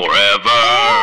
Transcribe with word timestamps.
Forever. 0.00 0.99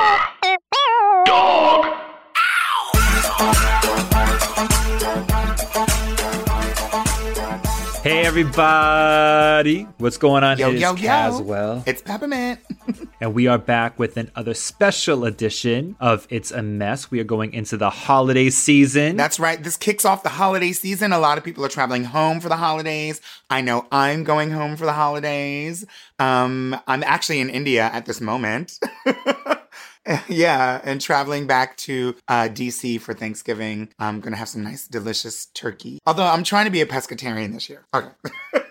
Everybody, 8.28 9.88
what's 10.00 10.18
going 10.18 10.44
on? 10.44 10.58
Yo, 10.58 10.68
It 10.68 10.76
is 10.76 10.82
yo, 10.82 10.96
yo. 10.96 11.10
Cazwell, 11.10 11.88
It's 11.88 12.02
peppermint. 12.02 12.60
and 13.22 13.34
we 13.34 13.48
are 13.48 13.58
back 13.58 13.98
with 13.98 14.18
another 14.18 14.54
special 14.54 15.24
edition 15.24 15.96
of 16.02 16.28
It's 16.30 16.52
a 16.52 16.62
Mess. 16.62 17.10
We 17.10 17.22
are 17.22 17.24
going 17.24 17.54
into 17.54 17.78
the 17.78 17.90
holiday 17.90 18.50
season. 18.50 19.16
That's 19.16 19.40
right. 19.40 19.64
This 19.64 19.78
kicks 19.78 20.04
off 20.04 20.24
the 20.24 20.30
holiday 20.30 20.74
season. 20.74 21.14
A 21.14 21.20
lot 21.20 21.38
of 21.38 21.46
people 21.46 21.64
are 21.64 21.70
traveling 21.70 22.04
home 22.04 22.42
for 22.42 22.50
the 22.50 22.58
holidays. 22.58 23.22
I 23.50 23.62
know 23.62 23.88
I'm 23.94 24.26
going 24.26 24.52
home 24.52 24.76
for 24.76 24.84
the 24.84 24.92
holidays. 24.92 25.86
Um, 26.20 26.78
I'm 26.86 27.04
actually 27.04 27.40
in 27.40 27.50
India 27.50 27.90
at 27.94 28.08
this 28.08 28.20
moment. 28.20 28.78
yeah, 30.30 30.82
and 30.84 31.02
traveling 31.02 31.48
back 31.48 31.78
to 31.78 32.16
uh, 32.28 32.48
DC 32.52 33.00
for 33.02 33.14
Thanksgiving. 33.14 33.90
I'm 34.00 34.20
gonna 34.20 34.38
have 34.38 34.50
some 34.50 34.64
nice, 34.64 34.88
delicious 34.88 35.48
turkey. 35.48 36.00
Although 36.06 36.26
I'm 36.26 36.44
trying 36.44 36.66
to 36.66 36.72
be 36.72 36.82
a 36.82 36.86
pescatarian 36.86 37.54
this 37.54 37.70
year. 37.70 37.86
Okay. 37.94 38.10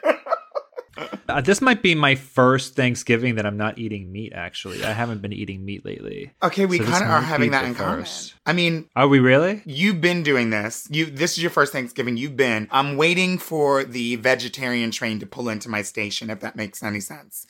Uh, 1.28 1.40
this 1.40 1.60
might 1.60 1.82
be 1.82 1.95
my 1.95 2.14
first 2.14 2.76
Thanksgiving 2.76 3.34
that 3.34 3.45
I'm 3.45 3.56
not 3.56 3.78
eating 3.78 4.10
meat. 4.12 4.32
Actually, 4.34 4.84
I 4.84 4.92
haven't 4.92 5.20
been 5.20 5.32
eating 5.32 5.64
meat 5.64 5.84
lately. 5.84 6.32
Okay, 6.42 6.66
we 6.66 6.78
So 6.78 6.84
kind 6.84 7.04
of 7.04 7.10
are 7.10 7.20
having 7.20 7.50
that 7.50 7.64
in 7.64 7.74
common. 7.74 8.06
I 8.46 8.52
mean, 8.52 8.88
Are 8.95 9.09
we 9.09 9.18
really? 9.18 9.62
You've 9.66 10.00
been 10.00 10.23
doing 10.23 10.50
this. 10.50 10.88
You 10.90 11.06
this 11.06 11.32
is 11.32 11.42
your 11.42 11.50
first 11.50 11.73
Thanksgiving. 11.73 12.16
You've 12.16 12.37
been. 12.37 12.68
I'm 12.70 12.96
waiting 12.96 13.38
for 13.38 13.84
the 13.84 14.16
vegetarian 14.16 14.90
train 14.90 15.18
to 15.20 15.26
pull 15.26 15.48
into 15.48 15.68
my 15.68 15.82
station, 15.82 16.30
if 16.30 16.40
that 16.40 16.56
makes 16.56 16.82
any 16.82 17.00
sense. 17.00 17.46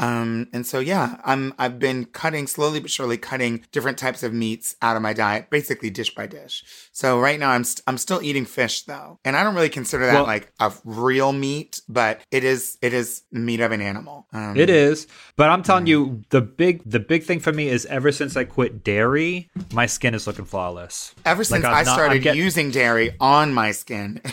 Um, 0.00 0.48
and 0.54 0.66
so 0.66 0.78
yeah, 0.80 1.20
I'm 1.24 1.52
I've 1.58 1.78
been 1.78 2.06
cutting 2.06 2.46
slowly 2.46 2.80
but 2.80 2.90
surely 2.90 3.18
cutting 3.18 3.64
different 3.70 3.98
types 3.98 4.22
of 4.22 4.32
meats 4.32 4.74
out 4.80 4.96
of 4.96 5.02
my 5.02 5.12
diet, 5.12 5.50
basically 5.50 5.90
dish 5.90 6.14
by 6.14 6.26
dish. 6.26 6.64
So 6.92 7.20
right 7.20 7.38
now 7.38 7.50
I'm 7.50 7.64
st- 7.64 7.82
I'm 7.86 7.98
still 7.98 8.20
eating 8.22 8.46
fish 8.46 8.82
though, 8.82 9.18
and 9.26 9.36
I 9.36 9.42
don't 9.44 9.54
really 9.54 9.68
consider 9.68 10.06
that 10.06 10.14
Well- 10.14 10.24
like 10.24 10.50
a 10.58 10.72
real 10.84 11.32
meat, 11.32 11.82
but 11.88 12.20
it 12.30 12.44
is 12.44 12.78
it 12.80 12.94
is 12.94 13.22
meat 13.30 13.60
of 13.60 13.72
an 13.72 13.82
animal. 13.82 14.26
Um, 14.32 14.56
It 14.56 14.70
is, 14.70 15.06
but 15.36 15.50
I'm 15.50 15.62
telling 15.62 15.86
you, 15.86 16.22
the 16.30 16.40
big 16.40 16.82
the 16.86 17.00
big 17.00 17.22
thing 17.24 17.38
for 17.38 17.52
me 17.52 17.68
is 17.68 17.84
ever 17.86 18.10
since 18.10 18.36
I 18.36 18.44
quit 18.44 18.82
dairy, 18.82 19.50
my 19.72 19.84
skin 19.86 20.14
is 20.14 20.26
looking 20.26 20.46
flawless. 20.46 21.14
Ever 21.26 21.44
since 21.44 21.64
I'm 21.64 21.74
I 21.74 21.82
not- 21.82 21.92
started 21.94 22.24
using 22.34 22.70
dairy 22.70 23.14
on 23.20 23.52
my 23.52 23.72
skin, 23.72 24.22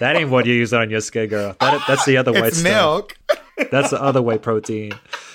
That 0.00 0.16
ain't 0.16 0.30
what 0.30 0.46
you 0.46 0.54
use 0.54 0.72
on 0.72 0.90
your 0.90 1.00
skin, 1.00 1.28
girl. 1.28 1.54
That, 1.60 1.84
that's 1.86 2.04
the 2.04 2.16
other 2.16 2.32
white 2.36 2.46
it's 2.46 2.58
stuff. 2.58 2.72
milk. 2.72 3.16
That's 3.70 3.90
the 3.90 4.02
other 4.02 4.22
way 4.22 4.38
protein. 4.38 4.92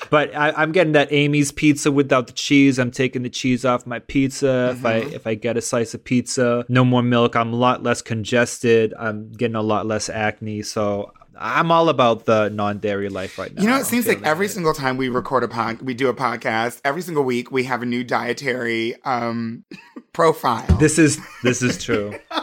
But 0.09 0.35
I, 0.35 0.51
I'm 0.51 0.71
getting 0.71 0.93
that 0.93 1.11
Amy's 1.11 1.51
pizza 1.51 1.91
without 1.91 2.27
the 2.27 2.33
cheese. 2.33 2.79
I'm 2.79 2.91
taking 2.91 3.23
the 3.23 3.29
cheese 3.29 3.65
off 3.65 3.85
my 3.85 3.99
pizza. 3.99 4.75
If 4.77 4.85
I 4.85 5.01
Mm-hmm. 5.01 5.13
if 5.13 5.27
I 5.27 5.35
get 5.35 5.57
a 5.57 5.61
slice 5.61 5.93
of 5.93 6.03
pizza, 6.03 6.65
no 6.69 6.83
more 6.85 7.03
milk. 7.03 7.35
I'm 7.35 7.53
a 7.53 7.55
lot 7.55 7.83
less 7.83 8.01
congested. 8.01 8.93
I'm 8.97 9.31
getting 9.33 9.55
a 9.55 9.61
lot 9.61 9.85
less 9.85 10.09
acne. 10.09 10.61
So 10.63 11.11
I'm 11.39 11.71
all 11.71 11.89
about 11.89 12.25
the 12.25 12.49
non-dairy 12.49 13.09
life 13.09 13.37
right 13.37 13.53
now. 13.53 13.61
You 13.61 13.67
know, 13.67 13.77
it 13.77 13.85
seems 13.85 14.07
like 14.07 14.23
every 14.23 14.47
it. 14.47 14.49
single 14.49 14.73
time 14.73 14.97
we 14.97 15.09
record 15.09 15.43
a 15.43 15.47
pod, 15.47 15.81
we 15.83 15.93
do 15.93 16.07
a 16.09 16.13
podcast. 16.13 16.81
Every 16.83 17.01
single 17.03 17.23
week, 17.23 17.51
we 17.51 17.63
have 17.65 17.83
a 17.83 17.85
new 17.85 18.03
dietary 18.03 18.95
um, 19.03 19.63
profile. 20.13 20.65
this 20.77 20.97
is 20.97 21.19
this 21.43 21.61
is 21.61 21.83
true. 21.83 22.13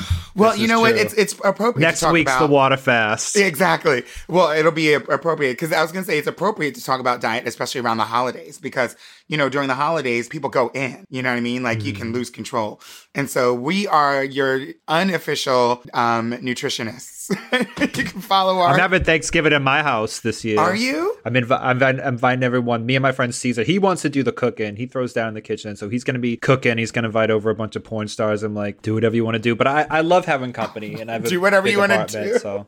well, 0.36 0.52
this 0.52 0.60
you 0.60 0.68
know 0.68 0.80
what? 0.80 0.96
It's 0.96 1.14
it's 1.14 1.32
appropriate. 1.44 1.78
Next 1.86 2.00
to 2.00 2.06
talk 2.06 2.12
week's 2.12 2.32
about, 2.32 2.46
the 2.46 2.52
water 2.52 2.76
fast. 2.76 3.36
Exactly. 3.36 4.02
Well, 4.28 4.50
it'll 4.50 4.72
be 4.72 4.92
appropriate 4.94 5.52
because 5.52 5.72
I 5.72 5.82
was 5.82 5.92
going 5.92 6.04
to 6.04 6.10
say 6.10 6.18
it's 6.18 6.26
appropriate 6.28 6.74
to 6.76 6.84
talk 6.84 7.00
about 7.00 7.20
diet, 7.20 7.46
especially 7.46 7.80
around 7.80 7.98
the 7.98 8.04
holidays, 8.04 8.58
because 8.58 8.96
you 9.28 9.36
know 9.36 9.48
during 9.48 9.68
the 9.68 9.74
holidays 9.74 10.28
people 10.28 10.50
go 10.50 10.70
in. 10.74 11.06
You 11.10 11.22
know 11.22 11.30
what 11.30 11.36
I 11.36 11.40
mean? 11.40 11.62
Like 11.62 11.82
you 11.82 11.92
Mm-hmm. 11.92 12.02
can 12.02 12.12
lose 12.12 12.30
control, 12.30 12.80
and 13.14 13.30
so 13.30 13.54
we 13.54 13.86
are 13.86 14.24
your 14.24 14.60
unofficial 14.88 15.82
um, 15.92 16.32
nutritionists. 16.32 17.30
you 17.96 18.04
can 18.04 18.20
follow 18.20 18.58
our. 18.58 18.74
I'm 18.74 18.78
having 18.78 19.04
Thanksgiving 19.04 19.52
in 19.52 19.62
my 19.62 19.82
house 19.82 20.20
this 20.20 20.44
year. 20.44 20.58
are 20.58 20.74
you? 20.76 21.16
I'm, 21.24 21.34
invi- 21.34 21.58
I'm, 21.60 21.82
I'm 21.82 22.00
inviting 22.00 22.42
everyone. 22.42 22.84
Me 22.86 22.96
and 22.96 23.02
my 23.02 23.12
friend 23.12 23.34
Caesar. 23.34 23.62
He 23.62 23.78
wants 23.78 24.02
to 24.02 24.10
do 24.10 24.22
the 24.22 24.32
cooking. 24.32 24.76
He 24.76 24.86
throws 24.86 25.12
down 25.12 25.28
in 25.28 25.34
the 25.34 25.40
kitchen, 25.40 25.76
so 25.76 25.88
he's 25.88 26.04
going 26.04 26.14
to 26.14 26.20
be 26.20 26.36
cooking. 26.36 26.76
He's 26.78 26.90
going 26.90 27.04
to 27.04 27.08
invite 27.08 27.30
over 27.30 27.48
a 27.50 27.54
bunch 27.54 27.76
of 27.76 27.84
porn 27.84 28.08
stars. 28.08 28.42
I'm 28.42 28.54
like, 28.54 28.82
do 28.82 28.94
whatever 28.94 29.16
you 29.16 29.24
want 29.24 29.36
to 29.36 29.38
do. 29.40 29.54
But 29.54 29.66
I, 29.66 29.83
I 29.90 30.00
love 30.02 30.24
having 30.26 30.52
company, 30.52 31.00
and 31.00 31.10
I 31.10 31.14
have 31.14 31.24
a 31.24 31.28
Do 31.34 31.40
whatever 31.40 31.68
you 31.68 31.78
wanna 31.78 32.06
do. 32.06 32.38
So 32.38 32.66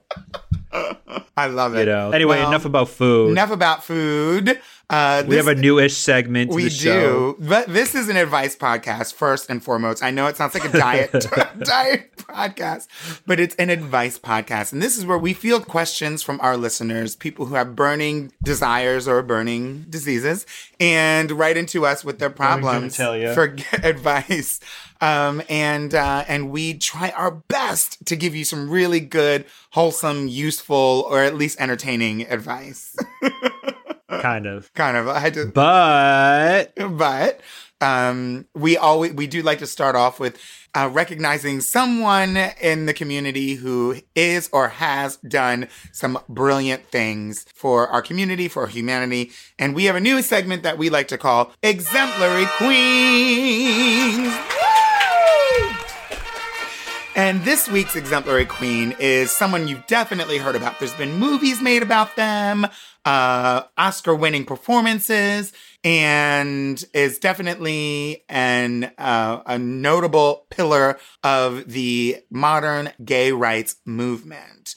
I 1.38 1.46
love 1.46 1.74
it. 1.74 1.80
you 1.80 1.86
know. 1.86 2.10
Anyway, 2.12 2.38
Well, 2.38 2.48
enough 2.48 2.64
about 2.64 2.88
food. 2.88 3.30
Enough 3.32 3.50
about 3.50 3.84
food. 3.84 4.58
Uh, 4.88 5.22
we 5.26 5.34
this- 5.36 5.44
have 5.46 5.56
a 5.56 5.60
newish 5.60 5.96
segment. 5.96 6.50
To 6.50 6.56
We 6.56 6.64
the 6.64 6.70
show. 6.70 7.32
do, 7.32 7.36
but 7.40 7.66
this 7.66 7.94
is 7.94 8.08
an 8.08 8.16
advice 8.16 8.56
podcast 8.56 9.14
first 9.14 9.50
and 9.50 9.62
foremost. 9.62 10.02
I 10.02 10.10
know 10.12 10.28
it 10.28 10.36
sounds 10.36 10.54
like 10.54 10.64
a 10.64 10.78
diet 10.78 11.10
diet 11.58 12.16
podcast, 12.16 12.86
but 13.26 13.40
it's 13.40 13.54
an 13.56 13.68
advice 13.68 14.18
podcast, 14.18 14.72
and 14.72 14.80
this 14.80 14.96
is 14.96 15.04
where 15.04 15.18
we 15.18 15.32
field 15.34 15.66
questions 15.66 16.22
from 16.22 16.40
our 16.40 16.56
listeners, 16.56 17.16
people 17.16 17.46
who 17.46 17.54
have 17.56 17.74
burning 17.74 18.32
desires 18.42 19.08
or 19.08 19.22
burning 19.22 19.86
diseases, 19.90 20.46
and 20.78 21.32
write 21.32 21.56
into 21.56 21.84
us 21.84 22.04
with 22.04 22.18
their 22.20 22.30
problems 22.30 22.96
genitalia. 22.96 23.34
for 23.34 23.56
advice. 23.86 24.60
Um, 25.00 25.42
and 25.48 25.94
uh, 25.94 26.24
and 26.28 26.50
we 26.50 26.74
try 26.74 27.10
our 27.10 27.30
best 27.30 28.04
to 28.06 28.16
give 28.16 28.34
you 28.34 28.44
some 28.44 28.70
really 28.70 29.00
good, 29.00 29.44
wholesome, 29.72 30.28
useful, 30.28 31.06
or 31.08 31.22
at 31.22 31.34
least 31.34 31.60
entertaining 31.60 32.22
advice. 32.22 32.96
kind 34.08 34.46
of. 34.46 34.72
kind 34.74 34.96
of. 34.96 35.08
I 35.08 35.18
had 35.18 35.34
to 35.34 35.46
But 35.46 36.72
but 36.76 37.40
um, 37.80 38.46
we 38.54 38.76
always 38.76 39.12
we 39.12 39.26
do 39.26 39.42
like 39.42 39.58
to 39.58 39.66
start 39.66 39.96
off 39.96 40.18
with 40.18 40.38
uh, 40.74 40.88
recognizing 40.92 41.60
someone 41.60 42.36
in 42.60 42.86
the 42.86 42.94
community 42.94 43.54
who 43.54 43.96
is 44.14 44.48
or 44.52 44.68
has 44.68 45.16
done 45.18 45.68
some 45.92 46.18
brilliant 46.28 46.86
things 46.86 47.44
for 47.54 47.88
our 47.88 48.02
community, 48.02 48.48
for 48.48 48.66
humanity, 48.66 49.30
and 49.58 49.74
we 49.74 49.84
have 49.84 49.96
a 49.96 50.00
new 50.00 50.22
segment 50.22 50.62
that 50.62 50.78
we 50.78 50.88
like 50.90 51.08
to 51.08 51.18
call 51.18 51.52
exemplary 51.62 52.46
queens. 52.56 54.34
And 57.16 57.42
this 57.44 57.66
week's 57.66 57.96
exemplary 57.96 58.44
queen 58.44 58.94
is 58.98 59.30
someone 59.30 59.68
you've 59.68 59.86
definitely 59.86 60.36
heard 60.36 60.54
about. 60.54 60.78
There's 60.78 60.92
been 60.92 61.14
movies 61.14 61.62
made 61.62 61.82
about 61.82 62.14
them, 62.14 62.66
uh, 63.06 63.62
Oscar 63.78 64.14
winning 64.14 64.44
performances, 64.44 65.50
and 65.82 66.84
is 66.92 67.18
definitely 67.18 68.22
an, 68.28 68.92
uh, 68.98 69.40
a 69.46 69.58
notable 69.58 70.44
pillar 70.50 70.98
of 71.24 71.72
the 71.72 72.18
modern 72.28 72.92
gay 73.02 73.32
rights 73.32 73.76
movement. 73.86 74.74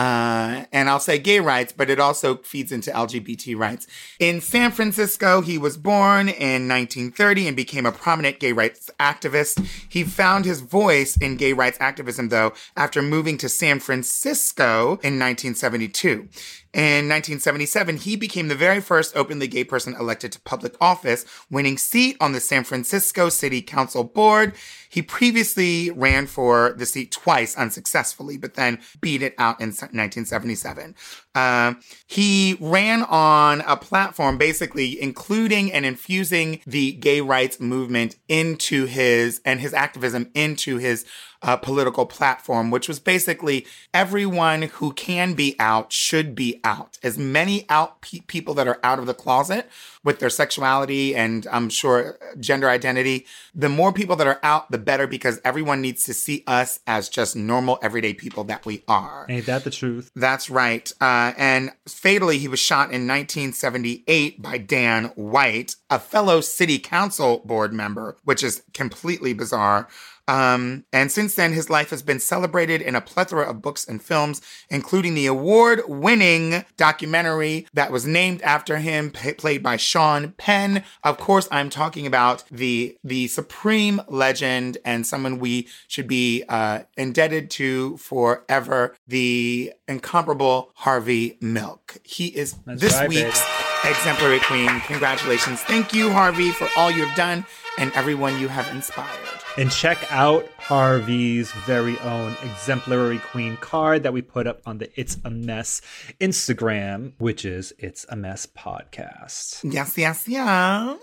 Uh, 0.00 0.64
and 0.72 0.88
I'll 0.88 0.98
say 0.98 1.18
gay 1.18 1.40
rights, 1.40 1.74
but 1.76 1.90
it 1.90 2.00
also 2.00 2.36
feeds 2.36 2.72
into 2.72 2.90
LGBT 2.90 3.54
rights. 3.54 3.86
In 4.18 4.40
San 4.40 4.70
Francisco, 4.70 5.42
he 5.42 5.58
was 5.58 5.76
born 5.76 6.30
in 6.30 6.66
1930 6.66 7.48
and 7.48 7.54
became 7.54 7.84
a 7.84 7.92
prominent 7.92 8.40
gay 8.40 8.52
rights 8.52 8.90
activist. 8.98 9.62
He 9.90 10.04
found 10.04 10.46
his 10.46 10.62
voice 10.62 11.18
in 11.18 11.36
gay 11.36 11.52
rights 11.52 11.76
activism, 11.82 12.30
though, 12.30 12.54
after 12.78 13.02
moving 13.02 13.36
to 13.38 13.48
San 13.50 13.78
Francisco 13.78 14.92
in 15.02 15.18
1972. 15.18 16.30
In 16.72 17.08
1977, 17.08 17.96
he 17.96 18.14
became 18.14 18.46
the 18.46 18.54
very 18.54 18.80
first 18.80 19.16
openly 19.16 19.48
gay 19.48 19.64
person 19.64 19.96
elected 19.98 20.30
to 20.32 20.40
public 20.42 20.76
office, 20.80 21.24
winning 21.50 21.76
seat 21.76 22.16
on 22.20 22.32
the 22.32 22.38
San 22.38 22.62
Francisco 22.62 23.28
City 23.28 23.60
Council 23.60 24.04
board. 24.04 24.54
He 24.88 25.02
previously 25.02 25.90
ran 25.90 26.28
for 26.28 26.72
the 26.76 26.86
seat 26.86 27.10
twice 27.10 27.56
unsuccessfully, 27.56 28.36
but 28.36 28.54
then 28.54 28.78
beat 29.00 29.20
it 29.20 29.34
out 29.36 29.60
in 29.60 29.68
1977. 29.68 30.94
Uh, 31.34 31.74
he 32.06 32.56
ran 32.60 33.02
on 33.04 33.62
a 33.62 33.76
platform 33.76 34.38
basically 34.38 35.00
including 35.00 35.72
and 35.72 35.84
infusing 35.84 36.60
the 36.66 36.92
gay 36.92 37.20
rights 37.20 37.60
movement 37.60 38.16
into 38.28 38.86
his 38.86 39.40
and 39.44 39.60
his 39.60 39.74
activism 39.74 40.30
into 40.34 40.78
his 40.78 41.04
uh, 41.42 41.56
political 41.56 42.06
platform, 42.06 42.70
which 42.70 42.88
was 42.88 42.98
basically 42.98 43.66
everyone 43.94 44.62
who 44.62 44.92
can 44.92 45.34
be 45.34 45.56
out 45.58 45.92
should 45.92 46.34
be 46.34 46.59
out. 46.64 46.98
As 47.02 47.18
many 47.18 47.66
out 47.68 48.00
pe- 48.00 48.20
people 48.20 48.54
that 48.54 48.68
are 48.68 48.78
out 48.82 48.98
of 48.98 49.06
the 49.06 49.14
closet 49.14 49.68
with 50.04 50.18
their 50.18 50.30
sexuality 50.30 51.14
and 51.14 51.46
I'm 51.52 51.68
sure 51.68 52.18
gender 52.38 52.68
identity, 52.68 53.26
the 53.54 53.68
more 53.68 53.92
people 53.92 54.16
that 54.16 54.26
are 54.26 54.40
out, 54.42 54.70
the 54.70 54.78
better 54.78 55.06
because 55.06 55.40
everyone 55.44 55.80
needs 55.80 56.04
to 56.04 56.14
see 56.14 56.42
us 56.46 56.80
as 56.86 57.08
just 57.08 57.36
normal, 57.36 57.78
everyday 57.82 58.14
people 58.14 58.44
that 58.44 58.64
we 58.66 58.82
are. 58.88 59.26
ain't 59.28 59.46
that 59.46 59.64
the 59.64 59.70
truth? 59.70 60.10
That's 60.14 60.50
right. 60.50 60.90
Uh, 61.00 61.32
and 61.36 61.72
fatally, 61.86 62.38
he 62.38 62.48
was 62.48 62.60
shot 62.60 62.92
in 62.92 63.06
1978 63.06 64.42
by 64.42 64.58
Dan 64.58 65.06
White, 65.16 65.76
a 65.88 65.98
fellow 65.98 66.40
city 66.40 66.78
council 66.78 67.42
board 67.44 67.72
member, 67.72 68.16
which 68.24 68.42
is 68.42 68.62
completely 68.72 69.32
bizarre. 69.32 69.88
Um, 70.30 70.84
and 70.92 71.10
since 71.10 71.34
then, 71.34 71.52
his 71.52 71.68
life 71.68 71.90
has 71.90 72.02
been 72.02 72.20
celebrated 72.20 72.80
in 72.80 72.94
a 72.94 73.00
plethora 73.00 73.50
of 73.50 73.60
books 73.60 73.84
and 73.84 74.00
films, 74.00 74.40
including 74.68 75.14
the 75.14 75.26
award 75.26 75.82
winning 75.88 76.64
documentary 76.76 77.66
that 77.74 77.90
was 77.90 78.06
named 78.06 78.40
after 78.42 78.76
him, 78.76 79.10
p- 79.10 79.32
played 79.32 79.60
by 79.60 79.76
Sean 79.76 80.30
Penn. 80.38 80.84
Of 81.02 81.18
course, 81.18 81.48
I'm 81.50 81.68
talking 81.68 82.06
about 82.06 82.44
the, 82.48 82.96
the 83.02 83.26
supreme 83.26 84.00
legend 84.06 84.78
and 84.84 85.04
someone 85.04 85.40
we 85.40 85.66
should 85.88 86.06
be 86.06 86.44
uh, 86.48 86.82
indebted 86.96 87.50
to 87.50 87.96
forever, 87.96 88.94
the 89.08 89.72
incomparable 89.88 90.70
Harvey 90.76 91.38
Milk. 91.40 91.98
He 92.04 92.28
is 92.28 92.54
That's 92.66 92.80
this 92.80 92.94
right, 92.94 93.08
week's 93.08 93.44
exemplary 93.84 94.38
queen. 94.38 94.68
Congratulations. 94.82 95.60
Thank 95.62 95.92
you, 95.92 96.12
Harvey, 96.12 96.52
for 96.52 96.68
all 96.76 96.92
you 96.92 97.04
have 97.04 97.16
done 97.16 97.44
and 97.78 97.90
everyone 97.94 98.38
you 98.38 98.46
have 98.46 98.72
inspired. 98.72 99.29
And 99.58 99.70
check 99.70 99.98
out 100.10 100.46
Harvey's 100.70 101.50
very 101.66 101.98
own 101.98 102.36
exemplary 102.44 103.18
queen 103.18 103.56
card 103.56 104.04
that 104.04 104.12
we 104.12 104.22
put 104.22 104.46
up 104.46 104.60
on 104.64 104.78
the 104.78 104.88
It's 104.94 105.16
a 105.24 105.28
Mess 105.28 105.82
Instagram, 106.20 107.14
which 107.18 107.44
is 107.44 107.72
It's 107.76 108.06
a 108.08 108.14
Mess 108.14 108.46
Podcast. 108.46 109.58
Yes, 109.64 109.98
yes, 109.98 110.28
yes. 110.28 110.96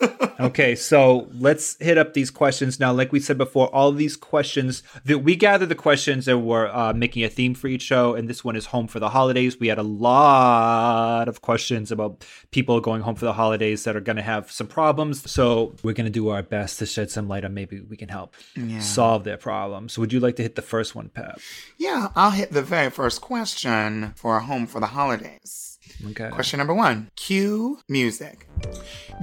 Okay, 0.40 0.74
so 0.74 1.28
let's 1.38 1.76
hit 1.80 1.98
up 1.98 2.14
these 2.14 2.30
questions 2.30 2.80
now. 2.80 2.94
Like 2.94 3.12
we 3.12 3.20
said 3.20 3.36
before, 3.36 3.68
all 3.74 3.92
these 3.92 4.16
questions 4.16 4.82
that 5.04 5.18
we 5.18 5.36
gather 5.36 5.66
the 5.66 5.74
questions 5.74 6.26
and 6.26 6.46
we're 6.46 6.68
uh, 6.68 6.94
making 6.94 7.24
a 7.24 7.28
theme 7.28 7.54
for 7.54 7.66
each 7.68 7.82
show, 7.82 8.14
and 8.14 8.26
this 8.26 8.42
one 8.42 8.56
is 8.56 8.64
home 8.64 8.86
for 8.86 9.00
the 9.00 9.10
holidays. 9.10 9.60
We 9.60 9.68
had 9.68 9.76
a 9.76 9.82
lot 9.82 11.28
of 11.28 11.42
questions 11.42 11.92
about 11.92 12.24
people 12.52 12.80
going 12.80 13.02
home 13.02 13.16
for 13.16 13.26
the 13.26 13.34
holidays 13.34 13.84
that 13.84 13.94
are 13.96 14.00
going 14.00 14.16
to 14.16 14.22
have 14.22 14.50
some 14.50 14.66
problems. 14.66 15.30
So 15.30 15.76
we're 15.82 15.92
going 15.92 16.06
to 16.06 16.10
do 16.10 16.30
our 16.30 16.42
best 16.42 16.78
to 16.78 16.86
shed 16.86 17.10
some 17.10 17.28
light 17.28 17.44
on 17.44 17.52
maybe 17.52 17.82
we 17.82 17.98
can 17.98 18.08
help 18.08 18.34
solve 18.80 19.09
their 19.18 19.36
problems. 19.36 19.98
Would 19.98 20.12
you 20.12 20.20
like 20.20 20.36
to 20.36 20.42
hit 20.42 20.54
the 20.54 20.62
first 20.62 20.94
one, 20.94 21.08
Pep? 21.08 21.40
Yeah, 21.78 22.08
I'll 22.14 22.30
hit 22.30 22.52
the 22.52 22.62
very 22.62 22.90
first 22.90 23.20
question 23.20 24.12
for 24.16 24.36
a 24.36 24.42
home 24.42 24.66
for 24.66 24.80
the 24.80 24.86
holidays. 24.86 25.78
Okay. 26.10 26.30
Question 26.30 26.58
number 26.58 26.74
one 26.74 27.10
Cue 27.16 27.78
music. 27.88 28.46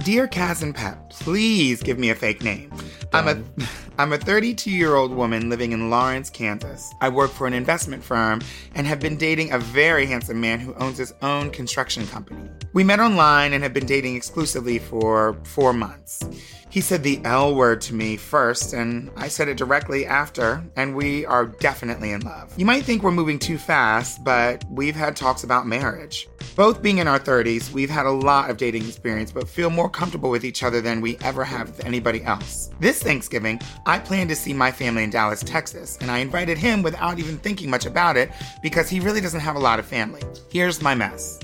Dear 0.04 0.28
Kaz 0.28 0.62
and 0.62 0.74
Pep, 0.74 1.10
please 1.10 1.82
give 1.82 1.98
me 1.98 2.10
a 2.10 2.14
fake 2.14 2.42
name. 2.42 2.72
I'm 3.12 3.28
a 3.28 3.42
I'm 4.00 4.12
a 4.12 4.18
32 4.18 4.70
year 4.70 4.94
old 4.94 5.12
woman 5.12 5.50
living 5.50 5.72
in 5.72 5.90
Lawrence, 5.90 6.30
Kansas. 6.30 6.92
I 7.00 7.08
work 7.08 7.32
for 7.32 7.48
an 7.48 7.52
investment 7.52 8.04
firm 8.04 8.40
and 8.76 8.86
have 8.86 9.00
been 9.00 9.16
dating 9.16 9.50
a 9.50 9.58
very 9.58 10.06
handsome 10.06 10.40
man 10.40 10.60
who 10.60 10.72
owns 10.74 10.98
his 10.98 11.12
own 11.20 11.50
construction 11.50 12.06
company. 12.06 12.48
We 12.74 12.84
met 12.84 13.00
online 13.00 13.52
and 13.54 13.62
have 13.64 13.74
been 13.74 13.86
dating 13.86 14.14
exclusively 14.14 14.78
for 14.78 15.36
four 15.42 15.72
months. 15.72 16.22
He 16.70 16.82
said 16.82 17.02
the 17.02 17.20
L 17.24 17.54
word 17.54 17.80
to 17.82 17.94
me 17.94 18.16
first, 18.18 18.74
and 18.74 19.10
I 19.16 19.28
said 19.28 19.48
it 19.48 19.56
directly 19.56 20.04
after, 20.04 20.62
and 20.76 20.94
we 20.94 21.24
are 21.24 21.46
definitely 21.46 22.12
in 22.12 22.20
love. 22.20 22.52
You 22.58 22.66
might 22.66 22.84
think 22.84 23.02
we're 23.02 23.10
moving 23.10 23.38
too 23.38 23.56
fast, 23.56 24.22
but 24.22 24.62
we've 24.70 24.94
had 24.94 25.16
talks 25.16 25.44
about 25.44 25.66
marriage. 25.66 26.28
Both 26.56 26.82
being 26.82 26.98
in 26.98 27.08
our 27.08 27.18
30s, 27.18 27.72
we've 27.72 27.88
had 27.88 28.04
a 28.04 28.10
lot 28.10 28.50
of 28.50 28.58
dating 28.58 28.86
experience, 28.86 29.27
but 29.32 29.48
feel 29.48 29.70
more 29.70 29.88
comfortable 29.88 30.30
with 30.30 30.44
each 30.44 30.62
other 30.62 30.80
than 30.80 31.00
we 31.00 31.16
ever 31.18 31.44
have 31.44 31.68
with 31.68 31.84
anybody 31.84 32.22
else. 32.24 32.70
This 32.80 33.02
Thanksgiving, 33.02 33.60
I 33.86 33.98
plan 33.98 34.28
to 34.28 34.36
see 34.36 34.52
my 34.52 34.70
family 34.72 35.02
in 35.04 35.10
Dallas, 35.10 35.42
Texas, 35.42 35.98
and 36.00 36.10
I 36.10 36.18
invited 36.18 36.58
him 36.58 36.82
without 36.82 37.18
even 37.18 37.38
thinking 37.38 37.70
much 37.70 37.86
about 37.86 38.16
it 38.16 38.30
because 38.62 38.88
he 38.88 39.00
really 39.00 39.20
doesn't 39.20 39.40
have 39.40 39.56
a 39.56 39.60
lot 39.60 39.78
of 39.78 39.86
family. 39.86 40.22
Here's 40.50 40.82
my 40.82 40.94
mess. 40.94 41.38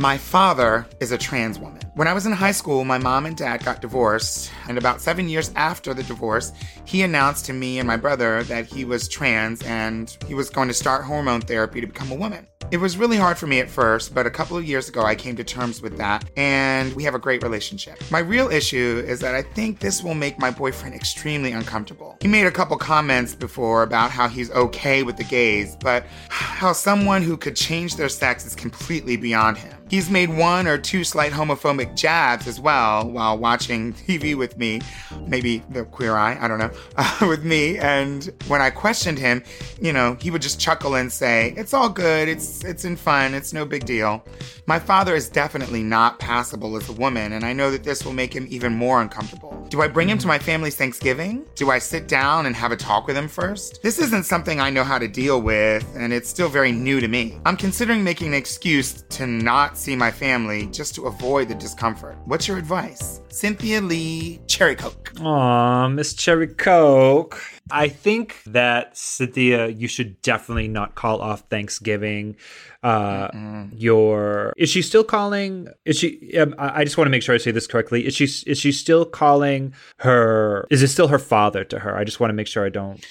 My 0.00 0.16
father 0.16 0.86
is 1.00 1.10
a 1.10 1.18
trans 1.18 1.58
woman. 1.58 1.82
When 1.96 2.06
I 2.06 2.12
was 2.12 2.24
in 2.24 2.30
high 2.30 2.52
school, 2.52 2.84
my 2.84 2.98
mom 2.98 3.26
and 3.26 3.36
dad 3.36 3.64
got 3.64 3.82
divorced, 3.82 4.48
and 4.68 4.78
about 4.78 5.00
seven 5.00 5.28
years 5.28 5.50
after 5.56 5.92
the 5.92 6.04
divorce, 6.04 6.52
he 6.84 7.02
announced 7.02 7.46
to 7.46 7.52
me 7.52 7.80
and 7.80 7.88
my 7.88 7.96
brother 7.96 8.44
that 8.44 8.66
he 8.66 8.84
was 8.84 9.08
trans 9.08 9.60
and 9.62 10.16
he 10.24 10.34
was 10.34 10.50
going 10.50 10.68
to 10.68 10.74
start 10.74 11.04
hormone 11.04 11.40
therapy 11.40 11.80
to 11.80 11.86
become 11.88 12.12
a 12.12 12.14
woman. 12.14 12.46
It 12.70 12.76
was 12.76 12.98
really 12.98 13.16
hard 13.16 13.38
for 13.38 13.46
me 13.46 13.60
at 13.60 13.70
first, 13.70 14.14
but 14.14 14.26
a 14.26 14.30
couple 14.30 14.56
of 14.56 14.64
years 14.64 14.90
ago 14.90 15.02
I 15.02 15.14
came 15.16 15.34
to 15.36 15.42
terms 15.42 15.80
with 15.80 15.96
that, 15.96 16.30
and 16.36 16.92
we 16.92 17.02
have 17.02 17.14
a 17.14 17.18
great 17.18 17.42
relationship. 17.42 17.98
My 18.10 18.18
real 18.18 18.50
issue 18.50 19.02
is 19.04 19.18
that 19.20 19.34
I 19.34 19.42
think 19.42 19.80
this 19.80 20.04
will 20.04 20.14
make 20.14 20.38
my 20.38 20.50
boyfriend 20.50 20.94
extremely 20.94 21.50
uncomfortable. 21.50 22.18
He 22.20 22.28
made 22.28 22.46
a 22.46 22.52
couple 22.52 22.76
comments 22.76 23.34
before 23.34 23.82
about 23.82 24.10
how 24.10 24.28
he's 24.28 24.50
okay 24.52 25.02
with 25.02 25.16
the 25.16 25.24
gays, 25.24 25.76
but 25.80 26.04
how 26.28 26.72
someone 26.72 27.22
who 27.22 27.36
could 27.36 27.56
change 27.56 27.96
their 27.96 28.10
sex 28.10 28.46
is 28.46 28.54
completely 28.54 29.16
beyond 29.16 29.56
him. 29.56 29.74
He's 29.88 30.10
made 30.10 30.28
one 30.28 30.66
or 30.66 30.76
two 30.76 31.02
slight 31.02 31.32
homophobic 31.32 31.96
jabs 31.96 32.46
as 32.46 32.60
well 32.60 33.08
while 33.08 33.38
watching 33.38 33.94
TV 33.94 34.36
with 34.36 34.58
me, 34.58 34.80
maybe 35.26 35.62
the 35.70 35.84
queer 35.84 36.14
eye, 36.14 36.36
I 36.38 36.46
don't 36.46 36.58
know, 36.58 36.70
uh, 36.96 37.26
with 37.28 37.44
me. 37.44 37.78
And 37.78 38.30
when 38.48 38.60
I 38.60 38.68
questioned 38.68 39.18
him, 39.18 39.42
you 39.80 39.92
know, 39.92 40.16
he 40.20 40.30
would 40.30 40.42
just 40.42 40.60
chuckle 40.60 40.94
and 40.96 41.10
say, 41.10 41.54
"It's 41.56 41.72
all 41.72 41.88
good. 41.88 42.28
It's 42.28 42.64
it's 42.64 42.84
in 42.84 42.96
fun. 42.96 43.32
It's 43.32 43.52
no 43.52 43.64
big 43.64 43.86
deal." 43.86 44.22
My 44.66 44.78
father 44.78 45.14
is 45.14 45.30
definitely 45.30 45.82
not 45.82 46.18
passable 46.18 46.76
as 46.76 46.88
a 46.90 46.92
woman, 46.92 47.32
and 47.32 47.42
I 47.42 47.54
know 47.54 47.70
that 47.70 47.84
this 47.84 48.04
will 48.04 48.12
make 48.12 48.34
him 48.34 48.46
even 48.50 48.74
more 48.74 49.00
uncomfortable. 49.00 49.66
Do 49.70 49.80
I 49.80 49.88
bring 49.88 50.10
him 50.10 50.18
to 50.18 50.26
my 50.26 50.38
family's 50.38 50.76
Thanksgiving? 50.76 51.46
Do 51.54 51.70
I 51.70 51.78
sit 51.78 52.06
down 52.06 52.44
and 52.44 52.54
have 52.54 52.72
a 52.72 52.76
talk 52.76 53.06
with 53.06 53.16
him 53.16 53.28
first? 53.28 53.82
This 53.82 53.98
isn't 53.98 54.24
something 54.24 54.60
I 54.60 54.68
know 54.68 54.84
how 54.84 54.98
to 54.98 55.08
deal 55.08 55.40
with, 55.40 55.86
and 55.96 56.12
it's 56.12 56.28
still 56.28 56.50
very 56.50 56.72
new 56.72 57.00
to 57.00 57.08
me. 57.08 57.38
I'm 57.46 57.56
considering 57.56 58.04
making 58.04 58.28
an 58.28 58.34
excuse 58.34 59.02
to 59.08 59.26
not 59.26 59.77
see 59.78 59.94
my 59.96 60.10
family 60.10 60.66
just 60.66 60.94
to 60.96 61.06
avoid 61.06 61.48
the 61.48 61.54
discomfort. 61.54 62.16
What's 62.24 62.48
your 62.48 62.58
advice? 62.58 63.20
Cynthia 63.28 63.80
Lee 63.80 64.40
Cherry 64.46 64.74
Coke. 64.74 65.12
Aw, 65.20 65.88
Miss 65.88 66.14
Cherry 66.14 66.48
Coke. 66.48 67.40
I 67.70 67.88
think 67.88 68.42
that 68.46 68.96
Cynthia, 68.96 69.68
you 69.68 69.88
should 69.88 70.20
definitely 70.22 70.68
not 70.68 70.94
call 70.94 71.20
off 71.20 71.44
Thanksgiving. 71.48 72.36
Uh, 72.82 73.66
your 73.72 74.52
is 74.56 74.70
she 74.70 74.82
still 74.82 75.04
calling? 75.04 75.68
Is 75.84 75.98
she? 75.98 76.38
Um, 76.38 76.54
I 76.58 76.80
I 76.80 76.84
just 76.84 76.96
want 76.96 77.06
to 77.06 77.10
make 77.10 77.22
sure 77.22 77.34
I 77.34 77.38
say 77.38 77.50
this 77.50 77.66
correctly. 77.66 78.06
Is 78.06 78.14
she? 78.14 78.24
Is 78.24 78.58
she 78.58 78.72
still 78.72 79.04
calling 79.04 79.74
her? 79.98 80.66
Is 80.70 80.82
it 80.82 80.88
still 80.88 81.08
her 81.08 81.18
father 81.18 81.64
to 81.64 81.80
her? 81.80 81.96
I 81.96 82.04
just 82.04 82.20
want 82.20 82.30
to 82.30 82.34
make 82.34 82.46
sure 82.46 82.64
I 82.64 82.68
don't 82.68 83.04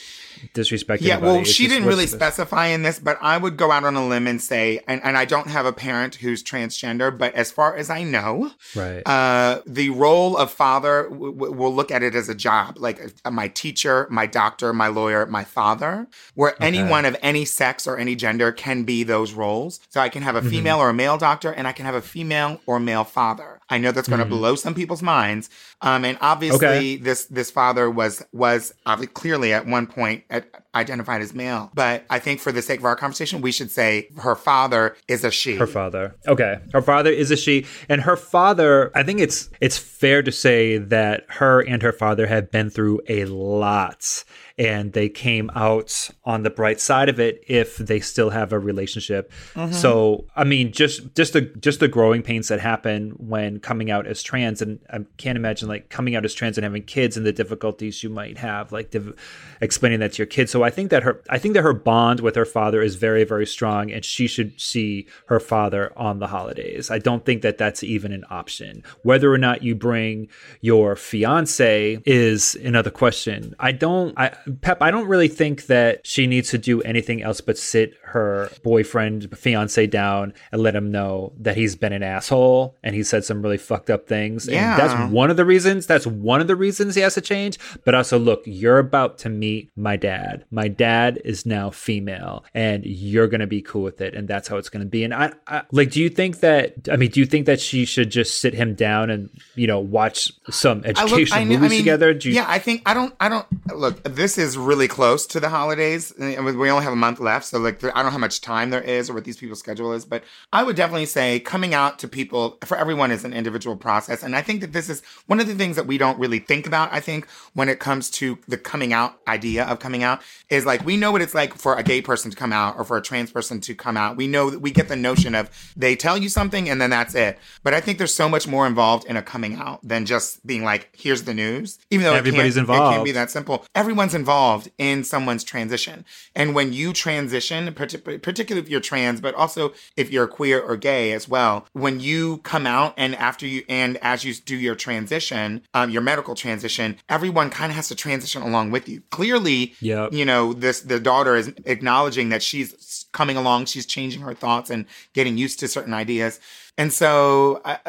disrespect. 0.53 1.01
Yeah, 1.03 1.17
well, 1.17 1.43
she 1.43 1.67
didn't 1.67 1.87
really 1.87 2.07
specify 2.07 2.67
in 2.67 2.83
this, 2.83 2.99
but 2.99 3.17
I 3.21 3.37
would 3.37 3.57
go 3.57 3.71
out 3.71 3.83
on 3.83 3.95
a 3.95 4.05
limb 4.07 4.27
and 4.27 4.41
say, 4.41 4.81
and, 4.87 5.03
and 5.03 5.17
I 5.17 5.25
don't 5.25 5.47
have 5.47 5.65
a 5.65 5.73
parent 5.73 6.15
who's 6.15 6.43
transgender, 6.43 7.15
but 7.15 7.33
as 7.35 7.51
far 7.51 7.75
as 7.75 7.89
I 7.89 8.03
know, 8.03 8.51
Right. 8.75 9.01
uh, 9.07 9.61
the 9.65 9.89
role 9.89 10.35
of 10.37 10.51
father, 10.51 11.03
w- 11.09 11.33
w- 11.33 11.53
we'll 11.53 11.73
look 11.73 11.91
at 11.91 12.03
it 12.03 12.15
as 12.15 12.29
a 12.29 12.35
job, 12.35 12.77
like 12.77 12.99
uh, 13.25 13.31
my 13.31 13.47
teacher, 13.47 14.07
my 14.09 14.25
doctor, 14.25 14.73
my 14.73 14.87
lawyer, 14.87 15.25
my 15.25 15.43
father, 15.43 16.07
where 16.35 16.55
anyone 16.61 17.05
of 17.05 17.15
any 17.21 17.45
sex 17.45 17.87
or 17.87 17.97
any 17.97 18.15
gender 18.15 18.51
can 18.51 18.83
be 18.83 19.03
those 19.03 19.33
roles. 19.33 19.79
So 19.89 20.01
I 20.01 20.09
can 20.09 20.21
have 20.23 20.35
a 20.35 20.41
Mm-hmm. 20.41 20.49
female 20.49 20.77
or 20.77 20.89
a 20.89 20.93
male 20.93 21.17
doctor, 21.17 21.51
and 21.51 21.67
I 21.67 21.71
can 21.71 21.85
have 21.85 21.95
a 21.95 22.01
female 22.01 22.61
or 22.65 22.79
male 22.79 23.03
father. 23.03 23.59
I 23.69 23.77
know 23.77 23.91
that's 23.91 24.07
going 24.07 24.19
to 24.19 24.25
Mm-hmm. 24.25 24.33
blow 24.37 24.55
some 24.55 24.73
people's 24.73 25.01
minds, 25.03 25.49
um, 25.81 26.05
and 26.05 26.17
obviously 26.21 26.97
this 26.97 27.25
this 27.25 27.51
father 27.51 27.89
was 27.89 28.23
was 28.33 28.73
clearly 29.13 29.53
at 29.53 29.65
one 29.65 29.87
point 29.87 30.23
at, 30.29 30.47
identified 30.77 31.21
as 31.21 31.33
male. 31.33 31.71
But 31.73 32.05
I 32.09 32.19
think 32.19 32.39
for 32.39 32.51
the 32.51 32.61
sake 32.61 32.79
of 32.79 32.85
our 32.85 32.95
conversation, 32.95 33.41
we 33.41 33.51
should 33.51 33.71
say 33.71 34.09
her 34.17 34.35
father 34.35 34.95
is 35.07 35.23
a 35.23 35.31
she. 35.31 35.55
Her 35.55 35.67
father. 35.67 36.15
Okay. 36.27 36.59
Her 36.73 36.81
father 36.81 37.11
is 37.11 37.31
a 37.31 37.37
she. 37.37 37.65
And 37.89 38.01
her 38.01 38.15
father, 38.15 38.91
I 38.95 39.03
think 39.03 39.19
it's 39.19 39.49
it's 39.61 39.77
fair 39.77 40.21
to 40.23 40.31
say 40.31 40.77
that 40.77 41.25
her 41.29 41.61
and 41.61 41.81
her 41.81 41.93
father 41.93 42.27
have 42.27 42.51
been 42.51 42.69
through 42.69 43.01
a 43.07 43.25
lot 43.25 44.23
and 44.59 44.93
they 44.93 45.07
came 45.07 45.51
out 45.53 46.09
on 46.25 46.41
the 46.41 46.49
bright 46.49 46.79
side 46.79 47.09
of 47.09 47.19
it 47.19 47.43
if 47.47 47.77
they 47.77 47.99
still 47.99 48.31
have 48.31 48.51
a 48.51 48.57
relationship. 48.57 49.31
Mm-hmm. 49.53 49.73
So, 49.73 50.25
I 50.35 50.43
mean, 50.45 50.71
just 50.71 51.13
just 51.15 51.33
the 51.33 51.41
just 51.41 51.79
the 51.79 51.87
growing 51.87 52.23
pains 52.23 52.47
that 52.47 52.59
happen 52.59 53.11
when 53.17 53.59
coming 53.59 53.91
out 53.91 54.07
as 54.07 54.23
trans 54.23 54.61
and 54.61 54.79
I 54.89 54.99
can't 55.17 55.37
imagine 55.37 55.67
like 55.67 55.89
coming 55.89 56.15
out 56.15 56.25
as 56.25 56.33
trans 56.33 56.57
and 56.57 56.63
having 56.63 56.83
kids 56.83 57.17
and 57.17 57.25
the 57.25 57.31
difficulties 57.31 58.01
you 58.01 58.09
might 58.09 58.37
have 58.39 58.71
like 58.71 58.91
div- 58.91 59.15
explaining 59.61 59.99
that 59.99 60.13
to 60.13 60.17
your 60.19 60.27
kids. 60.27 60.51
So, 60.51 60.63
I 60.67 60.69
think 60.69 60.89
that 60.91 61.03
her 61.03 61.23
I 61.29 61.37
think 61.39 61.53
that 61.53 61.63
her 61.63 61.73
bond 61.73 62.19
with 62.19 62.35
her 62.35 62.45
father 62.45 62.81
is 62.81 62.95
very 62.95 63.23
very 63.23 63.47
strong 63.47 63.89
and 63.89 64.03
she 64.03 64.27
should 64.27 64.59
see 64.59 65.07
her 65.27 65.39
father 65.39 65.93
on 65.95 66.19
the 66.19 66.27
holidays. 66.27 66.91
I 66.91 66.99
don't 66.99 67.25
think 67.25 67.41
that 67.43 67.57
that's 67.57 67.83
even 67.83 68.11
an 68.11 68.25
option. 68.29 68.83
Whether 69.03 69.31
or 69.31 69.37
not 69.37 69.63
you 69.63 69.75
bring 69.75 70.27
your 70.59 70.97
fiance 70.97 71.99
is 72.05 72.55
another 72.55 72.89
question. 72.89 73.55
I 73.59 73.71
don't 73.71 74.13
I 74.19 74.35
Pep, 74.61 74.81
I 74.81 74.91
don't 74.91 75.07
really 75.07 75.29
think 75.29 75.67
that 75.67 76.05
she 76.05 76.27
needs 76.27 76.49
to 76.49 76.57
do 76.57 76.81
anything 76.81 77.21
else 77.21 77.39
but 77.39 77.57
sit 77.57 77.93
her 78.03 78.49
boyfriend, 78.63 79.37
fiance 79.37 79.87
down 79.87 80.33
and 80.51 80.61
let 80.61 80.75
him 80.75 80.91
know 80.91 81.31
that 81.39 81.55
he's 81.55 81.77
been 81.77 81.93
an 81.93 82.03
asshole 82.03 82.75
and 82.83 82.93
he 82.93 83.03
said 83.03 83.23
some 83.23 83.41
really 83.41 83.57
fucked 83.57 83.89
up 83.89 84.07
things. 84.07 84.47
Yeah. 84.47 84.71
And 84.71 84.81
that's 84.81 85.13
one 85.13 85.29
of 85.29 85.37
the 85.37 85.45
reasons. 85.45 85.87
That's 85.87 86.07
one 86.07 86.41
of 86.41 86.47
the 86.47 86.55
reasons 86.57 86.95
he 86.95 87.01
has 87.01 87.13
to 87.13 87.21
change. 87.21 87.57
But 87.85 87.95
also, 87.95 88.19
look, 88.19 88.43
you're 88.45 88.79
about 88.79 89.17
to 89.19 89.29
meet 89.29 89.71
my 89.75 89.95
dad. 89.95 90.45
My 90.57 90.67
dad 90.67 91.21
is 91.25 91.45
now 91.45 91.69
female 91.69 92.43
and 92.53 92.85
you're 92.85 93.27
going 93.27 93.41
to 93.41 93.47
be 93.47 93.61
cool 93.61 93.83
with 93.83 93.99
it 94.01 94.15
and 94.15 94.27
that's 94.27 94.47
how 94.47 94.57
it's 94.57 94.69
going 94.69 94.83
to 94.83 94.89
be 94.89 95.03
and 95.03 95.13
I, 95.13 95.33
I 95.47 95.63
like 95.71 95.91
do 95.91 96.01
you 96.01 96.09
think 96.09 96.39
that 96.39 96.73
i 96.91 96.95
mean 96.95 97.11
do 97.11 97.19
you 97.19 97.25
think 97.25 97.45
that 97.45 97.59
she 97.59 97.85
should 97.85 98.09
just 98.09 98.39
sit 98.39 98.53
him 98.53 98.73
down 98.73 99.09
and 99.09 99.29
you 99.55 99.67
know 99.67 99.79
watch 99.79 100.31
some 100.49 100.83
educational 100.85 101.25
kn- 101.25 101.41
I 101.41 101.45
movies 101.45 101.69
mean, 101.71 101.79
together 101.79 102.13
do 102.13 102.29
you 102.29 102.37
yeah, 102.37 102.45
I 102.47 102.59
think 102.59 102.83
I 102.85 102.93
don't. 102.93 103.15
I 103.19 103.29
don't 103.29 103.47
look. 103.75 104.03
This 104.03 104.37
is 104.37 104.59
really 104.59 104.87
close 104.87 105.25
to 105.27 105.39
the 105.39 105.49
holidays. 105.49 106.13
We 106.19 106.37
only 106.37 106.83
have 106.83 106.93
a 106.93 106.95
month 106.95 107.19
left, 107.19 107.47
so 107.47 107.57
like, 107.57 107.83
I 107.83 107.87
don't 107.87 108.05
know 108.05 108.09
how 108.11 108.19
much 108.19 108.41
time 108.41 108.69
there 108.69 108.81
is 108.81 109.09
or 109.09 109.15
what 109.15 109.25
these 109.25 109.37
people's 109.37 109.57
schedule 109.57 109.91
is. 109.93 110.05
But 110.05 110.23
I 110.53 110.63
would 110.63 110.75
definitely 110.75 111.07
say 111.07 111.39
coming 111.39 111.73
out 111.73 111.97
to 111.99 112.07
people 112.07 112.59
for 112.63 112.77
everyone 112.77 113.09
is 113.09 113.25
an 113.25 113.33
individual 113.33 113.75
process, 113.75 114.21
and 114.21 114.35
I 114.35 114.43
think 114.43 114.61
that 114.61 114.71
this 114.71 114.87
is 114.87 115.01
one 115.25 115.39
of 115.39 115.47
the 115.47 115.55
things 115.55 115.75
that 115.77 115.87
we 115.87 115.97
don't 115.97 116.19
really 116.19 116.37
think 116.37 116.67
about. 116.67 116.93
I 116.93 116.99
think 116.99 117.27
when 117.55 117.69
it 117.69 117.79
comes 117.79 118.11
to 118.11 118.37
the 118.47 118.57
coming 118.57 118.93
out 118.93 119.17
idea 119.27 119.65
of 119.65 119.79
coming 119.79 120.03
out 120.03 120.21
is 120.49 120.65
like 120.65 120.85
we 120.85 120.97
know 120.97 121.11
what 121.11 121.21
it's 121.21 121.33
like 121.35 121.53
for 121.55 121.75
a 121.75 121.83
gay 121.83 122.01
person 122.01 122.31
to 122.31 122.37
come 122.37 122.53
out 122.53 122.77
or 122.77 122.83
for 122.83 122.97
a 122.97 123.01
trans 123.01 123.31
person 123.31 123.59
to 123.61 123.75
come 123.75 123.97
out. 123.97 124.17
We 124.17 124.27
know 124.27 124.49
that 124.49 124.59
we 124.59 124.71
get 124.71 124.87
the 124.87 124.95
notion 124.95 125.35
of 125.35 125.49
they 125.75 125.95
tell 125.95 126.17
you 126.17 126.29
something 126.29 126.69
and 126.69 126.81
then 126.81 126.89
that's 126.89 127.15
it. 127.15 127.37
But 127.63 127.73
I 127.73 127.81
think 127.81 127.97
there's 127.97 128.13
so 128.13 128.29
much 128.29 128.47
more 128.47 128.67
involved 128.67 129.05
in 129.05 129.17
a 129.17 129.21
coming 129.21 129.55
out 129.55 129.79
than 129.87 130.05
just 130.05 130.45
being 130.45 130.63
like, 130.63 130.89
here's 130.95 131.23
the 131.23 131.33
news. 131.33 131.79
Even 131.89 132.03
though 132.05 132.13
Everybody's 132.13 132.57
it 132.57 132.65
can't, 132.65 132.69
It 132.69 132.91
can't 132.93 133.05
be 133.05 133.11
that 133.11 133.31
simple. 133.31 133.65
Everyone's 133.75 134.15
involved 134.15 134.69
in 134.77 135.03
someone's 135.03 135.43
transition. 135.43 136.05
And 136.35 136.55
when 136.55 136.73
you 136.73 136.93
transition, 136.93 137.73
partic- 137.73 138.21
particularly 138.21 138.63
if 138.65 138.69
you're 138.69 138.79
trans, 138.79 139.21
but 139.21 139.35
also 139.35 139.73
if 139.95 140.11
you're 140.11 140.27
queer 140.27 140.59
or 140.61 140.77
gay 140.77 141.11
as 141.13 141.27
well, 141.27 141.65
when 141.73 141.99
you 141.99 142.37
come 142.39 142.65
out 142.67 142.93
and 142.97 143.15
after 143.15 143.45
you, 143.45 143.63
and 143.69 143.97
as 144.01 144.23
you 144.23 144.33
do 144.33 144.55
your 144.55 144.75
transition, 144.75 145.61
um, 145.73 145.89
your 145.89 146.01
medical 146.01 146.35
transition, 146.35 146.97
everyone 147.09 147.49
kind 147.49 147.71
of 147.71 147.75
has 147.75 147.87
to 147.89 147.95
transition 147.95 148.41
along 148.41 148.71
with 148.71 148.87
you. 148.89 149.01
Clearly, 149.09 149.73
Yep. 149.81 150.13
you 150.13 150.25
know, 150.27 150.53
this, 150.53 150.81
the 150.81 150.99
daughter 150.99 151.35
is 151.35 151.51
acknowledging 151.65 152.29
that 152.29 152.43
she's 152.43 153.06
coming 153.17 153.35
along, 153.37 153.65
she's 153.65 153.85
changing 153.87 154.21
her 154.21 154.35
thoughts 154.35 154.69
and 154.69 154.85
getting 155.13 155.37
used 155.39 155.59
to 155.61 155.67
certain 155.67 155.93
ideas. 155.93 156.39
And 156.79 156.93
so 156.93 157.59
I, 157.65 157.79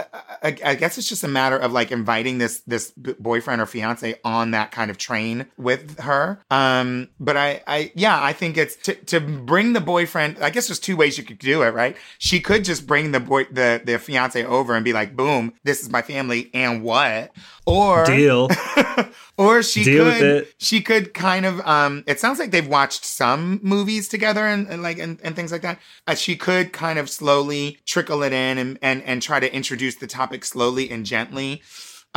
I, 0.43 0.57
I 0.65 0.75
guess 0.75 0.97
it's 0.97 1.07
just 1.11 1.23
a 1.23 1.29
matter 1.29 1.59
of 1.59 1.73
like 1.73 1.93
inviting 1.93 2.39
this 2.39 2.61
this 2.67 2.91
b- 2.93 3.15
boyfriend 3.19 3.61
or 3.61 3.67
fiance 3.67 4.15
on 4.25 4.53
that 4.53 4.71
kind 4.71 4.91
of 4.91 4.97
train 4.97 5.45
with 5.59 6.01
her. 6.01 6.41
Um, 6.51 7.11
but 7.21 7.37
I, 7.37 7.63
I 7.67 7.93
yeah, 7.95 8.19
I 8.23 8.33
think 8.33 8.57
it's 8.57 8.77
to, 8.87 8.95
to 8.95 9.21
bring 9.21 9.75
the 9.75 9.83
boyfriend. 9.83 10.39
I 10.41 10.49
guess 10.49 10.69
there's 10.69 10.79
two 10.81 10.97
ways 10.97 11.19
you 11.19 11.25
could 11.25 11.39
do 11.39 11.61
it, 11.65 11.75
right? 11.75 11.99
She 12.17 12.41
could 12.41 12.65
just 12.65 12.87
bring 12.87 13.13
the 13.13 13.21
boy 13.21 13.45
the 13.53 13.83
the 13.85 13.99
fiance 13.99 14.43
over 14.43 14.75
and 14.75 14.83
be 14.87 14.95
like, 14.95 15.15
boom, 15.15 15.53
this 15.65 15.83
is 15.83 15.91
my 15.91 16.01
family, 16.01 16.49
and 16.55 16.83
what? 16.83 17.31
Or 17.67 18.07
deal 18.07 18.49
or 19.37 19.63
she 19.63 19.85
Deal 19.85 20.07
with 20.07 20.19
could 20.19 20.37
it. 20.45 20.55
she 20.57 20.81
could 20.81 21.13
kind 21.13 21.45
of 21.45 21.61
um 21.67 22.05
it 22.07 22.19
sounds 22.19 22.39
like 22.39 22.51
they've 22.53 22.67
watched 22.67 23.05
some 23.05 23.61
movies 23.63 24.09
together 24.09 24.47
and, 24.47 24.67
and 24.69 24.83
like 24.83 24.99
and, 24.99 25.18
and 25.23 25.37
things 25.37 25.53
like 25.53 25.63
that 25.63 25.79
uh, 26.07 26.15
she 26.15 26.37
could 26.37 26.73
kind 26.73 26.99
of 26.99 27.09
slowly 27.11 27.79
trickle 27.87 28.23
it 28.23 28.33
in 28.33 28.59
and, 28.59 28.79
and 28.83 29.03
and 29.03 29.23
try 29.23 29.41
to 29.41 29.53
introduce 29.55 29.97
the 29.97 30.07
topic 30.07 30.45
slowly 30.45 30.91
and 30.91 31.07
gently 31.07 31.63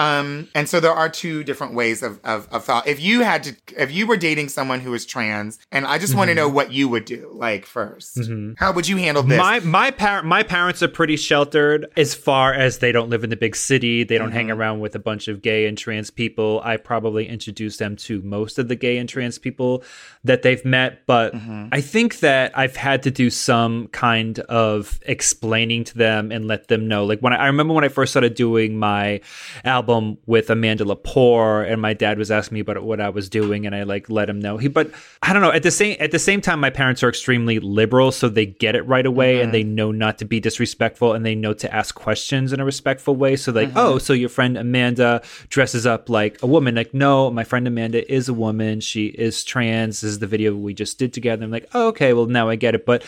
um 0.02 0.48
and 0.56 0.68
so 0.68 0.80
there 0.80 0.92
are 0.92 1.10
two 1.10 1.44
different 1.44 1.74
ways 1.74 2.02
of, 2.04 2.20
of, 2.24 2.48
of 2.52 2.64
thought 2.64 2.88
if 2.88 3.00
you 3.00 3.22
had 3.22 3.44
to 3.44 3.56
if 3.78 3.92
you 3.92 4.08
were 4.08 4.18
dating 4.18 4.50
someone 4.50 4.80
who 4.80 4.94
is 4.94 5.06
trans 5.06 5.60
and 5.72 5.86
i 5.86 5.98
just 5.98 6.16
want 6.16 6.30
to 6.30 6.36
know 6.36 6.48
what 6.50 6.72
you 6.72 6.88
would 6.90 7.06
do 7.06 7.30
like 7.34 7.66
1st 7.66 8.56
how 8.58 8.72
would 8.72 8.88
you 8.88 8.98
handle 8.98 9.24
this 9.24 9.38
My 9.38 9.60
my 9.60 9.92
par- 9.92 10.24
my 10.24 10.44
parents 10.44 10.82
are 10.84 10.88
pretty 10.88 11.18
sheltered 11.18 11.88
as 11.98 12.14
far 12.14 12.54
as 12.54 12.80
they 12.80 12.92
don't 12.92 13.10
live 13.10 13.24
in 13.24 13.30
the 13.30 13.36
big 13.36 13.56
city. 13.56 14.04
They 14.04 14.18
don't 14.18 14.32
hang 14.32 14.48
Mm-hmm. 14.48 14.60
around 14.60 14.80
with 14.80 14.96
a 14.96 15.00
bunch 15.00 15.28
of 15.28 15.42
gay 15.42 15.66
and 15.68 15.78
trans 15.78 16.10
people. 16.10 16.62
I 16.64 16.78
probably 16.78 17.28
introduced 17.28 17.78
them 17.80 17.96
to 18.08 18.22
most 18.24 18.58
of 18.58 18.68
the 18.68 18.76
gay 18.76 18.98
and 18.98 19.08
trans 19.08 19.38
people 19.38 19.84
that 20.24 20.42
they've 20.42 20.64
met, 20.66 21.06
but 21.06 21.34
Mm-hmm. 21.34 21.68
I 21.72 21.82
think 21.82 22.20
that 22.20 22.58
I've 22.58 22.76
had 22.76 23.04
to 23.04 23.12
do 23.12 23.30
some 23.30 23.88
kind 23.90 24.40
of 24.40 25.00
explaining 25.06 25.84
to 25.86 25.96
them 25.98 26.32
and 26.32 26.48
let 26.48 26.68
them 26.68 26.88
know. 26.88 27.06
Like 27.06 27.20
when 27.20 27.34
I, 27.34 27.38
I 27.38 27.46
remember 27.48 27.74
when 27.74 27.84
I 27.84 27.90
first 28.00 28.12
started 28.12 28.34
doing 28.36 28.78
my 28.80 29.22
album 29.64 29.91
with 30.26 30.50
Amanda 30.50 30.84
Lepore, 30.84 31.70
and 31.72 31.82
my 31.82 31.94
dad 31.94 32.18
was 32.18 32.32
asking 32.32 32.56
me 32.56 32.60
about 32.62 32.82
what 32.84 33.00
I 33.00 33.10
was 33.10 33.30
doing, 33.30 33.66
and 33.66 33.76
I 33.76 33.84
like 33.84 34.10
let 34.10 34.30
him 34.30 34.40
know. 34.40 34.58
He, 34.58 34.68
but 34.68 34.92
I 35.22 35.34
don't 35.34 35.42
know. 35.42 35.52
At 35.52 35.64
the 35.64 35.72
same 35.72 35.98
at 36.00 36.12
the 36.12 36.20
same 36.20 36.42
time, 36.42 36.60
my 36.60 36.70
parents 36.70 37.04
are 37.04 37.10
extremely 37.10 37.60
liberal, 37.60 38.12
so 38.12 38.30
they 38.30 38.46
get 38.46 38.76
it 38.76 38.84
right 38.84 39.06
away, 39.06 39.42
and 39.42 39.54
they 39.54 39.64
mm-hmm. 39.64 39.76
know 39.76 39.92
not 39.92 40.18
to 40.20 40.26
be 40.26 40.40
disrespectful, 40.40 41.14
and 41.14 41.26
they 41.26 41.36
know 41.36 41.54
to 41.54 41.74
ask 41.74 41.96
questions 41.96 42.54
in 42.54 42.60
a 42.60 42.66
respectful 42.66 43.16
way. 43.16 43.36
So 43.36 43.52
like, 43.52 43.70
mm-hmm. 43.70 43.78
oh, 43.78 43.98
so 43.98 44.14
your 44.14 44.30
friend 44.30 44.58
Amanda 44.58 45.22
dresses 45.50 45.86
up 45.86 46.10
like 46.10 46.42
a 46.44 46.48
woman? 46.48 46.76
Like, 46.76 46.94
no, 46.94 47.32
my 47.32 47.44
friend 47.44 47.68
Amanda 47.68 48.10
is 48.12 48.30
a 48.30 48.34
woman. 48.34 48.80
She 48.80 49.08
is 49.08 49.44
trans. 49.44 50.02
This 50.02 50.12
is 50.12 50.20
the 50.20 50.28
video 50.28 50.56
we 50.56 50.74
just 50.74 50.98
did 51.00 51.14
together. 51.14 51.44
I'm 51.44 51.52
like, 51.52 51.70
oh, 51.74 51.88
okay, 51.88 52.14
well 52.14 52.26
now 52.26 52.50
I 52.50 52.56
get 52.56 52.76
it. 52.76 52.86
But 52.86 53.04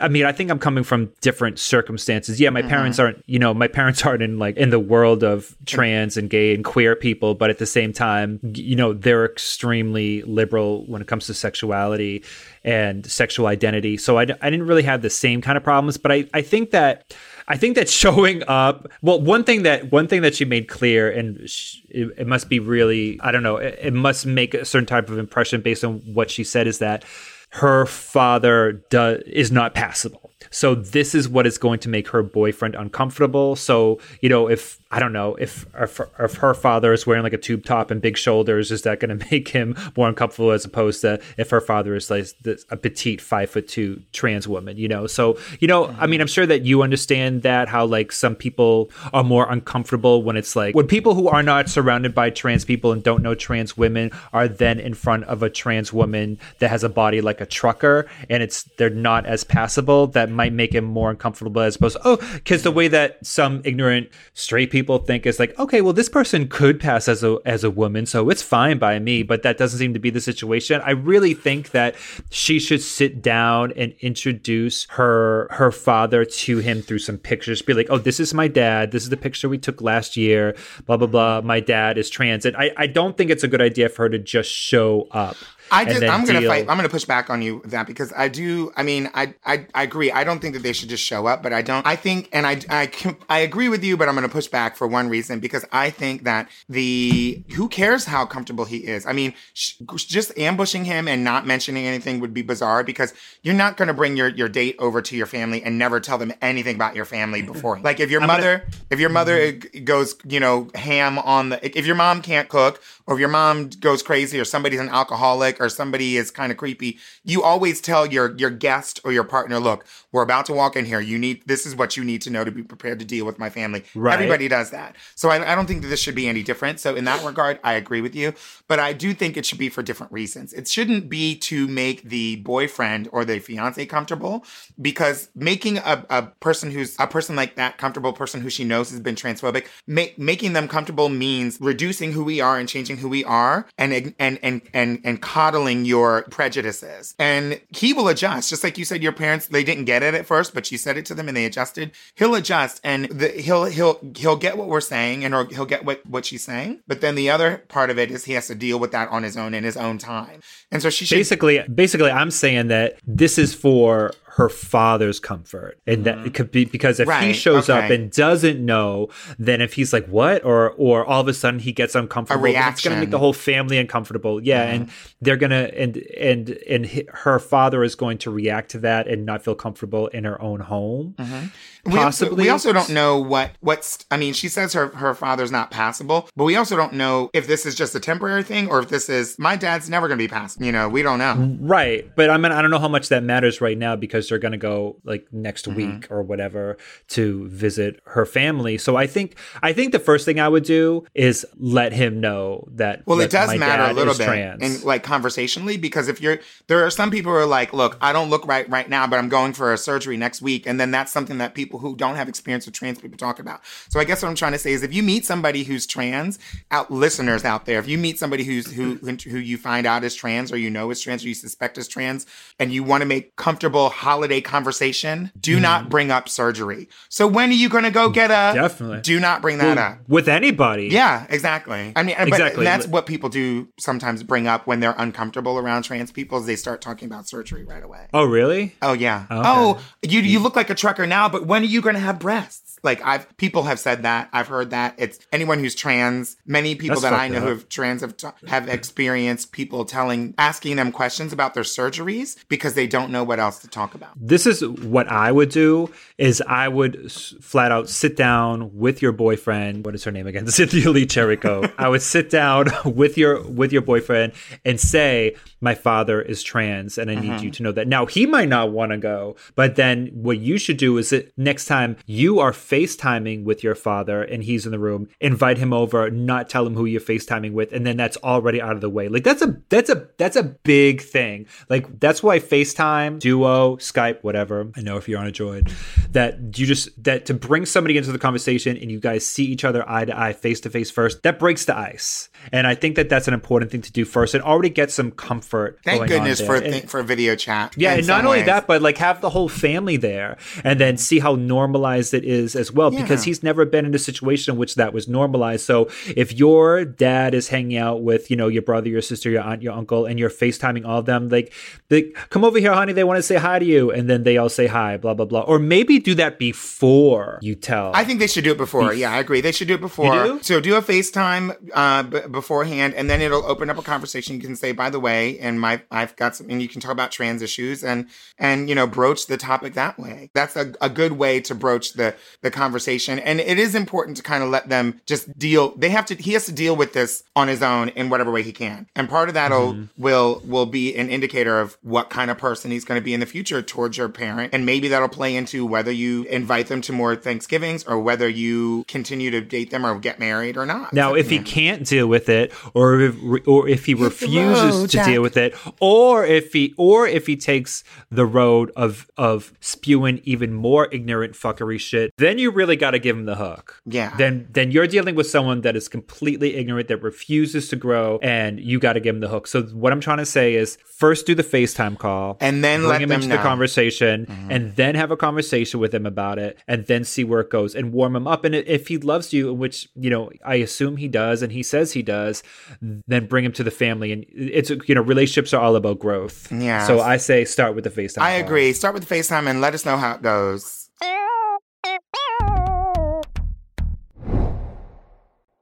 I 0.00 0.08
mean, 0.08 0.24
I 0.24 0.32
think 0.32 0.50
I'm 0.50 0.58
coming 0.58 0.84
from 0.84 1.12
different 1.20 1.58
circumstances. 1.58 2.40
Yeah, 2.40 2.50
my 2.50 2.60
mm-hmm. 2.60 2.70
parents 2.70 2.98
aren't, 2.98 3.22
you 3.26 3.38
know, 3.38 3.54
my 3.54 3.68
parents 3.68 4.02
aren't 4.06 4.22
in 4.22 4.38
like 4.38 4.56
in 4.56 4.70
the 4.70 4.78
world 4.78 5.24
of 5.24 5.56
trans 5.66 6.16
and 6.18 6.28
gay 6.28 6.54
and 6.54 6.64
queer 6.64 6.94
people, 6.94 7.34
but 7.34 7.48
at 7.48 7.58
the 7.58 7.66
same 7.66 7.92
time, 7.92 8.40
you 8.42 8.76
know, 8.76 8.92
they're 8.92 9.24
extremely 9.24 10.22
liberal 10.22 10.84
when 10.86 11.00
it 11.00 11.08
comes 11.08 11.26
to 11.26 11.34
sexuality 11.34 12.22
and 12.64 13.06
sexual 13.06 13.46
identity. 13.46 13.96
So 13.96 14.18
I, 14.18 14.22
I 14.22 14.50
didn't 14.50 14.66
really 14.66 14.82
have 14.82 15.00
the 15.02 15.10
same 15.10 15.40
kind 15.40 15.56
of 15.56 15.64
problems, 15.64 15.96
but 15.96 16.12
I, 16.12 16.28
I 16.34 16.42
think 16.42 16.72
that 16.72 17.14
I 17.48 17.56
think 17.56 17.76
that 17.76 17.88
showing 17.88 18.42
up. 18.46 18.88
Well, 19.02 19.20
one 19.20 19.44
thing 19.44 19.62
that 19.62 19.90
one 19.90 20.06
thing 20.06 20.22
that 20.22 20.34
she 20.34 20.44
made 20.44 20.68
clear, 20.68 21.10
and 21.10 21.48
sh- 21.48 21.78
it, 21.88 22.12
it 22.18 22.26
must 22.26 22.48
be 22.48 22.58
really, 22.58 23.18
I 23.22 23.32
don't 23.32 23.42
know, 23.42 23.56
it, 23.56 23.78
it 23.80 23.94
must 23.94 24.26
make 24.26 24.54
a 24.54 24.64
certain 24.64 24.86
type 24.86 25.08
of 25.08 25.18
impression 25.18 25.62
based 25.62 25.84
on 25.84 26.00
what 26.00 26.30
she 26.30 26.44
said. 26.44 26.66
Is 26.66 26.78
that 26.78 27.04
her 27.50 27.86
father 27.86 28.84
do, 28.90 29.22
is 29.26 29.50
not 29.50 29.74
passable. 29.74 30.27
So 30.50 30.74
this 30.74 31.14
is 31.14 31.28
what 31.28 31.46
is 31.46 31.58
going 31.58 31.80
to 31.80 31.88
make 31.88 32.08
her 32.08 32.22
boyfriend 32.22 32.74
uncomfortable. 32.74 33.56
So 33.56 33.98
you 34.20 34.28
know, 34.28 34.48
if 34.48 34.80
I 34.90 35.00
don't 35.00 35.12
know 35.12 35.34
if 35.36 35.66
if, 35.78 36.00
if 36.18 36.34
her 36.36 36.54
father 36.54 36.92
is 36.92 37.06
wearing 37.06 37.22
like 37.22 37.32
a 37.32 37.38
tube 37.38 37.64
top 37.64 37.90
and 37.90 38.00
big 38.00 38.16
shoulders, 38.16 38.70
is 38.70 38.82
that 38.82 39.00
going 39.00 39.18
to 39.18 39.26
make 39.30 39.48
him 39.48 39.76
more 39.96 40.08
uncomfortable 40.08 40.50
as 40.50 40.64
opposed 40.64 41.00
to 41.02 41.20
if 41.36 41.50
her 41.50 41.60
father 41.60 41.94
is 41.94 42.10
like 42.10 42.26
this, 42.42 42.64
a 42.70 42.76
petite 42.76 43.20
five 43.20 43.50
foot 43.50 43.68
two 43.68 44.02
trans 44.12 44.48
woman? 44.48 44.76
You 44.76 44.88
know, 44.88 45.06
so 45.06 45.38
you 45.60 45.68
know, 45.68 45.94
I 45.98 46.06
mean, 46.06 46.20
I'm 46.20 46.26
sure 46.26 46.46
that 46.46 46.62
you 46.62 46.82
understand 46.82 47.42
that 47.42 47.68
how 47.68 47.84
like 47.84 48.12
some 48.12 48.34
people 48.34 48.90
are 49.12 49.24
more 49.24 49.50
uncomfortable 49.50 50.22
when 50.22 50.36
it's 50.36 50.56
like 50.56 50.74
when 50.74 50.86
people 50.86 51.14
who 51.14 51.28
are 51.28 51.42
not 51.42 51.68
surrounded 51.68 52.14
by 52.14 52.30
trans 52.30 52.64
people 52.64 52.92
and 52.92 53.02
don't 53.02 53.22
know 53.22 53.34
trans 53.34 53.76
women 53.76 54.10
are 54.32 54.48
then 54.48 54.78
in 54.78 54.94
front 54.94 55.24
of 55.24 55.42
a 55.42 55.50
trans 55.50 55.92
woman 55.92 56.38
that 56.60 56.70
has 56.70 56.84
a 56.84 56.88
body 56.88 57.20
like 57.20 57.40
a 57.40 57.46
trucker 57.46 58.06
and 58.30 58.42
it's 58.42 58.64
they're 58.76 58.90
not 58.90 59.26
as 59.26 59.44
passable 59.44 60.06
that 60.06 60.27
might 60.30 60.52
make 60.52 60.74
him 60.74 60.84
more 60.84 61.10
uncomfortable 61.10 61.62
as 61.62 61.76
opposed 61.76 61.96
to, 61.96 62.02
oh 62.04 62.16
because 62.34 62.62
the 62.62 62.70
way 62.70 62.88
that 62.88 63.24
some 63.24 63.60
ignorant 63.64 64.08
straight 64.34 64.70
people 64.70 64.98
think 64.98 65.26
is 65.26 65.38
like 65.38 65.58
okay 65.58 65.80
well 65.80 65.92
this 65.92 66.08
person 66.08 66.48
could 66.48 66.80
pass 66.80 67.08
as 67.08 67.22
a 67.22 67.38
as 67.44 67.64
a 67.64 67.70
woman 67.70 68.06
so 68.06 68.30
it's 68.30 68.42
fine 68.42 68.78
by 68.78 68.98
me 68.98 69.22
but 69.22 69.42
that 69.42 69.58
doesn't 69.58 69.78
seem 69.78 69.94
to 69.94 70.00
be 70.00 70.10
the 70.10 70.20
situation. 70.20 70.80
I 70.84 70.90
really 70.90 71.34
think 71.34 71.70
that 71.70 71.94
she 72.30 72.58
should 72.58 72.82
sit 72.82 73.22
down 73.22 73.72
and 73.76 73.94
introduce 74.00 74.86
her 74.90 75.48
her 75.50 75.70
father 75.70 76.24
to 76.24 76.58
him 76.58 76.82
through 76.82 76.98
some 76.98 77.18
pictures. 77.18 77.62
Be 77.62 77.74
like 77.74 77.88
oh 77.90 77.98
this 77.98 78.20
is 78.20 78.34
my 78.34 78.48
dad. 78.48 78.90
This 78.90 79.02
is 79.02 79.10
the 79.10 79.16
picture 79.16 79.48
we 79.48 79.58
took 79.58 79.80
last 79.80 80.16
year. 80.16 80.56
Blah 80.86 80.96
blah 80.96 81.06
blah. 81.06 81.38
Mm-hmm. 81.38 81.46
My 81.46 81.60
dad 81.60 81.98
is 81.98 82.10
trans. 82.10 82.44
And 82.44 82.56
i 82.56 82.70
i 82.76 82.86
don't 82.86 83.16
think 83.16 83.30
it's 83.30 83.44
a 83.44 83.48
good 83.48 83.62
idea 83.62 83.88
for 83.88 84.02
her 84.02 84.08
to 84.08 84.18
just 84.18 84.50
show 84.50 85.08
up 85.10 85.36
I 85.70 85.82
and 85.82 85.90
just, 85.90 86.00
then 86.00 86.10
I'm 86.10 86.24
gonna 86.24 86.40
fight. 86.48 86.66
I'm 86.68 86.76
gonna 86.76 86.88
push 86.88 87.04
back 87.04 87.30
on 87.30 87.42
you 87.42 87.58
with 87.58 87.70
that 87.72 87.86
because 87.86 88.12
I 88.16 88.28
do. 88.28 88.72
I 88.76 88.82
mean, 88.82 89.10
I, 89.14 89.34
I, 89.44 89.66
I 89.74 89.82
agree. 89.82 90.10
I 90.10 90.24
don't 90.24 90.40
think 90.40 90.54
that 90.54 90.62
they 90.62 90.72
should 90.72 90.88
just 90.88 91.02
show 91.02 91.26
up, 91.26 91.42
but 91.42 91.52
I 91.52 91.62
don't. 91.62 91.86
I 91.86 91.96
think, 91.96 92.28
and 92.32 92.46
I, 92.46 92.60
I, 92.70 92.86
can- 92.86 93.16
I 93.28 93.40
agree 93.40 93.68
with 93.68 93.84
you, 93.84 93.96
but 93.96 94.08
I'm 94.08 94.14
gonna 94.14 94.28
push 94.28 94.46
back 94.48 94.76
for 94.76 94.86
one 94.86 95.08
reason 95.08 95.40
because 95.40 95.64
I 95.72 95.90
think 95.90 96.24
that 96.24 96.48
the 96.68 97.42
who 97.54 97.68
cares 97.68 98.04
how 98.04 98.24
comfortable 98.26 98.64
he 98.64 98.78
is. 98.78 99.06
I 99.06 99.12
mean, 99.12 99.34
sh- 99.54 99.74
just 99.96 100.36
ambushing 100.38 100.84
him 100.84 101.08
and 101.08 101.24
not 101.24 101.46
mentioning 101.46 101.86
anything 101.86 102.20
would 102.20 102.32
be 102.34 102.42
bizarre 102.42 102.84
because 102.84 103.12
you're 103.42 103.54
not 103.54 103.76
gonna 103.76 103.94
bring 103.94 104.16
your 104.16 104.28
your 104.28 104.48
date 104.48 104.76
over 104.78 105.02
to 105.02 105.16
your 105.16 105.26
family 105.26 105.62
and 105.62 105.78
never 105.78 106.00
tell 106.00 106.18
them 106.18 106.32
anything 106.42 106.76
about 106.76 106.94
your 106.96 107.04
family 107.04 107.42
before. 107.42 107.78
Like 107.80 108.00
if 108.00 108.10
your 108.10 108.20
mother, 108.20 108.66
if 108.90 109.00
your 109.00 109.10
mother 109.10 109.52
g- 109.52 109.80
goes, 109.80 110.14
you 110.26 110.40
know, 110.40 110.68
ham 110.74 111.18
on 111.18 111.50
the, 111.50 111.78
if 111.78 111.86
your 111.86 111.96
mom 111.96 112.22
can't 112.22 112.48
cook 112.48 112.82
or 113.08 113.14
if 113.14 113.20
your 113.20 113.30
mom 113.30 113.70
goes 113.80 114.02
crazy 114.02 114.38
or 114.38 114.44
somebody's 114.44 114.78
an 114.78 114.90
alcoholic 114.90 115.62
or 115.62 115.70
somebody 115.70 116.18
is 116.18 116.30
kind 116.30 116.52
of 116.52 116.58
creepy, 116.58 116.98
you 117.24 117.42
always 117.42 117.80
tell 117.80 118.04
your 118.04 118.36
your 118.36 118.50
guest 118.50 119.00
or 119.02 119.12
your 119.12 119.24
partner, 119.24 119.58
look, 119.58 119.86
we're 120.12 120.22
about 120.22 120.44
to 120.46 120.52
walk 120.52 120.76
in 120.76 120.84
here. 120.84 121.00
You 121.00 121.18
need 121.18 121.42
this 121.46 121.64
is 121.64 121.74
what 121.74 121.96
you 121.96 122.04
need 122.04 122.20
to 122.22 122.30
know 122.30 122.44
to 122.44 122.50
be 122.50 122.62
prepared 122.62 122.98
to 122.98 123.06
deal 123.06 123.24
with 123.24 123.38
my 123.38 123.48
family. 123.48 123.82
Right. 123.94 124.12
Everybody 124.12 124.46
does 124.46 124.70
that. 124.72 124.94
So 125.14 125.30
I, 125.30 125.52
I 125.52 125.54
don't 125.54 125.64
think 125.64 125.80
that 125.82 125.88
this 125.88 126.00
should 126.00 126.14
be 126.14 126.28
any 126.28 126.42
different. 126.42 126.80
So 126.80 126.94
in 126.94 127.04
that 127.04 127.24
regard, 127.24 127.58
I 127.64 127.72
agree 127.72 128.02
with 128.02 128.14
you. 128.14 128.34
But 128.68 128.78
I 128.78 128.92
do 128.92 129.14
think 129.14 129.38
it 129.38 129.46
should 129.46 129.58
be 129.58 129.70
for 129.70 129.82
different 129.82 130.12
reasons. 130.12 130.52
It 130.52 130.68
shouldn't 130.68 131.08
be 131.08 131.34
to 131.36 131.66
make 131.66 132.02
the 132.02 132.36
boyfriend 132.36 133.08
or 133.10 133.24
the 133.24 133.38
fiance 133.38 133.86
comfortable 133.86 134.44
because 134.78 135.30
making 135.34 135.78
a, 135.78 136.04
a 136.10 136.22
person 136.40 136.70
who's 136.70 136.94
a 136.98 137.06
person 137.06 137.36
like 137.36 137.56
that 137.56 137.78
comfortable 137.78 138.12
person 138.12 138.42
who 138.42 138.50
she 138.50 138.64
knows 138.64 138.90
has 138.90 139.00
been 139.00 139.14
transphobic, 139.14 139.66
make, 139.86 140.18
making 140.18 140.52
them 140.52 140.68
comfortable 140.68 141.08
means 141.08 141.56
reducing 141.58 142.12
who 142.12 142.22
we 142.22 142.42
are 142.42 142.58
and 142.58 142.68
changing 142.68 142.97
who 142.98 143.08
we 143.08 143.24
are 143.24 143.66
and 143.76 144.14
and 144.18 144.38
and 144.42 144.62
and 144.72 145.00
and 145.04 145.22
coddling 145.22 145.84
your 145.84 146.22
prejudices. 146.30 147.14
And 147.18 147.60
he 147.70 147.92
will 147.92 148.08
adjust. 148.08 148.50
Just 148.50 148.64
like 148.64 148.78
you 148.78 148.84
said, 148.84 149.02
your 149.02 149.12
parents, 149.12 149.46
they 149.46 149.64
didn't 149.64 149.84
get 149.84 150.02
it 150.02 150.14
at 150.14 150.26
first, 150.26 150.54
but 150.54 150.70
you 150.70 150.78
said 150.78 150.96
it 150.96 151.06
to 151.06 151.14
them 151.14 151.28
and 151.28 151.36
they 151.36 151.44
adjusted. 151.44 151.92
He'll 152.14 152.34
adjust 152.34 152.80
and 152.84 153.06
the, 153.06 153.28
he'll, 153.28 153.64
he'll, 153.64 153.98
he'll 154.16 154.36
get 154.36 154.56
what 154.56 154.68
we're 154.68 154.80
saying 154.80 155.24
and 155.24 155.34
or 155.34 155.46
he'll 155.46 155.66
get 155.66 155.84
what, 155.84 156.04
what 156.06 156.24
she's 156.24 156.42
saying. 156.42 156.80
But 156.86 157.00
then 157.00 157.14
the 157.14 157.30
other 157.30 157.64
part 157.68 157.90
of 157.90 157.98
it 157.98 158.10
is 158.10 158.24
he 158.24 158.34
has 158.34 158.46
to 158.48 158.54
deal 158.54 158.78
with 158.78 158.92
that 158.92 159.08
on 159.08 159.22
his 159.22 159.36
own 159.36 159.54
in 159.54 159.64
his 159.64 159.76
own 159.76 159.98
time. 159.98 160.40
And 160.70 160.82
so 160.82 160.90
she 160.90 161.04
should 161.04 161.16
basically 161.16 161.62
basically 161.74 162.10
i'm 162.10 162.30
saying 162.30 162.68
that 162.68 162.98
this 163.06 163.38
is 163.38 163.54
for 163.54 164.12
her 164.38 164.48
father's 164.48 165.18
comfort 165.18 165.80
and 165.84 166.04
that 166.04 166.24
it 166.24 166.32
could 166.32 166.52
be 166.52 166.64
because 166.64 167.00
if 167.00 167.08
he 167.08 167.12
Mm-hmm. 167.12 167.26
Right, 167.26 167.36
shows 167.36 167.68
up 167.68 167.90
and 167.90 168.08
doesn't 168.12 168.64
know 168.64 169.08
then 169.36 169.60
if 169.60 169.74
he's 169.74 169.92
like 169.92 170.06
what 170.06 170.44
or 170.44 170.70
or 170.72 171.04
all 171.04 171.20
of 171.20 171.26
a 171.26 171.34
sudden 171.34 171.58
he 171.58 171.72
gets 171.72 171.96
uncomfortable 171.96 172.40
it's 172.70 172.84
going 172.84 172.92
to. 172.92 172.96
Mm-hmm. 172.96 173.00
make 173.00 173.10
the 173.10 173.18
whole 173.18 173.32
family 173.32 173.78
uncomfortable 173.78 174.40
yeah 174.40 174.62
and 174.62 174.90
they're 175.20 175.36
going 175.36 175.50
to 175.50 175.76
and 175.76 175.96
and 176.16 176.50
and 176.68 176.86
her 177.12 177.40
father 177.40 177.82
is 177.82 177.96
going 177.96 178.18
to 178.18 178.30
react 178.30 178.70
to 178.70 178.78
that 178.78 179.08
and 179.08 179.26
not 179.26 179.42
feel 179.42 179.56
comfortable 179.56 180.06
in 180.08 180.22
her 180.22 180.40
own 180.40 180.60
home 180.60 181.16
also, 181.18 181.50
possibly 181.90 182.44
we 182.44 182.48
also 182.50 182.72
don't 182.72 182.90
know 182.90 183.18
what 183.18 183.52
what's. 183.60 184.04
I 184.10 184.16
mean, 184.16 184.32
she 184.32 184.48
says 184.48 184.72
her 184.72 184.88
her 184.88 185.14
father's 185.14 185.52
not 185.52 185.70
passable, 185.70 186.28
but 186.34 186.44
we 186.44 186.56
also 186.56 186.76
don't 186.76 186.94
know 186.94 187.30
if 187.32 187.46
this 187.46 187.64
is 187.66 187.74
just 187.74 187.94
a 187.94 188.00
temporary 188.00 188.42
thing 188.42 188.68
or 188.68 188.80
if 188.80 188.88
this 188.88 189.08
is 189.08 189.38
my 189.38 189.54
dad's 189.54 189.88
never 189.88 190.08
going 190.08 190.18
to 190.18 190.24
be 190.24 190.28
passable. 190.28 190.66
You 190.66 190.72
know, 190.72 190.88
we 190.88 191.02
don't 191.02 191.18
know. 191.18 191.56
Right. 191.60 192.10
But 192.16 192.30
I 192.30 192.36
mean, 192.36 192.52
I 192.52 192.62
don't 192.62 192.70
know 192.70 192.78
how 192.78 192.88
much 192.88 193.08
that 193.10 193.22
matters 193.22 193.60
right 193.60 193.78
now 193.78 193.94
because 193.94 194.28
they're 194.28 194.38
going 194.38 194.52
to 194.52 194.58
go 194.58 194.96
like 195.04 195.26
next 195.32 195.68
Mm-hmm. 195.68 195.76
week 195.76 196.10
or 196.10 196.22
whatever 196.22 196.76
to 197.08 197.48
visit 197.48 198.00
her 198.04 198.24
family. 198.24 198.78
So 198.78 198.96
I 198.96 199.06
think, 199.06 199.36
I 199.62 199.72
think 199.72 199.92
the 199.92 199.98
first 199.98 200.24
thing 200.24 200.40
I 200.40 200.48
would 200.48 200.64
do 200.64 201.04
is 201.14 201.44
let 201.58 201.92
him 201.92 202.20
know 202.20 202.68
that. 202.72 203.02
Well, 203.06 203.20
it 203.20 203.30
does 203.30 203.56
matter 203.58 203.82
a 203.82 203.92
little 203.92 204.14
bit, 204.14 204.24
Trans. 204.24 204.62
and 204.62 204.84
like 204.84 205.02
conversationally, 205.02 205.76
because 205.76 206.08
if 206.08 206.20
you're 206.20 206.38
there 206.68 206.84
are 206.86 206.90
some 206.90 207.10
people 207.10 207.32
who 207.32 207.38
are 207.38 207.46
like, 207.46 207.72
look, 207.72 207.98
I 208.00 208.12
don't 208.12 208.30
look 208.30 208.46
right 208.46 208.68
right 208.68 208.88
now, 208.88 209.06
but 209.06 209.18
I'm 209.18 209.28
going 209.28 209.52
for 209.52 209.72
a 209.72 209.78
surgery 209.78 210.16
next 210.16 210.40
week, 210.42 210.66
and 210.66 210.78
then 210.80 210.90
that's 210.90 211.12
something 211.12 211.38
that 211.38 211.54
people 211.54 211.77
who 211.78 211.96
don't 211.96 212.16
have 212.16 212.28
experience 212.28 212.66
with 212.66 212.74
trans 212.74 212.98
people 212.98 213.16
talk 213.18 213.38
about. 213.38 213.60
So 213.88 214.00
I 214.00 214.04
guess 214.04 214.22
what 214.22 214.28
I'm 214.28 214.34
trying 214.34 214.52
to 214.52 214.58
say 214.58 214.72
is, 214.72 214.82
if 214.82 214.92
you 214.92 215.02
meet 215.02 215.24
somebody 215.24 215.62
who's 215.64 215.86
trans, 215.86 216.38
out 216.70 216.90
listeners 216.90 217.44
out 217.44 217.66
there, 217.66 217.78
if 217.78 217.88
you 217.88 217.98
meet 217.98 218.18
somebody 218.18 218.44
who's 218.44 218.70
who 218.72 218.94
who 218.96 219.38
you 219.38 219.56
find 219.58 219.86
out 219.86 220.04
is 220.04 220.14
trans, 220.14 220.52
or 220.52 220.56
you 220.56 220.70
know 220.70 220.90
is 220.90 221.00
trans, 221.00 221.24
or 221.24 221.28
you 221.28 221.34
suspect 221.34 221.78
is 221.78 221.88
trans, 221.88 222.26
and 222.58 222.72
you 222.72 222.82
want 222.84 223.02
to 223.02 223.06
make 223.06 223.36
comfortable 223.36 223.88
holiday 223.90 224.40
conversation, 224.40 225.30
do 225.40 225.54
Mm-hmm. 225.58 225.62
not 225.62 225.88
bring 225.88 226.10
up 226.10 226.28
surgery. 226.28 226.88
So 227.08 227.26
when 227.26 227.50
are 227.50 227.52
you 227.52 227.68
going 227.68 227.84
to 227.84 227.90
go 227.90 228.10
get 228.10 228.30
a? 228.30 228.54
Definitely. 228.54 229.00
Do 229.00 229.18
not 229.18 229.42
bring 229.42 229.58
that 229.58 229.76
up. 229.78 229.98
with 230.08 230.28
anybody. 230.28 230.88
Yeah, 230.88 231.26
exactly. 231.30 231.92
I 231.96 232.02
mean, 232.02 232.14
but 232.18 232.28
Exactly. 232.28 232.64
that's 232.64 232.86
what 232.86 233.06
people 233.06 233.28
do 233.28 233.68
sometimes 233.78 234.22
bring 234.22 234.46
up 234.46 234.66
when 234.66 234.80
they're 234.80 234.94
uncomfortable 234.98 235.58
around 235.58 235.82
trans 235.82 236.12
people. 236.12 236.38
Is 236.38 236.46
they 236.46 236.54
start 236.56 236.80
talking 236.80 237.06
about 237.06 237.26
surgery 237.28 237.64
right 237.64 237.82
away. 237.82 238.06
Oh, 238.14 238.24
really? 238.24 238.74
Oh 238.82 238.92
yeah. 238.92 239.24
Okay. 239.30 239.42
Oh, 239.44 239.80
you 240.02 240.20
you 240.20 240.38
look 240.38 240.54
like 240.54 240.70
a 240.70 240.74
trucker 240.74 241.06
now, 241.06 241.28
but 241.28 241.46
when 241.46 241.57
are 241.62 241.66
you 241.66 241.80
going 241.80 241.94
to 241.94 242.00
have 242.00 242.18
breasts? 242.18 242.67
Like 242.82 243.04
I've 243.04 243.36
people 243.36 243.64
have 243.64 243.78
said 243.78 244.02
that. 244.02 244.28
I've 244.32 244.48
heard 244.48 244.70
that. 244.70 244.94
It's 244.98 245.18
anyone 245.32 245.58
who's 245.58 245.74
trans. 245.74 246.36
Many 246.46 246.74
people 246.74 247.00
That's 247.00 247.12
that 247.12 247.20
I 247.20 247.28
know 247.28 247.40
who 247.40 247.48
have 247.48 247.68
trans 247.68 248.02
have 248.02 248.14
have 248.46 248.68
experienced 248.68 249.52
people 249.52 249.84
telling, 249.84 250.34
asking 250.38 250.76
them 250.76 250.92
questions 250.92 251.32
about 251.32 251.54
their 251.54 251.62
surgeries 251.62 252.36
because 252.48 252.74
they 252.74 252.86
don't 252.86 253.10
know 253.10 253.24
what 253.24 253.38
else 253.38 253.58
to 253.60 253.68
talk 253.68 253.94
about. 253.94 254.10
This 254.16 254.46
is 254.46 254.66
what 254.66 255.08
I 255.08 255.32
would 255.32 255.50
do 255.50 255.90
is 256.16 256.42
I 256.46 256.68
would 256.68 257.10
flat 257.12 257.72
out 257.72 257.88
sit 257.88 258.16
down 258.16 258.76
with 258.76 259.02
your 259.02 259.12
boyfriend. 259.12 259.84
What 259.84 259.94
is 259.94 260.04
her 260.04 260.10
name 260.10 260.26
again? 260.26 260.46
Cynthia 260.58 260.90
Lee 260.90 261.06
Cherry 261.06 261.36
Coke. 261.36 261.72
I 261.78 261.88
would 261.88 262.02
sit 262.02 262.30
down 262.30 262.68
with 262.84 263.16
your 263.18 263.42
with 263.42 263.72
your 263.72 263.82
boyfriend 263.82 264.32
and 264.64 264.80
say, 264.80 265.36
"My 265.60 265.74
father 265.74 266.20
is 266.20 266.42
trans, 266.42 266.98
and 266.98 267.10
I 267.10 267.14
need 267.14 267.30
mm-hmm. 267.32 267.44
you 267.44 267.50
to 267.52 267.62
know 267.62 267.72
that." 267.72 267.88
Now 267.88 268.06
he 268.06 268.26
might 268.26 268.48
not 268.48 268.70
want 268.70 268.92
to 268.92 268.98
go, 268.98 269.36
but 269.54 269.76
then 269.76 270.08
what 270.12 270.38
you 270.38 270.58
should 270.58 270.76
do 270.76 270.98
is 270.98 271.10
that 271.10 271.36
next 271.36 271.66
time 271.66 271.96
you 272.06 272.38
are 272.38 272.52
FaceTiming 272.70 273.44
with 273.44 273.62
your 273.64 273.74
father 273.74 274.22
and 274.22 274.42
he's 274.42 274.66
in 274.66 274.72
the 274.72 274.78
room, 274.78 275.08
invite 275.20 275.58
him 275.58 275.72
over, 275.72 276.10
not 276.10 276.48
tell 276.48 276.66
him 276.66 276.74
who 276.74 276.84
you're 276.84 277.00
FaceTiming 277.00 277.52
with, 277.52 277.72
and 277.72 277.86
then 277.86 277.96
that's 277.96 278.16
already 278.18 278.60
out 278.60 278.72
of 278.72 278.80
the 278.80 278.90
way. 278.90 279.08
Like 279.08 279.24
that's 279.24 279.42
a 279.42 279.56
that's 279.68 279.90
a 279.90 280.08
that's 280.18 280.36
a 280.36 280.42
big 280.42 281.00
thing. 281.02 281.46
Like 281.68 282.00
that's 282.00 282.22
why 282.22 282.38
FaceTime, 282.38 283.18
Duo, 283.18 283.76
Skype, 283.76 284.22
whatever. 284.22 284.70
I 284.76 284.80
know 284.82 284.96
if 284.96 285.08
you're 285.08 285.18
on 285.18 285.26
a 285.26 285.32
Droid, 285.32 285.72
that 286.12 286.58
you 286.58 286.66
just 286.66 287.02
that 287.04 287.26
to 287.26 287.34
bring 287.34 287.66
somebody 287.66 287.96
into 287.96 288.12
the 288.12 288.18
conversation 288.18 288.76
and 288.76 288.90
you 288.90 289.00
guys 289.00 289.24
see 289.26 289.44
each 289.44 289.64
other 289.64 289.88
eye 289.88 290.04
to 290.04 290.18
eye, 290.18 290.32
face 290.32 290.60
to 290.60 290.70
face 290.70 290.90
first. 290.90 291.22
That 291.22 291.38
breaks 291.38 291.64
the 291.64 291.76
ice, 291.76 292.28
and 292.52 292.66
I 292.66 292.74
think 292.74 292.96
that 292.96 293.08
that's 293.08 293.28
an 293.28 293.34
important 293.34 293.70
thing 293.70 293.82
to 293.82 293.92
do 293.92 294.04
first, 294.04 294.34
and 294.34 294.42
already 294.42 294.70
get 294.70 294.90
some 294.90 295.10
comfort. 295.10 295.78
Thank 295.84 295.98
going 296.00 296.12
on 296.12 296.18
goodness 296.18 296.40
for 296.40 296.56
And- 296.56 296.72
th- 296.72 296.86
for 296.86 297.02
video 297.02 297.34
chat. 297.34 297.74
yeah, 297.76 297.94
and 297.94 298.06
not 298.06 298.18
some 298.18 298.26
only 298.26 298.38
ways. 298.38 298.46
that, 298.46 298.66
but 298.66 298.82
like 298.82 298.98
have 298.98 299.20
the 299.20 299.30
whole 299.30 299.48
family 299.48 299.96
there 299.96 300.36
and 300.64 300.78
then 300.80 300.96
see 300.96 301.18
how 301.18 301.34
normalized 301.34 302.14
it 302.14 302.24
is 302.24 302.54
as 302.58 302.72
well 302.72 302.90
because 302.90 303.24
he's 303.24 303.42
never 303.42 303.64
been 303.64 303.84
in 303.86 303.94
a 303.94 303.98
situation 303.98 304.54
in 304.54 304.58
which 304.58 304.74
that 304.74 304.92
was 304.92 305.08
normalized. 305.08 305.64
So 305.64 305.88
if 306.16 306.32
your 306.32 306.84
dad 306.84 307.34
is 307.34 307.48
hanging 307.48 307.76
out 307.78 308.02
with, 308.02 308.30
you 308.30 308.36
know, 308.36 308.48
your 308.48 308.62
brother, 308.62 308.88
your 308.88 309.02
sister, 309.02 309.30
your 309.30 309.42
aunt, 309.42 309.62
your 309.62 309.72
uncle, 309.72 310.06
and 310.06 310.18
you're 310.18 310.30
FaceTiming 310.30 310.84
all 310.86 310.98
of 310.98 311.06
them, 311.06 311.28
like, 311.28 311.52
they 311.88 312.02
come 312.30 312.44
over 312.44 312.58
here, 312.58 312.72
honey, 312.74 312.92
they 312.92 313.04
want 313.04 313.18
to 313.18 313.22
say 313.22 313.36
hi 313.36 313.58
to 313.58 313.64
you. 313.64 313.90
And 313.90 314.10
then 314.10 314.24
they 314.24 314.36
all 314.36 314.48
say 314.48 314.66
hi, 314.66 314.96
blah, 314.96 315.14
blah, 315.14 315.24
blah. 315.24 315.40
Or 315.40 315.58
maybe 315.58 315.98
do 315.98 316.14
that 316.16 316.38
before 316.38 317.38
you 317.40 317.54
tell. 317.54 317.92
I 317.94 318.04
think 318.04 318.18
they 318.18 318.26
should 318.26 318.44
do 318.44 318.52
it 318.52 318.58
before. 318.58 318.92
Yeah, 318.92 319.12
I 319.12 319.18
agree. 319.18 319.40
They 319.40 319.52
should 319.52 319.68
do 319.68 319.74
it 319.74 319.80
before. 319.80 320.24
do? 320.24 320.42
So 320.42 320.60
do 320.60 320.76
a 320.76 320.82
FaceTime 320.82 321.56
uh, 321.72 322.02
b- 322.02 322.20
beforehand, 322.30 322.94
and 322.94 323.08
then 323.08 323.20
it'll 323.20 323.44
open 323.44 323.70
up 323.70 323.78
a 323.78 323.82
conversation. 323.82 324.36
You 324.36 324.42
can 324.42 324.56
say, 324.56 324.72
by 324.72 324.90
the 324.90 325.00
way, 325.00 325.38
and 325.38 325.60
my 325.60 325.82
I've 325.90 326.16
got 326.16 326.36
some, 326.36 326.50
and 326.50 326.60
you 326.60 326.68
can 326.68 326.80
talk 326.80 326.92
about 326.92 327.12
trans 327.12 327.42
issues 327.42 327.84
and 327.84 328.08
and 328.38 328.68
you 328.68 328.74
know 328.74 328.86
broach 328.86 329.26
the 329.26 329.36
topic 329.36 329.74
that 329.74 329.98
way. 329.98 330.30
That's 330.34 330.56
a, 330.56 330.74
a 330.80 330.88
good 330.88 331.12
way 331.12 331.40
to 331.42 331.54
broach 331.54 331.94
the 331.94 332.14
the 332.42 332.47
conversation. 332.50 333.18
And 333.18 333.40
it 333.40 333.58
is 333.58 333.74
important 333.74 334.16
to 334.18 334.22
kind 334.22 334.42
of 334.42 334.50
let 334.50 334.68
them 334.68 335.00
just 335.06 335.38
deal. 335.38 335.74
They 335.76 335.90
have 335.90 336.06
to. 336.06 336.14
He 336.14 336.32
has 336.32 336.46
to 336.46 336.52
deal 336.52 336.74
with 336.76 336.92
this 336.92 337.22
on 337.36 337.48
his 337.48 337.62
own 337.62 337.88
in 337.90 338.10
whatever 338.10 338.30
way 338.30 338.42
he 338.42 338.52
can. 338.52 338.86
And 338.96 339.08
part 339.08 339.28
of 339.28 339.34
that 339.34 339.50
will 339.50 339.68
Mm-hmm. 339.68 340.02
will 340.02 340.42
will 340.44 340.66
be 340.66 340.94
an 340.96 341.10
indicator 341.10 341.60
of 341.60 341.76
what 341.82 342.10
kind 342.10 342.30
of 342.30 342.38
person 342.38 342.70
he's 342.70 342.84
going 342.84 343.00
to 343.00 343.04
be 343.04 343.12
in 343.12 343.20
the 343.20 343.26
future 343.26 343.60
towards 343.62 343.96
your 343.98 344.08
parent. 344.08 344.54
And 344.54 344.64
maybe 344.64 344.88
that'll 344.88 345.08
play 345.08 345.36
into 345.36 345.66
whether 345.66 345.90
you 345.90 346.24
invite 346.24 346.68
them 346.68 346.80
to 346.82 346.92
more 346.92 347.16
Thanksgivings 347.16 347.84
or 347.84 347.98
whether 347.98 348.28
you 348.28 348.84
continue 348.88 349.30
to 349.30 349.40
date 349.40 349.70
them 349.70 349.84
or 349.84 349.98
get 349.98 350.18
married 350.18 350.56
or 350.56 350.64
not. 350.64 350.92
Now, 350.92 351.14
It's 351.14 351.26
if 351.26 351.26
up 351.26 351.44
he 351.46 351.52
can't 351.52 351.84
deal 351.86 352.06
with 352.06 352.28
it, 352.28 352.52
or 352.74 353.00
if, 353.00 353.16
or 353.46 353.68
if 353.68 353.84
he 353.86 353.94
refuses 353.94 354.76
road, 354.76 354.90
to 354.90 354.96
Jack. 354.96 355.06
deal 355.06 355.22
with 355.22 355.36
it, 355.36 355.54
or 355.80 356.24
if 356.24 356.52
he 356.52 356.74
or 356.76 357.06
if 357.06 357.26
he 357.26 357.36
takes 357.36 357.84
the 358.10 358.24
road 358.26 358.70
of 358.76 359.08
of 359.16 359.52
spewing 359.60 360.20
even 360.24 360.52
more 360.54 360.88
ignorant 360.92 361.34
fuckery 361.34 361.78
shit, 361.80 362.12
then 362.18 362.37
you 362.38 362.50
really 362.50 362.76
got 362.76 362.92
to 362.92 362.98
give 362.98 363.16
him 363.16 363.24
the 363.24 363.36
hook. 363.36 363.80
Yeah. 363.86 364.14
Then 364.16 364.48
then 364.50 364.70
you're 364.70 364.86
dealing 364.86 365.14
with 365.14 365.28
someone 365.28 365.62
that 365.62 365.76
is 365.76 365.88
completely 365.88 366.56
ignorant 366.56 366.88
that 366.88 367.02
refuses 367.02 367.68
to 367.70 367.76
grow, 367.76 368.18
and 368.22 368.60
you 368.60 368.78
got 368.78 368.94
to 368.94 369.00
give 369.00 369.14
him 369.14 369.20
the 369.20 369.28
hook. 369.28 369.46
So 369.46 369.62
what 369.62 369.92
I'm 369.92 370.00
trying 370.00 370.18
to 370.18 370.26
say 370.26 370.54
is, 370.54 370.78
first 370.84 371.26
do 371.26 371.34
the 371.34 371.42
FaceTime 371.42 371.98
call, 371.98 372.36
And 372.40 372.62
then 372.62 372.80
bring 372.80 372.90
let 372.90 373.02
him 373.02 373.08
them 373.08 373.16
into 373.16 373.28
know. 373.28 373.36
the 373.36 373.42
conversation, 373.42 374.26
mm-hmm. 374.26 374.50
and 374.50 374.76
then 374.76 374.94
have 374.94 375.10
a 375.10 375.16
conversation 375.16 375.80
with 375.80 375.94
him 375.94 376.06
about 376.06 376.38
it, 376.38 376.58
and 376.66 376.86
then 376.86 377.04
see 377.04 377.24
where 377.24 377.40
it 377.40 377.50
goes, 377.50 377.74
and 377.74 377.92
warm 377.92 378.16
him 378.16 378.26
up. 378.26 378.44
And 378.44 378.54
if 378.54 378.88
he 378.88 378.98
loves 378.98 379.32
you, 379.32 379.52
which 379.52 379.88
you 379.94 380.10
know 380.10 380.30
I 380.44 380.56
assume 380.56 380.96
he 380.96 381.08
does, 381.08 381.42
and 381.42 381.52
he 381.52 381.62
says 381.62 381.92
he 381.92 382.02
does, 382.02 382.42
then 382.80 383.26
bring 383.26 383.44
him 383.44 383.52
to 383.52 383.64
the 383.64 383.70
family. 383.70 384.12
And 384.12 384.24
it's 384.28 384.70
you 384.70 384.94
know 384.94 385.02
relationships 385.02 385.52
are 385.54 385.60
all 385.60 385.76
about 385.76 385.98
growth. 385.98 386.50
Yeah. 386.52 386.86
So 386.86 387.00
I 387.00 387.16
say 387.16 387.44
start 387.44 387.74
with 387.74 387.84
the 387.84 387.90
FaceTime. 387.90 388.22
I 388.22 388.38
call. 388.38 388.46
agree. 388.46 388.72
Start 388.72 388.94
with 388.94 389.08
the 389.08 389.14
FaceTime 389.14 389.48
and 389.48 389.60
let 389.60 389.74
us 389.74 389.84
know 389.84 389.96
how 389.96 390.14
it 390.14 390.22
goes. 390.22 390.88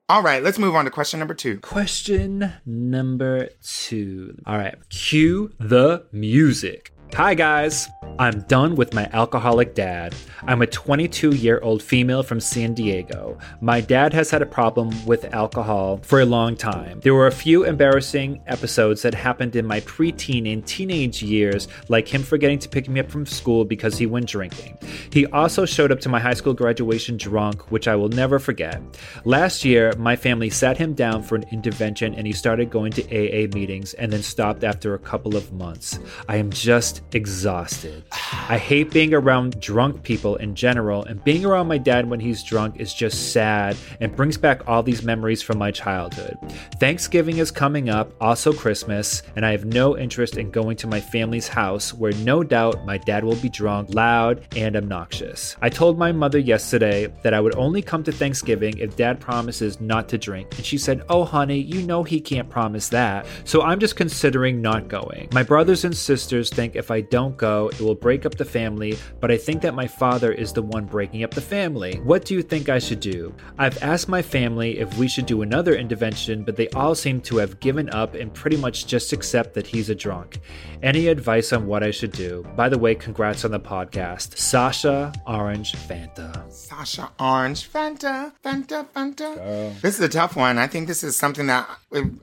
All 0.08 0.22
right, 0.22 0.40
let's 0.40 0.56
move 0.56 0.76
on 0.76 0.84
to 0.84 0.90
question 0.92 1.18
number 1.18 1.34
two. 1.34 1.58
Question 1.58 2.52
number 2.64 3.48
two. 3.60 4.38
All 4.46 4.56
right, 4.56 4.76
cue 4.88 5.52
the 5.58 6.06
music. 6.12 6.92
Hi, 7.14 7.34
guys. 7.34 7.88
I'm 8.18 8.40
done 8.42 8.76
with 8.76 8.94
my 8.94 9.10
alcoholic 9.12 9.74
dad. 9.74 10.14
I'm 10.44 10.62
a 10.62 10.66
22 10.66 11.34
year 11.34 11.60
old 11.62 11.82
female 11.82 12.22
from 12.22 12.40
San 12.40 12.72
Diego. 12.72 13.36
My 13.60 13.80
dad 13.80 14.14
has 14.14 14.30
had 14.30 14.40
a 14.40 14.46
problem 14.46 14.90
with 15.04 15.34
alcohol 15.34 15.98
for 16.02 16.20
a 16.20 16.24
long 16.24 16.56
time. 16.56 17.00
There 17.00 17.14
were 17.14 17.26
a 17.26 17.32
few 17.32 17.64
embarrassing 17.64 18.42
episodes 18.46 19.02
that 19.02 19.12
happened 19.12 19.54
in 19.54 19.66
my 19.66 19.80
preteen 19.80 20.50
and 20.50 20.66
teenage 20.66 21.22
years, 21.22 21.68
like 21.88 22.08
him 22.08 22.22
forgetting 22.22 22.58
to 22.60 22.68
pick 22.70 22.88
me 22.88 23.00
up 23.00 23.10
from 23.10 23.26
school 23.26 23.66
because 23.66 23.98
he 23.98 24.06
went 24.06 24.28
drinking. 24.28 24.78
He 25.10 25.26
also 25.26 25.66
showed 25.66 25.92
up 25.92 26.00
to 26.00 26.08
my 26.08 26.20
high 26.20 26.34
school 26.34 26.54
graduation 26.54 27.18
drunk, 27.18 27.70
which 27.70 27.86
I 27.86 27.96
will 27.96 28.08
never 28.08 28.38
forget. 28.38 28.80
Last 29.24 29.64
year, 29.64 29.92
my 29.98 30.16
family 30.16 30.48
sat 30.48 30.78
him 30.78 30.94
down 30.94 31.22
for 31.22 31.34
an 31.34 31.44
intervention 31.52 32.14
and 32.14 32.26
he 32.26 32.32
started 32.32 32.70
going 32.70 32.92
to 32.92 33.02
AA 33.04 33.48
meetings 33.54 33.92
and 33.94 34.10
then 34.10 34.22
stopped 34.22 34.64
after 34.64 34.94
a 34.94 34.98
couple 34.98 35.36
of 35.36 35.52
months. 35.52 35.98
I 36.28 36.36
am 36.36 36.50
just 36.50 36.95
just 36.96 37.14
exhausted. 37.14 38.04
I 38.48 38.58
hate 38.58 38.90
being 38.90 39.12
around 39.14 39.60
drunk 39.60 40.02
people 40.02 40.36
in 40.36 40.54
general, 40.54 41.04
and 41.04 41.22
being 41.24 41.44
around 41.44 41.68
my 41.68 41.78
dad 41.78 42.08
when 42.08 42.20
he's 42.20 42.42
drunk 42.42 42.78
is 42.78 42.94
just 42.94 43.32
sad 43.32 43.76
and 44.00 44.14
brings 44.14 44.36
back 44.36 44.66
all 44.68 44.82
these 44.82 45.02
memories 45.02 45.42
from 45.42 45.58
my 45.58 45.70
childhood. 45.70 46.36
Thanksgiving 46.78 47.38
is 47.38 47.50
coming 47.50 47.88
up, 47.88 48.12
also 48.20 48.52
Christmas, 48.52 49.22
and 49.34 49.44
I 49.44 49.52
have 49.52 49.64
no 49.64 49.96
interest 49.96 50.36
in 50.36 50.50
going 50.50 50.76
to 50.78 50.86
my 50.86 51.00
family's 51.00 51.48
house 51.48 51.92
where 51.92 52.12
no 52.12 52.42
doubt 52.42 52.84
my 52.86 52.98
dad 52.98 53.24
will 53.24 53.36
be 53.36 53.48
drunk, 53.48 53.94
loud, 53.94 54.46
and 54.54 54.76
obnoxious. 54.76 55.56
I 55.60 55.68
told 55.68 55.98
my 55.98 56.12
mother 56.12 56.38
yesterday 56.38 57.12
that 57.22 57.34
I 57.34 57.40
would 57.40 57.56
only 57.56 57.82
come 57.82 58.02
to 58.04 58.12
Thanksgiving 58.12 58.78
if 58.78 58.96
dad 58.96 59.20
promises 59.20 59.80
not 59.80 60.08
to 60.10 60.18
drink, 60.18 60.56
and 60.56 60.64
she 60.64 60.78
said, 60.78 61.02
Oh, 61.08 61.24
honey, 61.24 61.58
you 61.58 61.82
know 61.82 62.02
he 62.02 62.20
can't 62.20 62.48
promise 62.48 62.88
that. 62.90 63.26
So 63.44 63.62
I'm 63.62 63.80
just 63.80 63.96
considering 63.96 64.62
not 64.62 64.88
going. 64.88 65.28
My 65.32 65.42
brothers 65.42 65.84
and 65.84 65.96
sisters 65.96 66.50
think 66.50 66.76
if 66.76 66.85
I 66.90 67.00
don't 67.02 67.36
go, 67.36 67.68
it 67.68 67.80
will 67.80 67.94
break 67.94 68.26
up 68.26 68.34
the 68.36 68.44
family, 68.44 68.96
but 69.20 69.30
I 69.30 69.36
think 69.36 69.62
that 69.62 69.74
my 69.74 69.86
father 69.86 70.32
is 70.32 70.52
the 70.52 70.62
one 70.62 70.84
breaking 70.86 71.22
up 71.24 71.32
the 71.32 71.40
family. 71.40 71.96
What 72.04 72.24
do 72.24 72.34
you 72.34 72.42
think 72.42 72.68
I 72.68 72.78
should 72.78 73.00
do? 73.00 73.34
I've 73.58 73.82
asked 73.82 74.08
my 74.08 74.22
family 74.22 74.78
if 74.78 74.96
we 74.98 75.08
should 75.08 75.26
do 75.26 75.42
another 75.42 75.74
intervention, 75.74 76.44
but 76.44 76.56
they 76.56 76.68
all 76.70 76.94
seem 76.94 77.20
to 77.22 77.36
have 77.38 77.60
given 77.60 77.90
up 77.90 78.14
and 78.14 78.32
pretty 78.32 78.56
much 78.56 78.86
just 78.86 79.12
accept 79.12 79.54
that 79.54 79.66
he's 79.66 79.88
a 79.90 79.94
drunk. 79.94 80.40
Any 80.82 81.08
advice 81.08 81.52
on 81.52 81.66
what 81.66 81.82
I 81.82 81.90
should 81.90 82.12
do? 82.12 82.44
By 82.56 82.68
the 82.68 82.78
way, 82.78 82.94
congrats 82.94 83.44
on 83.44 83.50
the 83.50 83.60
podcast. 83.60 84.36
Sasha 84.38 85.12
Orange 85.26 85.72
Fanta. 85.74 86.50
Sasha 86.52 87.10
Orange, 87.18 87.70
Fanta, 87.70 88.32
Fanta, 88.44 88.86
Fanta. 88.94 89.80
This 89.80 89.94
is 89.94 90.00
a 90.00 90.08
tough 90.08 90.36
one. 90.36 90.58
I 90.58 90.66
think 90.66 90.86
this 90.86 91.02
is 91.02 91.16
something 91.16 91.46
that, 91.46 91.68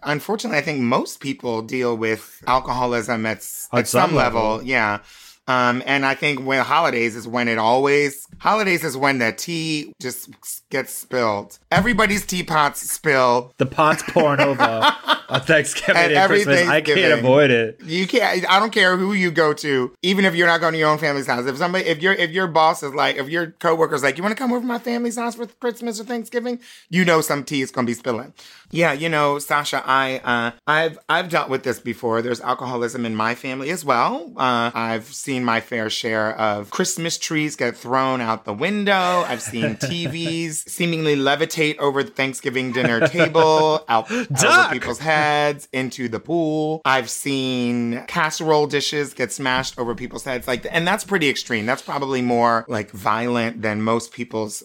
unfortunately, 0.04 0.58
I 0.58 0.62
think 0.62 0.80
most 0.82 1.20
people 1.20 1.62
deal 1.62 1.96
with 1.98 2.44
alcoholism 2.48 3.26
at, 3.26 3.38
at, 3.38 3.80
At 3.80 3.88
some, 3.88 4.10
some 4.10 4.16
level. 4.16 4.42
level. 4.44 4.53
Yeah. 4.62 5.00
Um, 5.48 5.84
and 5.86 6.06
I 6.06 6.16
think 6.16 6.46
when 6.46 6.64
holidays 6.64 7.18
is 7.18 7.28
when 7.28 7.50
it 7.50 7.58
always 7.58 8.28
holidays 8.40 8.84
is 8.84 8.96
when 8.96 9.18
the 9.18 9.34
tea 9.34 9.94
just 10.02 10.30
gets 10.70 10.94
spilled. 10.94 11.60
Everybody's 11.70 12.26
teapots 12.26 12.90
spill. 12.90 13.54
The 13.58 13.66
pot's 13.66 14.04
pouring 14.04 14.40
over 14.40 14.62
on 14.64 15.42
Thanksgiving 15.42 16.02
And 16.02 16.14
and, 16.14 16.30
Christmas. 16.30 16.68
I 16.68 16.80
can't 16.80 17.20
avoid 17.20 17.52
it. 17.52 17.82
You 17.84 18.08
can't. 18.08 18.50
I 18.50 18.60
don't 18.60 18.72
care 18.72 18.96
who 18.96 19.12
you 19.12 19.32
go 19.32 19.54
to, 19.54 19.94
even 20.02 20.24
if 20.24 20.34
you're 20.34 20.48
not 20.48 20.62
going 20.62 20.74
to 20.74 20.80
your 20.80 20.90
own 20.90 20.98
family's 20.98 21.28
house. 21.28 21.46
If 21.46 21.58
somebody, 21.58 21.86
if 21.86 22.02
your 22.02 22.14
if 22.14 22.32
your 22.32 22.48
boss 22.48 22.82
is 22.82 22.94
like, 22.94 23.18
if 23.18 23.28
your 23.28 23.48
coworker's 23.48 24.02
like, 24.02 24.18
you 24.18 24.24
want 24.24 24.36
to 24.36 24.42
come 24.42 24.54
over 24.54 24.62
to 24.62 24.68
my 24.68 24.80
family's 24.80 25.18
house 25.18 25.36
for 25.36 25.46
Christmas 25.46 26.00
or 26.00 26.06
Thanksgiving, 26.06 26.60
you 26.90 27.04
know 27.04 27.20
some 27.20 27.44
tea 27.44 27.62
is 27.62 27.70
going 27.70 27.86
to 27.86 27.90
be 27.90 27.96
spilling. 27.96 28.34
Yeah, 28.74 28.94
you 28.94 29.08
know, 29.08 29.38
Sasha, 29.38 29.84
I 29.86 30.18
uh, 30.24 30.52
I've 30.66 30.98
I've 31.08 31.30
dealt 31.30 31.48
with 31.48 31.62
this 31.62 31.80
before. 31.80 32.24
There's 32.24 32.42
alcoholism 32.42 33.06
in 33.06 33.16
my 33.16 33.36
family 33.36 33.70
as 33.70 33.86
well. 33.86 34.34
Uh, 34.36 34.72
I've 34.74 35.06
seen 35.06 35.46
my 35.46 35.62
fair 35.62 35.92
share 35.92 36.36
of 36.36 36.72
Christmas 36.72 37.20
trees 37.20 37.56
get 37.56 37.78
thrown 37.78 38.20
out 38.20 38.46
the 38.46 38.54
window. 38.54 38.92
I've 38.94 39.44
seen 39.44 39.76
TVs 39.76 40.68
seemingly 40.68 41.16
levitate 41.16 41.78
over 41.78 42.02
the 42.02 42.10
Thanksgiving 42.10 42.72
dinner 42.72 43.08
table, 43.08 43.86
out 43.88 44.12
over 44.12 44.70
people's 44.72 44.98
heads 44.98 45.70
into 45.72 46.10
the 46.10 46.20
pool. 46.20 46.82
I've 46.84 47.12
seen 47.12 48.04
casserole 48.08 48.66
dishes 48.66 49.14
get 49.14 49.32
smashed 49.32 49.78
over 49.78 49.94
people's 49.94 50.24
heads, 50.24 50.48
like, 50.48 50.66
and 50.72 50.88
that's 50.88 51.04
pretty 51.04 51.30
extreme. 51.30 51.68
That's 51.68 51.84
probably 51.84 52.24
more 52.24 52.66
like 52.68 52.90
violent 52.90 53.62
than 53.62 53.84
most 53.84 54.14
people's 54.14 54.64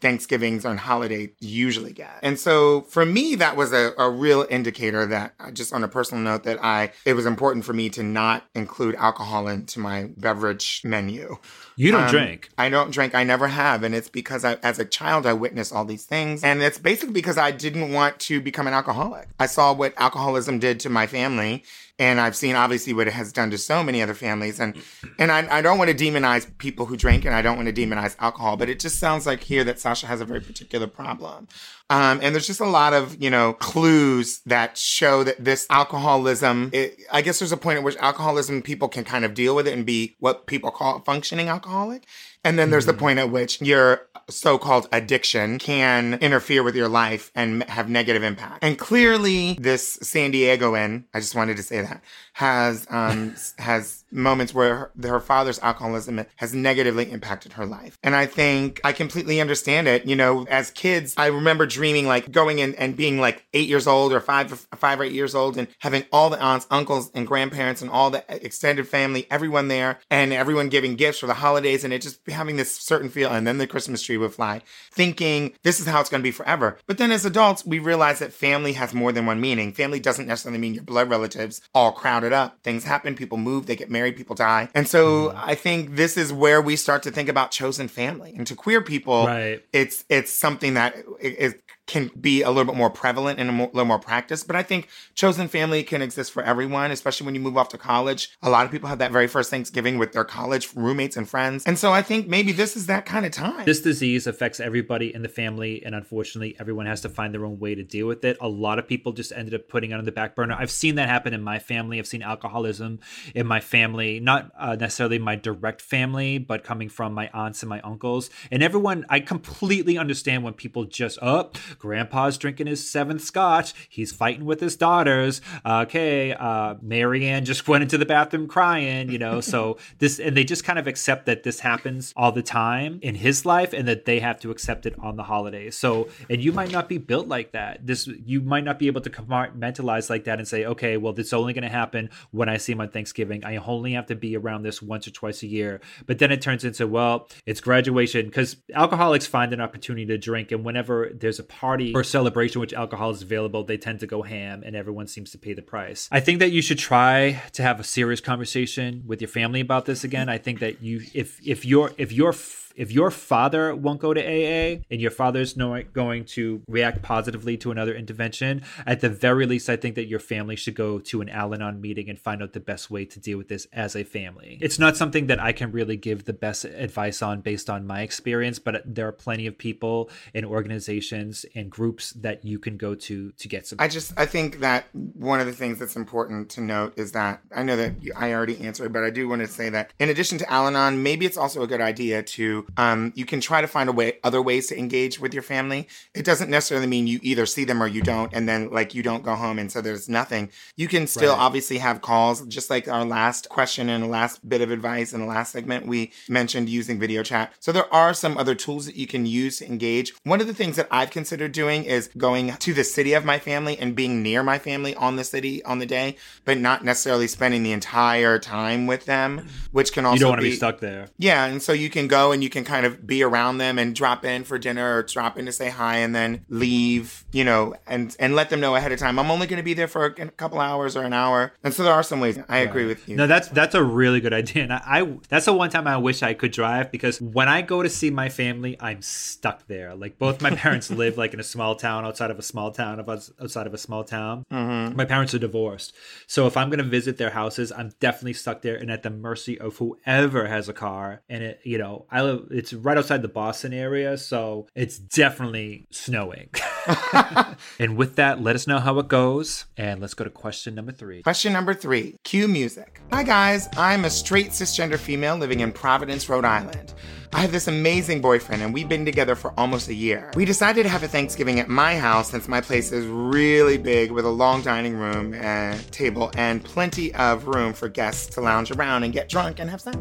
Thanksgivings 0.00 0.64
and 0.64 0.80
holiday 0.80 1.30
usually 1.38 1.92
get. 1.92 2.18
And 2.24 2.40
so 2.40 2.80
for 2.82 3.06
me, 3.06 3.35
that 3.38 3.56
was 3.56 3.72
a, 3.72 3.92
a 3.98 4.10
real 4.10 4.46
indicator 4.50 5.06
that 5.06 5.34
uh, 5.40 5.50
just 5.50 5.72
on 5.72 5.82
a 5.84 5.88
personal 5.88 6.22
note 6.22 6.44
that 6.44 6.62
I 6.62 6.92
it 7.04 7.14
was 7.14 7.26
important 7.26 7.64
for 7.64 7.72
me 7.72 7.88
to 7.90 8.02
not 8.02 8.44
include 8.54 8.94
alcohol 8.96 9.48
into 9.48 9.80
my 9.80 10.10
beverage 10.16 10.82
menu. 10.84 11.36
You 11.76 11.92
don't 11.92 12.04
Um, 12.04 12.10
drink. 12.10 12.48
I 12.56 12.68
don't 12.70 12.90
drink. 12.90 13.14
I 13.14 13.22
never 13.22 13.48
have. 13.48 13.82
And 13.82 13.94
it's 13.94 14.08
because 14.08 14.44
I, 14.46 14.54
as 14.62 14.78
a 14.78 14.84
child, 14.84 15.26
I 15.26 15.34
witnessed 15.34 15.74
all 15.74 15.84
these 15.84 16.04
things. 16.04 16.42
And 16.42 16.62
it's 16.62 16.78
basically 16.78 17.12
because 17.12 17.36
I 17.36 17.50
didn't 17.50 17.92
want 17.92 18.18
to 18.20 18.40
become 18.40 18.66
an 18.66 18.72
alcoholic. 18.72 19.28
I 19.38 19.46
saw 19.46 19.74
what 19.74 19.92
alcoholism 19.98 20.58
did 20.58 20.80
to 20.80 20.88
my 20.88 21.06
family. 21.06 21.64
And 21.98 22.20
I've 22.20 22.36
seen 22.36 22.56
obviously 22.56 22.92
what 22.92 23.08
it 23.08 23.14
has 23.14 23.32
done 23.32 23.50
to 23.50 23.58
so 23.58 23.82
many 23.82 24.02
other 24.02 24.14
families. 24.14 24.60
And, 24.60 24.76
and 25.18 25.32
I, 25.32 25.58
I 25.58 25.62
don't 25.62 25.78
want 25.78 25.90
to 25.90 25.96
demonize 25.96 26.46
people 26.58 26.86
who 26.86 26.96
drink 26.96 27.24
and 27.24 27.34
I 27.34 27.42
don't 27.42 27.56
want 27.56 27.74
to 27.74 27.86
demonize 27.86 28.16
alcohol, 28.18 28.56
but 28.56 28.68
it 28.68 28.80
just 28.80 28.98
sounds 28.98 29.26
like 29.26 29.42
here 29.42 29.64
that 29.64 29.80
Sasha 29.80 30.06
has 30.06 30.20
a 30.20 30.24
very 30.24 30.40
particular 30.40 30.86
problem. 30.86 31.48
Um, 31.88 32.18
and 32.20 32.34
there's 32.34 32.48
just 32.48 32.60
a 32.60 32.66
lot 32.66 32.92
of, 32.92 33.22
you 33.22 33.30
know, 33.30 33.52
clues 33.52 34.40
that 34.40 34.76
show 34.76 35.22
that 35.22 35.42
this 35.42 35.66
alcoholism, 35.70 36.70
it, 36.72 37.00
I 37.12 37.22
guess 37.22 37.38
there's 37.38 37.52
a 37.52 37.56
point 37.56 37.78
at 37.78 37.84
which 37.84 37.96
alcoholism, 37.98 38.60
people 38.60 38.88
can 38.88 39.04
kind 39.04 39.24
of 39.24 39.34
deal 39.34 39.54
with 39.54 39.68
it 39.68 39.72
and 39.72 39.86
be 39.86 40.16
what 40.18 40.46
people 40.46 40.72
call 40.72 41.00
functioning 41.00 41.48
alcoholic. 41.48 42.04
And 42.46 42.56
then 42.56 42.70
there's 42.70 42.86
the 42.86 42.94
point 42.94 43.18
at 43.18 43.28
which 43.28 43.60
your 43.60 44.06
so-called 44.28 44.88
addiction 44.92 45.58
can 45.58 46.14
interfere 46.14 46.62
with 46.62 46.76
your 46.76 46.88
life 46.88 47.32
and 47.34 47.64
have 47.64 47.88
negative 47.88 48.22
impact. 48.22 48.62
And 48.62 48.78
clearly 48.78 49.54
this 49.54 49.98
San 50.02 50.32
Diegoan, 50.32 51.04
I 51.12 51.18
just 51.18 51.34
wanted 51.34 51.56
to 51.56 51.64
say 51.64 51.80
that, 51.80 52.02
has, 52.34 52.86
um, 52.88 53.34
has 53.58 54.04
moments 54.10 54.54
where 54.54 54.76
her, 54.76 54.92
her 55.08 55.20
father's 55.20 55.58
alcoholism 55.58 56.24
has 56.36 56.54
negatively 56.54 57.10
impacted 57.10 57.54
her 57.54 57.66
life. 57.66 57.98
And 58.02 58.14
I 58.14 58.26
think 58.26 58.80
I 58.84 58.92
completely 58.92 59.40
understand 59.40 59.88
it. 59.88 60.06
You 60.06 60.16
know, 60.16 60.46
as 60.48 60.70
kids, 60.70 61.14
I 61.16 61.26
remember 61.26 61.66
dreaming 61.66 62.06
like 62.06 62.30
going 62.30 62.58
in 62.58 62.74
and 62.76 62.96
being 62.96 63.20
like 63.20 63.44
eight 63.54 63.68
years 63.68 63.86
old 63.86 64.12
or 64.12 64.20
five, 64.20 64.50
five 64.76 65.00
or 65.00 65.04
eight 65.04 65.12
years 65.12 65.34
old 65.34 65.56
and 65.56 65.68
having 65.80 66.04
all 66.12 66.30
the 66.30 66.40
aunts, 66.40 66.66
uncles, 66.70 67.10
and 67.14 67.26
grandparents 67.26 67.82
and 67.82 67.90
all 67.90 68.10
the 68.10 68.24
extended 68.28 68.88
family, 68.88 69.26
everyone 69.30 69.68
there 69.68 69.98
and 70.10 70.32
everyone 70.32 70.68
giving 70.68 70.96
gifts 70.96 71.18
for 71.18 71.26
the 71.26 71.34
holidays 71.34 71.84
and 71.84 71.92
it 71.92 72.02
just 72.02 72.24
having 72.36 72.56
this 72.56 72.76
certain 72.76 73.08
feel. 73.08 73.30
And 73.30 73.46
then 73.46 73.58
the 73.58 73.66
Christmas 73.66 74.02
tree 74.02 74.16
would 74.16 74.34
fly, 74.34 74.62
thinking 74.92 75.54
this 75.62 75.80
is 75.80 75.86
how 75.86 76.00
it's 76.00 76.10
going 76.10 76.20
to 76.20 76.26
be 76.26 76.30
forever. 76.30 76.78
But 76.86 76.98
then 76.98 77.10
as 77.10 77.24
adults, 77.24 77.66
we 77.66 77.78
realize 77.78 78.20
that 78.20 78.32
family 78.32 78.74
has 78.74 78.94
more 78.94 79.12
than 79.12 79.26
one 79.26 79.40
meaning. 79.40 79.72
Family 79.72 80.00
doesn't 80.00 80.26
necessarily 80.26 80.58
mean 80.60 80.74
your 80.74 80.84
blood 80.84 81.10
relatives 81.10 81.60
all 81.74 81.92
crowded 81.92 82.32
up. 82.32 82.58
Things 82.62 82.84
happen, 82.84 83.14
people 83.16 83.38
move, 83.38 83.66
they 83.66 83.76
get 83.76 83.90
married, 83.90 84.16
people 84.16 84.36
die. 84.36 84.68
And 84.74 84.86
so 84.86 85.30
mm. 85.30 85.40
I 85.42 85.54
think 85.54 85.96
this 85.96 86.16
is 86.16 86.32
where 86.32 86.62
we 86.62 86.76
start 86.76 87.02
to 87.04 87.10
think 87.10 87.28
about 87.28 87.50
chosen 87.50 87.88
family. 87.88 88.34
And 88.36 88.46
to 88.46 88.54
queer 88.54 88.80
people, 88.82 89.26
Right. 89.26 89.62
it's 89.72 90.04
it's 90.08 90.32
something 90.32 90.74
that 90.74 90.96
it 91.20 91.62
can 91.86 92.10
be 92.20 92.42
a 92.42 92.48
little 92.48 92.64
bit 92.64 92.76
more 92.76 92.90
prevalent 92.90 93.38
and 93.38 93.48
a 93.48 93.52
more, 93.52 93.68
little 93.68 93.84
more 93.84 93.98
practice. 93.98 94.42
But 94.42 94.56
I 94.56 94.62
think 94.62 94.88
chosen 95.14 95.48
family 95.48 95.82
can 95.82 96.02
exist 96.02 96.32
for 96.32 96.42
everyone, 96.42 96.90
especially 96.90 97.26
when 97.26 97.34
you 97.34 97.40
move 97.40 97.56
off 97.56 97.68
to 97.70 97.78
college. 97.78 98.36
A 98.42 98.50
lot 98.50 98.66
of 98.66 98.72
people 98.72 98.88
have 98.88 98.98
that 98.98 99.12
very 99.12 99.28
first 99.28 99.50
Thanksgiving 99.50 99.98
with 99.98 100.12
their 100.12 100.24
college 100.24 100.74
roommates 100.74 101.16
and 101.16 101.28
friends. 101.28 101.64
And 101.64 101.78
so 101.78 101.92
I 101.92 102.02
think 102.02 102.26
maybe 102.26 102.52
this 102.52 102.76
is 102.76 102.86
that 102.86 103.06
kind 103.06 103.24
of 103.24 103.32
time. 103.32 103.64
This 103.64 103.80
disease 103.80 104.26
affects 104.26 104.58
everybody 104.58 105.14
in 105.14 105.22
the 105.22 105.28
family, 105.28 105.84
and 105.84 105.94
unfortunately, 105.94 106.56
everyone 106.58 106.86
has 106.86 107.00
to 107.02 107.08
find 107.08 107.32
their 107.32 107.44
own 107.44 107.58
way 107.58 107.74
to 107.74 107.82
deal 107.82 108.06
with 108.06 108.24
it. 108.24 108.36
A 108.40 108.48
lot 108.48 108.78
of 108.78 108.88
people 108.88 109.12
just 109.12 109.32
ended 109.32 109.54
up 109.54 109.68
putting 109.68 109.92
it 109.92 109.94
on 109.94 110.04
the 110.04 110.12
back 110.12 110.34
burner. 110.34 110.56
I've 110.58 110.70
seen 110.70 110.96
that 110.96 111.08
happen 111.08 111.32
in 111.34 111.42
my 111.42 111.58
family. 111.58 111.98
I've 111.98 112.06
seen 112.06 112.22
alcoholism 112.22 113.00
in 113.34 113.46
my 113.46 113.60
family, 113.60 114.20
not 114.20 114.50
uh, 114.58 114.74
necessarily 114.74 115.18
my 115.18 115.36
direct 115.36 115.80
family, 115.80 116.38
but 116.38 116.64
coming 116.64 116.88
from 116.88 117.14
my 117.14 117.30
aunts 117.32 117.62
and 117.62 117.70
my 117.70 117.80
uncles. 117.82 118.30
And 118.50 118.62
everyone, 118.62 119.06
I 119.08 119.20
completely 119.20 119.98
understand 119.98 120.42
when 120.42 120.54
people 120.54 120.84
just, 120.84 121.18
oh, 121.22 121.50
grandpa's 121.78 122.38
drinking 122.38 122.66
his 122.66 122.88
seventh 122.88 123.22
scotch. 123.22 123.74
He's 123.88 124.12
fighting 124.12 124.44
with 124.44 124.60
his 124.60 124.76
daughters. 124.76 125.40
Okay, 125.64 126.32
uh, 126.32 126.76
Marianne 126.82 127.44
just 127.44 127.68
went 127.68 127.82
into 127.82 127.98
the 127.98 128.06
bathroom 128.06 128.48
crying, 128.48 129.10
you 129.10 129.18
know. 129.18 129.40
So 129.40 129.78
this, 129.98 130.18
and 130.18 130.36
they 130.36 130.44
just 130.44 130.64
kind 130.64 130.78
of 130.78 130.86
accept 130.86 131.26
that 131.26 131.42
this 131.42 131.60
happens 131.60 132.12
all 132.16 132.32
the 132.32 132.42
time 132.42 132.98
in 133.02 133.14
his 133.14 133.44
life 133.44 133.72
and 133.72 133.86
that 133.88 134.04
they 134.04 134.20
have 134.20 134.40
to 134.40 134.50
accept 134.50 134.86
it 134.86 134.94
on 134.98 135.16
the 135.16 135.24
holidays. 135.24 135.76
So, 135.76 136.08
and 136.30 136.42
you 136.42 136.52
might 136.52 136.72
not 136.72 136.88
be 136.88 136.98
built 136.98 137.28
like 137.28 137.52
that. 137.52 137.86
This, 137.86 138.06
you 138.06 138.40
might 138.40 138.64
not 138.64 138.78
be 138.78 138.86
able 138.86 139.00
to 139.02 139.10
compartmentalize 139.10 140.10
like 140.10 140.24
that 140.24 140.38
and 140.38 140.46
say, 140.46 140.64
okay, 140.64 140.96
well, 140.96 141.12
this 141.12 141.26
is 141.28 141.32
only 141.32 141.52
going 141.52 141.62
to 141.62 141.68
happen 141.68 142.10
when 142.30 142.48
I 142.48 142.56
see 142.56 142.72
him 142.72 142.80
on 142.80 142.90
Thanksgiving. 142.90 143.44
I 143.44 143.56
only 143.56 143.92
have 143.92 144.06
to 144.06 144.14
be 144.14 144.36
around 144.36 144.62
this 144.62 144.80
once 144.80 145.06
or 145.06 145.10
twice 145.10 145.42
a 145.42 145.46
year. 145.46 145.80
But 146.06 146.18
then 146.18 146.32
it 146.32 146.40
turns 146.40 146.64
into, 146.64 146.86
well, 146.86 147.28
it's 147.44 147.60
graduation 147.60 148.26
because 148.26 148.56
alcoholics 148.74 149.26
find 149.26 149.52
an 149.52 149.60
opportunity 149.60 150.06
to 150.06 150.18
drink. 150.18 150.52
And 150.52 150.64
whenever 150.64 151.10
there's 151.12 151.38
a 151.38 151.44
party 151.44 151.65
or 151.94 152.04
celebration 152.04 152.60
which 152.60 152.72
alcohol 152.72 153.10
is 153.10 153.22
available, 153.22 153.64
they 153.64 153.76
tend 153.76 154.00
to 154.00 154.06
go 154.06 154.22
ham 154.22 154.62
and 154.64 154.76
everyone 154.76 155.06
seems 155.06 155.30
to 155.32 155.38
pay 155.38 155.54
the 155.54 155.62
price. 155.62 156.08
I 156.12 156.20
think 156.20 156.38
that 156.40 156.50
you 156.50 156.62
should 156.62 156.78
try 156.78 157.42
to 157.52 157.62
have 157.62 157.80
a 157.80 157.84
serious 157.84 158.20
conversation 158.20 159.02
with 159.06 159.20
your 159.20 159.28
family 159.28 159.60
about 159.60 159.86
this 159.86 160.04
again. 160.04 160.28
I 160.28 160.38
think 160.38 160.60
that 160.60 160.82
you, 160.82 161.02
if, 161.14 161.40
if 161.46 161.64
you're, 161.64 161.92
if 161.98 162.12
you're, 162.12 162.34
if 162.76 162.92
your 162.92 163.10
father 163.10 163.74
won't 163.74 164.00
go 164.00 164.14
to 164.14 164.20
AA 164.20 164.82
and 164.90 165.00
your 165.00 165.10
father's 165.10 165.56
no, 165.56 165.82
going 165.92 166.24
to 166.24 166.62
react 166.68 167.02
positively 167.02 167.56
to 167.58 167.70
another 167.70 167.94
intervention, 167.94 168.62
at 168.86 169.00
the 169.00 169.08
very 169.08 169.46
least, 169.46 169.68
I 169.68 169.76
think 169.76 169.94
that 169.94 170.06
your 170.06 170.20
family 170.20 170.56
should 170.56 170.74
go 170.74 170.98
to 170.98 171.20
an 171.20 171.28
Al 171.28 171.54
Anon 171.54 171.80
meeting 171.80 172.08
and 172.08 172.18
find 172.18 172.42
out 172.42 172.52
the 172.52 172.60
best 172.60 172.90
way 172.90 173.04
to 173.06 173.18
deal 173.18 173.38
with 173.38 173.48
this 173.48 173.66
as 173.72 173.96
a 173.96 174.04
family. 174.04 174.58
It's 174.60 174.78
not 174.78 174.96
something 174.96 175.26
that 175.26 175.40
I 175.40 175.52
can 175.52 175.72
really 175.72 175.96
give 175.96 176.24
the 176.24 176.32
best 176.32 176.64
advice 176.64 177.22
on 177.22 177.40
based 177.40 177.70
on 177.70 177.86
my 177.86 178.02
experience, 178.02 178.58
but 178.58 178.82
there 178.84 179.08
are 179.08 179.12
plenty 179.12 179.46
of 179.46 179.56
people 179.56 180.10
and 180.34 180.44
organizations 180.44 181.46
and 181.54 181.70
groups 181.70 182.10
that 182.12 182.44
you 182.44 182.58
can 182.58 182.76
go 182.76 182.94
to 182.94 183.32
to 183.32 183.48
get 183.48 183.66
some. 183.66 183.78
I 183.80 183.88
just 183.88 184.12
I 184.18 184.26
think 184.26 184.60
that 184.60 184.86
one 184.92 185.40
of 185.40 185.46
the 185.46 185.52
things 185.52 185.78
that's 185.78 185.96
important 185.96 186.50
to 186.50 186.60
note 186.60 186.98
is 186.98 187.12
that 187.12 187.40
I 187.54 187.62
know 187.62 187.76
that 187.76 187.94
I 188.16 188.32
already 188.32 188.60
answered, 188.60 188.92
but 188.92 189.02
I 189.02 189.10
do 189.10 189.28
want 189.28 189.42
to 189.42 189.48
say 189.48 189.70
that 189.70 189.92
in 189.98 190.10
addition 190.10 190.38
to 190.38 190.52
Al-Anon, 190.52 191.02
maybe 191.02 191.26
it's 191.26 191.36
also 191.36 191.62
a 191.62 191.66
good 191.66 191.80
idea 191.80 192.22
to 192.22 192.65
um, 192.76 193.12
you 193.14 193.24
can 193.24 193.40
try 193.40 193.60
to 193.60 193.66
find 193.66 193.88
a 193.88 193.92
way 193.92 194.18
other 194.24 194.40
ways 194.42 194.66
to 194.68 194.78
engage 194.78 195.18
with 195.20 195.32
your 195.34 195.42
family. 195.42 195.88
It 196.14 196.24
doesn't 196.24 196.50
necessarily 196.50 196.86
mean 196.86 197.06
you 197.06 197.18
either 197.22 197.46
see 197.46 197.64
them 197.64 197.82
or 197.82 197.86
you 197.86 198.02
don't, 198.02 198.32
and 198.34 198.48
then 198.48 198.70
like 198.70 198.94
you 198.94 199.02
don't 199.02 199.22
go 199.24 199.34
home 199.34 199.58
and 199.58 199.70
so 199.70 199.80
there's 199.80 200.08
nothing. 200.08 200.50
You 200.76 200.88
can 200.88 201.06
still 201.06 201.32
Right. 201.32 201.40
obviously 201.40 201.78
have 201.78 202.00
calls, 202.02 202.44
just 202.46 202.70
like 202.70 202.88
our 202.88 203.04
last 203.04 203.48
question 203.48 203.88
and 203.88 204.10
last 204.10 204.48
bit 204.48 204.60
of 204.60 204.70
advice 204.70 205.12
in 205.12 205.20
the 205.20 205.26
last 205.26 205.52
segment. 205.52 205.86
We 205.86 206.12
mentioned 206.28 206.68
using 206.68 206.98
video 206.98 207.22
chat. 207.22 207.52
So 207.60 207.72
there 207.72 207.92
are 207.92 208.14
some 208.14 208.36
other 208.38 208.54
tools 208.54 208.86
that 208.86 208.96
you 208.96 209.06
can 209.06 209.26
use 209.26 209.58
to 209.58 209.66
engage. 209.66 210.12
One 210.24 210.40
of 210.40 210.46
the 210.46 210.54
things 210.54 210.76
that 210.76 210.88
I've 210.90 211.10
considered 211.10 211.52
doing 211.52 211.84
is 211.84 212.08
going 212.16 212.52
to 212.56 212.72
the 212.74 212.84
city 212.84 213.12
of 213.14 213.24
my 213.24 213.38
family 213.38 213.78
and 213.78 213.94
being 213.96 214.22
near 214.22 214.42
my 214.42 214.58
family 214.58 214.94
on 214.94 215.16
the 215.16 215.24
city 215.24 215.62
on 215.64 215.78
the 215.78 215.86
day, 215.86 216.16
but 216.44 216.58
not 216.58 216.84
necessarily 216.84 217.26
spending 217.26 217.62
the 217.62 217.72
entire 217.72 218.38
time 218.38 218.86
with 218.86 219.04
them, 219.06 219.46
which 219.72 219.92
can 219.92 220.04
also 220.04 220.14
you 220.14 220.20
don't 220.20 220.30
want 220.30 220.40
to 220.40 220.44
be, 220.44 220.50
be 220.50 220.56
stuck 220.56 220.80
there. 220.80 221.08
yeah, 221.18 221.46
and 221.46 221.62
so 221.62 221.72
you 221.72 221.90
can 221.90 222.08
go 222.08 222.32
and 222.32 222.42
you 222.42 222.50
can 222.50 222.55
kind 222.64 222.86
of 222.86 223.06
be 223.06 223.22
around 223.22 223.58
them 223.58 223.78
and 223.78 223.94
drop 223.94 224.24
in 224.24 224.44
for 224.44 224.58
dinner 224.58 224.96
or 224.96 225.02
drop 225.02 225.38
in 225.38 225.46
to 225.46 225.52
say 225.52 225.70
hi 225.70 225.98
and 225.98 226.14
then 226.14 226.44
leave, 226.48 227.24
you 227.32 227.44
know, 227.44 227.74
and 227.86 228.16
and 228.18 228.34
let 228.34 228.50
them 228.50 228.60
know 228.60 228.74
ahead 228.74 228.92
of 228.92 228.98
time. 228.98 229.18
I'm 229.18 229.30
only 229.30 229.46
going 229.46 229.58
to 229.58 229.64
be 229.64 229.74
there 229.74 229.88
for 229.88 230.04
a, 230.06 230.26
couple 230.36 230.60
hours 230.60 230.96
or 230.96 231.02
an 231.02 231.12
hour. 231.12 231.52
And 231.62 231.72
so 231.72 231.82
there 231.82 231.92
are 231.92 232.02
some 232.02 232.20
ways. 232.20 232.38
I 232.48 232.58
agree 232.58 232.86
with 232.86 233.08
you. 233.08 233.16
No, 233.16 233.26
that's 233.26 233.48
that's 233.48 233.74
a 233.74 233.82
really 233.82 234.20
good 234.20 234.32
idea, 234.32 234.64
and 234.64 234.72
I, 234.72 234.82
I 234.84 235.18
that's 235.28 235.46
the 235.46 235.52
one 235.52 235.70
time 235.70 235.86
I 235.86 235.96
wish 235.96 236.22
I 236.22 236.34
could 236.34 236.52
drive 236.52 236.90
because 236.90 237.20
when 237.20 237.48
I 237.48 237.62
go 237.62 237.82
to 237.82 237.88
see 237.88 238.10
my 238.10 238.28
family, 238.28 238.76
I'm 238.80 239.02
stuck 239.02 239.66
there. 239.66 239.94
Like 239.94 240.18
both 240.18 240.42
my 240.42 240.50
parents 240.50 240.90
live 241.02 241.16
like 241.18 241.34
in 241.34 241.40
a 241.40 241.44
small 241.44 241.76
town 241.76 242.04
outside 242.04 242.30
of 242.30 242.38
a 242.38 242.42
small 242.42 242.70
town 242.70 243.00
of 243.00 243.08
outside 243.08 243.66
of 243.66 243.74
a 243.74 243.78
small 243.78 244.04
town. 244.04 244.44
Mm-hmm. 244.50 244.96
My 244.96 245.04
parents 245.04 245.34
are 245.34 245.38
divorced, 245.38 245.94
so 246.26 246.46
if 246.46 246.56
I'm 246.56 246.70
gonna 246.70 246.82
visit 246.82 247.18
their 247.18 247.30
houses, 247.30 247.72
I'm 247.72 247.92
definitely 248.00 248.34
stuck 248.34 248.62
there 248.62 248.76
and 248.76 248.90
at 248.90 249.02
the 249.02 249.10
mercy 249.10 249.58
of 249.58 249.76
whoever 249.76 250.46
has 250.46 250.68
a 250.68 250.72
car. 250.72 251.22
And 251.28 251.42
it, 251.42 251.60
you 251.64 251.78
know, 251.78 252.06
I 252.10 252.22
live. 252.22 252.45
It's 252.50 252.72
right 252.72 252.96
outside 252.96 253.22
the 253.22 253.28
Boston 253.28 253.72
area, 253.72 254.16
so 254.18 254.66
it's 254.74 254.98
definitely 254.98 255.86
snowing. 255.90 256.50
and 257.78 257.96
with 257.96 258.16
that, 258.16 258.42
let 258.42 258.54
us 258.54 258.66
know 258.66 258.78
how 258.78 258.98
it 258.98 259.08
goes, 259.08 259.66
and 259.76 260.00
let's 260.00 260.14
go 260.14 260.24
to 260.24 260.30
question 260.30 260.74
number 260.74 260.92
three. 260.92 261.22
Question 261.22 261.52
number 261.52 261.74
three 261.74 262.16
cue 262.22 262.48
music. 262.48 263.00
Hi, 263.12 263.22
guys. 263.22 263.68
I'm 263.76 264.04
a 264.04 264.10
straight 264.10 264.50
cisgender 264.50 264.98
female 264.98 265.36
living 265.36 265.60
in 265.60 265.72
Providence, 265.72 266.28
Rhode 266.28 266.44
Island. 266.44 266.94
I 267.32 267.40
have 267.40 267.52
this 267.52 267.68
amazing 267.68 268.20
boyfriend, 268.20 268.62
and 268.62 268.72
we've 268.72 268.88
been 268.88 269.04
together 269.04 269.34
for 269.34 269.52
almost 269.58 269.88
a 269.88 269.94
year. 269.94 270.30
We 270.36 270.44
decided 270.44 270.84
to 270.84 270.88
have 270.88 271.02
a 271.02 271.08
Thanksgiving 271.08 271.60
at 271.60 271.68
my 271.68 271.98
house 271.98 272.30
since 272.30 272.48
my 272.48 272.60
place 272.60 272.92
is 272.92 273.06
really 273.06 273.78
big 273.78 274.10
with 274.10 274.24
a 274.24 274.30
long 274.30 274.62
dining 274.62 274.96
room 274.96 275.34
and 275.34 275.92
table 275.92 276.30
and 276.36 276.64
plenty 276.64 277.14
of 277.14 277.46
room 277.46 277.72
for 277.72 277.88
guests 277.88 278.26
to 278.34 278.40
lounge 278.40 278.70
around 278.70 279.02
and 279.02 279.12
get 279.12 279.28
drunk 279.28 279.58
and 279.58 279.68
have 279.68 279.80
sex. 279.80 279.98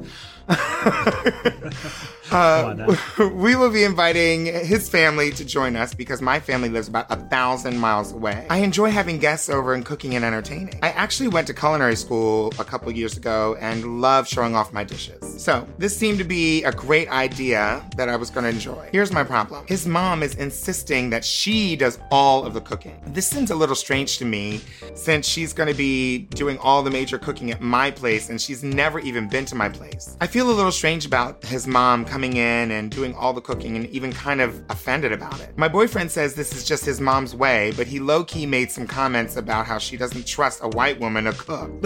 Now. 2.32 2.88
Uh, 2.88 2.96
we 3.34 3.56
will 3.56 3.70
be 3.70 3.84
inviting 3.84 4.46
his 4.46 4.90
family 4.90 5.32
to 5.32 5.46
join 5.46 5.76
us 5.76 5.94
because 5.94 6.22
my 6.22 6.40
family 6.40 6.70
lives 6.70 6.88
about 6.88 7.06
a 7.10 7.16
thousand 7.16 7.78
miles 7.78 8.12
away. 8.12 8.46
I 8.50 8.58
enjoy 8.60 8.90
having 8.92 9.20
guests 9.20 9.50
over 9.50 9.74
and 9.74 9.86
cooking 9.86 10.16
and 10.16 10.26
entertaining. 10.26 10.80
I 10.82 10.90
actually 10.92 11.30
went 11.30 11.48
to 11.48 11.54
culinary 11.54 11.96
school 11.96 12.54
a 12.60 12.64
couple 12.64 12.92
years 12.92 13.18
ago 13.18 13.56
and 13.60 14.02
love 14.02 14.28
showing 14.28 14.56
off 14.56 14.74
my 14.74 14.84
dishes. 14.84 15.42
So 15.42 15.68
this 15.78 15.96
seemed 15.96 16.18
to 16.18 16.24
be 16.24 16.64
a 16.64 16.72
great 16.72 17.10
idea 17.10 17.88
that 17.98 18.10
I 18.10 18.16
was 18.16 18.30
going 18.30 18.44
to 18.44 18.50
enjoy. 18.50 18.90
Here's 18.92 19.12
my 19.12 19.24
problem. 19.24 19.66
His 19.68 19.88
mom 19.88 20.24
is 20.24 20.36
insisting 20.36 21.10
that 21.12 21.24
she 21.24 21.76
does 21.76 22.00
all 22.12 22.46
of 22.46 22.54
the 22.54 22.62
cooking. 22.62 23.00
This 23.08 23.28
seems 23.28 23.52
a 23.52 23.56
little 23.56 23.76
strange 23.76 24.18
to 24.20 24.26
me 24.26 24.62
since 24.96 25.28
she's 25.28 25.54
going 25.54 25.70
to 25.70 25.76
be 25.76 26.20
doing 26.36 26.58
all 26.60 26.84
the 26.84 26.92
major 26.92 27.18
cooking 27.18 27.52
at 27.52 27.62
my 27.62 27.92
place 27.92 28.30
and 28.30 28.42
she's 28.42 28.64
never 28.64 29.00
even 29.00 29.28
been 29.28 29.46
to 29.46 29.56
my 29.56 29.70
place. 29.70 30.18
I 30.22 30.28
feel 30.36 30.50
a 30.50 30.52
little 30.52 30.70
strange 30.70 31.06
about 31.06 31.42
his 31.46 31.66
mom 31.66 32.04
coming 32.04 32.36
in 32.36 32.70
and 32.70 32.92
doing 32.92 33.16
all 33.16 33.32
the 33.32 33.40
cooking 33.40 33.78
and 33.78 33.86
even 33.86 34.12
kind 34.12 34.42
of 34.42 34.62
offended 34.70 35.14
about 35.14 35.40
it. 35.40 35.58
My 35.58 35.70
boyfriend 35.70 36.12
says 36.12 36.36
this 36.36 36.54
is 36.54 36.66
just 36.66 36.84
his 36.84 37.00
mom's 37.00 37.34
way, 37.34 37.72
but 37.78 37.88
he 37.88 38.02
low 38.02 38.26
key 38.26 38.46
made 38.46 38.70
some 38.70 38.86
comments 38.86 39.38
about 39.38 39.66
how 39.66 39.78
she 39.78 39.96
doesn't 39.96 40.28
trust 40.28 40.60
a 40.62 40.68
white 40.68 41.00
woman 41.00 41.24
to 41.24 41.32
cook. 41.32 41.72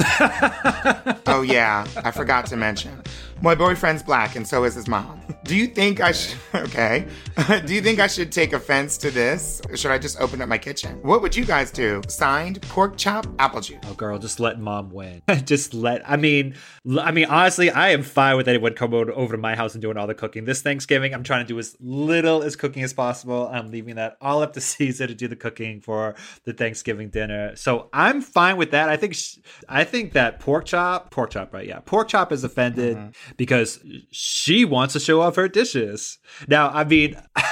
oh, 1.28 1.44
yeah, 1.46 1.86
I 1.98 2.10
forgot 2.10 2.48
to 2.48 2.58
mention. 2.58 3.04
My 3.42 3.56
boyfriend's 3.56 4.04
black 4.04 4.36
and 4.36 4.46
so 4.46 4.66
is 4.66 4.76
his 4.76 4.90
mom. 4.90 5.22
Do 5.46 5.56
you 5.56 5.68
think 5.68 6.02
I 6.02 6.12
should, 6.12 6.38
okay. 6.54 7.08
do 7.66 7.74
you 7.74 7.82
think 7.82 8.00
I 8.00 8.08
should 8.08 8.34
take 8.34 8.52
offense 8.52 8.98
to 8.98 9.12
this? 9.12 9.62
Or 9.70 9.78
should 9.78 9.92
I 9.92 9.98
just 9.98 10.20
open 10.20 10.42
up 10.42 10.50
my 10.50 10.58
kitchen? 10.58 11.00
What 11.04 11.22
would 11.22 11.34
you 11.34 11.46
guys 11.46 11.72
do? 11.72 12.02
Signed, 12.10 12.62
pork 12.64 12.98
chop, 12.98 13.26
apple 13.40 13.62
juice. 13.62 13.80
Oh, 13.88 13.94
girl, 13.94 14.20
just 14.20 14.42
let 14.42 14.60
mom 14.60 14.90
win. 14.90 15.22
just 15.46 15.74
let. 15.74 16.08
I 16.10 16.18
mean, 16.18 16.56
I 17.00 17.12
mean, 17.12 17.26
honestly, 17.26 17.70
I 17.70 17.90
am 17.90 18.04
fine 18.04 18.36
with 18.36 18.50
anyone 18.50 18.74
coming 18.74 19.10
over 19.10 19.36
to 19.36 19.42
my 19.42 19.56
house 19.56 19.74
and 19.74 19.82
doing 19.82 19.96
all 19.96 20.08
the 20.08 20.14
cooking. 20.14 20.44
This 20.44 20.62
Thanksgiving, 20.62 21.14
I'm 21.14 21.24
trying 21.24 21.46
to 21.46 21.48
do 21.48 21.58
as 21.58 21.78
little 21.80 22.44
as 22.44 22.58
cooking 22.58 22.84
as 22.84 22.92
possible. 22.92 23.50
I'm 23.52 23.72
leaving 23.72 23.96
that 23.96 24.18
all 24.20 24.44
up 24.44 24.54
to 24.54 24.62
Caesar 24.62 25.08
to 25.08 25.16
do 25.16 25.30
the 25.30 25.38
cooking 25.38 25.80
for 25.80 26.16
the 26.44 26.52
Thanksgiving 26.52 27.10
dinner. 27.10 27.56
So 27.56 27.90
I'm 27.94 28.20
fine 28.22 28.58
with 28.58 28.72
that. 28.72 28.90
I 28.90 28.98
think, 28.98 29.16
sh- 29.16 29.38
I 29.70 29.86
think 29.86 30.12
that 30.14 30.42
pork 30.42 30.66
chop, 30.66 31.10
pork 31.10 31.32
chop, 31.32 31.54
right? 31.54 31.66
Yeah, 31.66 31.80
pork 31.80 32.10
chop 32.10 32.34
is 32.34 32.44
offended 32.44 32.98
mm-hmm. 32.98 33.29
Because 33.38 33.80
she 34.12 34.66
wants 34.66 34.94
to 34.94 35.00
show 35.00 35.22
off 35.22 35.36
her 35.36 35.48
dishes. 35.48 36.18
Now, 36.48 36.70
I 36.70 36.84
mean. 36.84 37.16